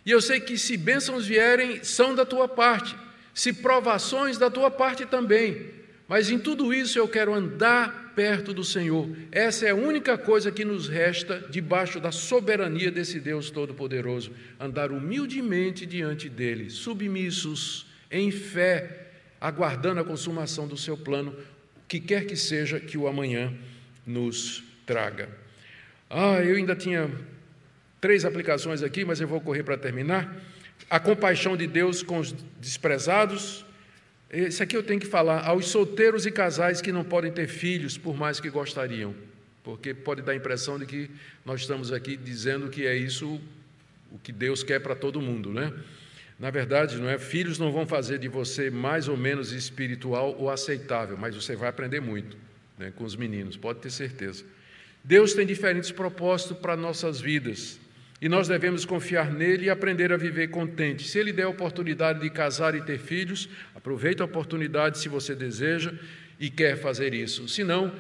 E 0.05 0.11
eu 0.11 0.21
sei 0.21 0.41
que 0.41 0.59
se 0.59 0.77
bênçãos 0.77 1.25
vierem, 1.25 1.85
são 1.85 2.17
da 2.17 2.27
tua 2.27 2.49
parte, 2.49 2.97
se 3.33 3.53
provações 3.53 4.37
da 4.37 4.51
tua 4.51 4.69
parte 4.69 5.07
também. 5.07 5.71
Mas 6.09 6.29
em 6.29 6.37
tudo 6.37 6.75
isso 6.75 6.99
eu 6.99 7.07
quero 7.07 7.33
andar 7.33 8.13
perto 8.17 8.53
do 8.53 8.65
Senhor. 8.65 9.09
Essa 9.31 9.67
é 9.67 9.71
a 9.71 9.77
única 9.77 10.19
coisa 10.19 10.51
que 10.51 10.65
nos 10.65 10.89
resta 10.89 11.47
debaixo 11.49 12.01
da 12.01 12.11
soberania 12.11 12.91
desse 12.91 13.21
Deus 13.21 13.49
Todo-Poderoso. 13.49 14.33
Andar 14.59 14.91
humildemente 14.91 15.87
diante 15.87 16.29
dele, 16.29 16.71
submissos, 16.71 17.87
em 18.19 18.31
fé, 18.31 19.09
aguardando 19.41 20.01
a 20.01 20.05
consumação 20.05 20.67
do 20.67 20.77
seu 20.77 20.97
plano, 20.97 21.35
que 21.89 22.01
quer 22.01 22.27
que 22.27 22.37
seja 22.37 22.81
que 22.81 22.99
o 22.99 23.07
amanhã 23.07 23.53
nos 24.07 24.65
traga. 24.85 25.29
Ah, 26.09 26.41
eu 26.43 26.57
ainda 26.57 26.75
tinha 26.75 27.11
três 28.01 28.25
aplicações 28.25 28.83
aqui, 28.83 29.05
mas 29.05 29.21
eu 29.21 29.29
vou 29.29 29.41
correr 29.41 29.63
para 29.63 29.77
terminar. 29.77 30.41
A 30.89 31.01
compaixão 31.01 31.57
de 31.57 31.67
Deus 31.67 32.03
com 32.03 32.19
os 32.19 32.33
desprezados. 32.61 33.65
Esse 34.31 34.63
aqui 34.63 34.77
eu 34.77 34.83
tenho 34.83 35.01
que 35.01 35.07
falar 35.07 35.45
aos 35.47 35.69
solteiros 35.69 36.27
e 36.27 36.31
casais 36.31 36.81
que 36.81 36.93
não 36.93 37.05
podem 37.05 37.33
ter 37.33 37.49
filhos, 37.49 37.97
por 37.97 38.17
mais 38.17 38.41
que 38.41 38.51
gostariam, 38.51 39.15
porque 39.63 39.95
pode 39.95 40.23
dar 40.23 40.33
a 40.33 40.37
impressão 40.37 40.79
de 40.79 40.87
que 40.87 41.11
nós 41.45 41.61
estamos 41.61 41.93
aqui 41.93 42.17
dizendo 42.17 42.69
que 42.69 42.87
é 42.87 42.97
isso 42.97 43.41
o 44.11 44.19
que 44.19 44.33
Deus 44.33 44.63
quer 44.63 44.81
para 44.81 44.95
todo 44.95 45.21
mundo, 45.21 45.53
né? 45.53 45.73
Na 46.39 46.51
verdade, 46.51 46.97
não 46.97 47.09
é? 47.09 47.19
Filhos 47.19 47.59
não 47.59 47.73
vão 47.73 47.87
fazer 47.87 48.19
de 48.19 48.29
você 48.29 48.71
mais 48.71 49.09
ou 49.09 49.17
menos 49.17 49.53
espiritual 49.53 50.37
ou 50.39 50.51
aceitável, 50.51 51.17
mas 51.17 51.35
você 51.35 51.57
vai 51.57 51.69
aprender 51.69 52.01
muito 52.01 52.37
né, 52.79 52.93
com 52.95 53.05
os 53.05 53.17
meninos, 53.17 53.57
pode 53.57 53.81
ter 53.81 53.91
certeza. 53.91 54.45
Deus 55.03 55.33
tem 55.33 55.47
diferentes 55.47 55.91
propósitos 55.91 56.59
para 56.59 56.77
nossas 56.77 57.21
vidas 57.21 57.79
e 58.21 58.29
nós 58.29 58.49
devemos 58.49 58.85
confiar 58.85 59.31
nele 59.31 59.67
e 59.67 59.71
aprender 59.71 60.13
a 60.13 60.17
viver 60.17 60.49
contente. 60.49 61.07
Se 61.07 61.19
ele 61.19 61.33
der 61.33 61.45
a 61.45 61.49
oportunidade 61.49 62.21
de 62.21 62.31
casar 62.31 62.75
e 62.75 62.83
ter 62.83 62.99
filhos, 62.99 63.49
aproveite 63.75 64.23
a 64.23 64.25
oportunidade 64.25 64.99
se 64.99 65.09
você 65.09 65.35
deseja 65.35 65.93
e 66.41 66.51
quer 66.51 66.77
fazer 66.77 67.15
isso. 67.15 67.49
Se 67.49 67.63
não, 67.63 67.95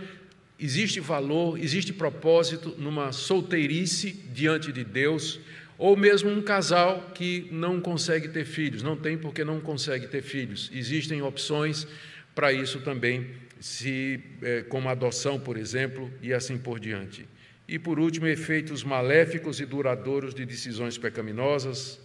existe 0.58 1.00
valor, 1.00 1.58
existe 1.58 1.92
propósito 1.92 2.74
numa 2.78 3.12
solteirice 3.12 4.10
diante 4.32 4.72
de 4.72 4.84
Deus, 4.84 5.38
ou 5.78 5.96
mesmo 5.96 6.30
um 6.30 6.42
casal 6.42 7.10
que 7.14 7.48
não 7.50 7.80
consegue 7.80 8.28
ter 8.28 8.44
filhos, 8.44 8.82
não 8.82 8.96
tem 8.96 9.18
porque 9.18 9.44
não 9.44 9.60
consegue 9.60 10.06
ter 10.06 10.22
filhos. 10.22 10.70
Existem 10.72 11.22
opções 11.22 11.86
para 12.34 12.52
isso 12.52 12.80
também 12.80 13.26
se, 13.60 14.20
é, 14.42 14.62
como 14.62 14.88
adoção, 14.88 15.38
por 15.38 15.56
exemplo, 15.56 16.10
e 16.22 16.32
assim 16.32 16.58
por 16.58 16.78
diante. 16.78 17.26
E, 17.68 17.78
por 17.78 17.98
último, 17.98 18.26
efeitos 18.26 18.84
maléficos 18.84 19.60
e 19.60 19.66
duradouros 19.66 20.34
de 20.34 20.44
decisões 20.44 20.96
pecaminosas, 20.96 22.00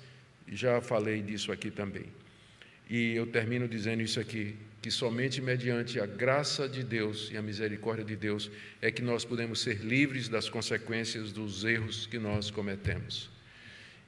já 0.52 0.82
falei 0.82 1.22
disso 1.22 1.52
aqui 1.52 1.70
também. 1.70 2.06
E 2.90 3.16
eu 3.16 3.28
termino 3.28 3.68
dizendo 3.68 4.02
isso 4.02 4.20
aqui, 4.20 4.56
que 4.82 4.90
somente 4.90 5.40
mediante 5.40 6.00
a 6.00 6.06
graça 6.06 6.68
de 6.68 6.84
Deus 6.84 7.30
e 7.32 7.38
a 7.38 7.42
misericórdia 7.42 8.04
de 8.04 8.16
Deus 8.16 8.50
é 8.82 8.90
que 8.90 9.02
nós 9.02 9.24
podemos 9.24 9.62
ser 9.62 9.78
livres 9.78 10.28
das 10.28 10.50
consequências 10.50 11.32
dos 11.32 11.64
erros 11.64 12.08
que 12.08 12.18
nós 12.18 12.50
cometemos. 12.50 13.30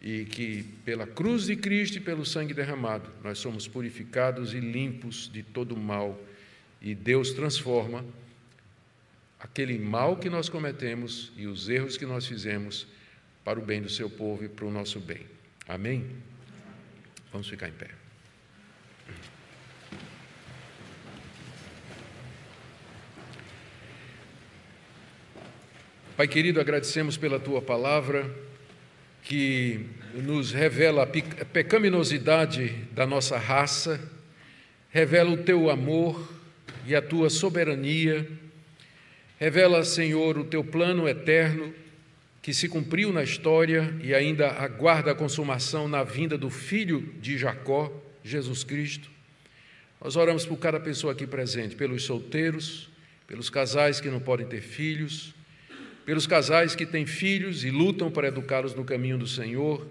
E 0.04 0.26
que 0.26 0.64
pela 0.84 1.08
cruz 1.08 1.46
de 1.46 1.56
Cristo 1.56 1.98
e 1.98 2.02
pelo 2.02 2.26
sangue 2.26 2.54
derramado, 2.54 3.10
nós 3.24 3.40
somos 3.40 3.68
purificados 3.68 4.54
e 4.54 4.60
limpos 4.60 5.32
de 5.32 5.42
todo 5.42 5.78
mal 5.78 6.20
e 6.84 6.94
Deus 6.94 7.32
transforma 7.32 8.04
aquele 9.40 9.80
mal 9.80 10.18
que 10.18 10.30
nós 10.30 10.50
cometemos 10.50 11.32
e 11.38 11.48
os 11.48 11.70
erros 11.70 11.96
que 11.96 12.06
nós 12.06 12.28
fizemos 12.28 12.86
para 13.44 13.58
o 13.58 13.64
bem 13.64 13.82
do 13.82 13.90
seu 13.90 14.10
povo 14.10 14.44
e 14.44 14.50
para 14.50 14.66
o 14.66 14.72
nosso 14.72 15.00
bem. 15.00 15.26
Amém? 15.66 16.06
Vamos 17.32 17.48
ficar 17.48 17.70
em 17.70 17.72
pé. 17.72 17.90
Pai 26.18 26.28
querido, 26.28 26.60
agradecemos 26.60 27.18
pela 27.18 27.40
tua 27.40 27.62
palavra 27.62 28.30
que 29.24 29.86
nos 30.14 30.52
revela 30.52 31.04
a 31.04 31.46
pecaminosidade 31.46 32.70
da 32.92 33.08
nossa 33.08 33.38
raça, 33.38 34.00
revela 34.90 35.32
o 35.32 35.38
teu 35.38 35.70
amor 35.70 36.32
e 36.86 36.96
a 36.96 37.02
tua 37.02 37.30
soberania. 37.30 38.28
Revela, 39.40 39.84
Senhor, 39.84 40.38
o 40.38 40.44
teu 40.44 40.64
plano 40.64 41.08
eterno 41.08 41.74
que 42.42 42.54
se 42.54 42.68
cumpriu 42.68 43.14
na 43.14 43.24
história 43.24 43.96
e 44.04 44.14
ainda 44.14 44.50
aguarda 44.50 45.12
a 45.12 45.16
consumação 45.16 45.88
na 45.88 46.04
vinda 46.04 46.38
do 46.38 46.50
filho 46.50 47.14
de 47.22 47.38
Jacó, 47.38 47.92
Jesus 48.22 48.66
Cristo. 48.66 49.10
Nós 50.04 50.18
oramos 50.18 50.46
por 50.46 50.58
cada 50.58 50.80
pessoa 50.80 51.14
aqui 51.14 51.26
presente, 51.26 51.76
pelos 51.78 52.04
solteiros, 52.04 52.90
pelos 53.26 53.50
casais 53.50 54.02
que 54.02 54.10
não 54.10 54.20
podem 54.20 54.46
ter 54.46 54.60
filhos, 54.60 55.34
pelos 56.06 56.28
casais 56.28 56.76
que 56.76 56.86
têm 56.86 57.06
filhos 57.06 57.64
e 57.64 57.72
lutam 57.72 58.12
para 58.12 58.28
educá-los 58.28 58.74
no 58.76 58.84
caminho 58.84 59.18
do 59.18 59.28
Senhor. 59.28 59.88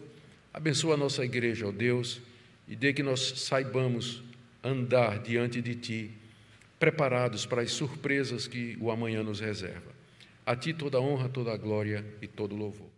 Abençoa 0.52 0.94
a 0.94 0.96
nossa 0.96 1.24
igreja, 1.24 1.66
ó 1.66 1.72
Deus, 1.72 2.20
e 2.68 2.76
dê 2.76 2.92
que 2.92 3.02
nós 3.02 3.20
saibamos 3.36 4.22
andar 4.62 5.18
diante 5.18 5.60
de 5.60 5.74
Ti 5.74 6.10
preparados 6.78 7.46
para 7.46 7.62
as 7.62 7.70
surpresas 7.70 8.46
que 8.46 8.76
o 8.80 8.90
amanhã 8.90 9.22
nos 9.22 9.40
reserva. 9.40 9.92
A 10.44 10.56
Ti 10.56 10.72
toda 10.72 10.98
a 10.98 11.00
honra, 11.00 11.28
toda 11.28 11.52
a 11.52 11.56
glória 11.56 12.04
e 12.20 12.26
todo 12.26 12.56
louvor. 12.56 12.90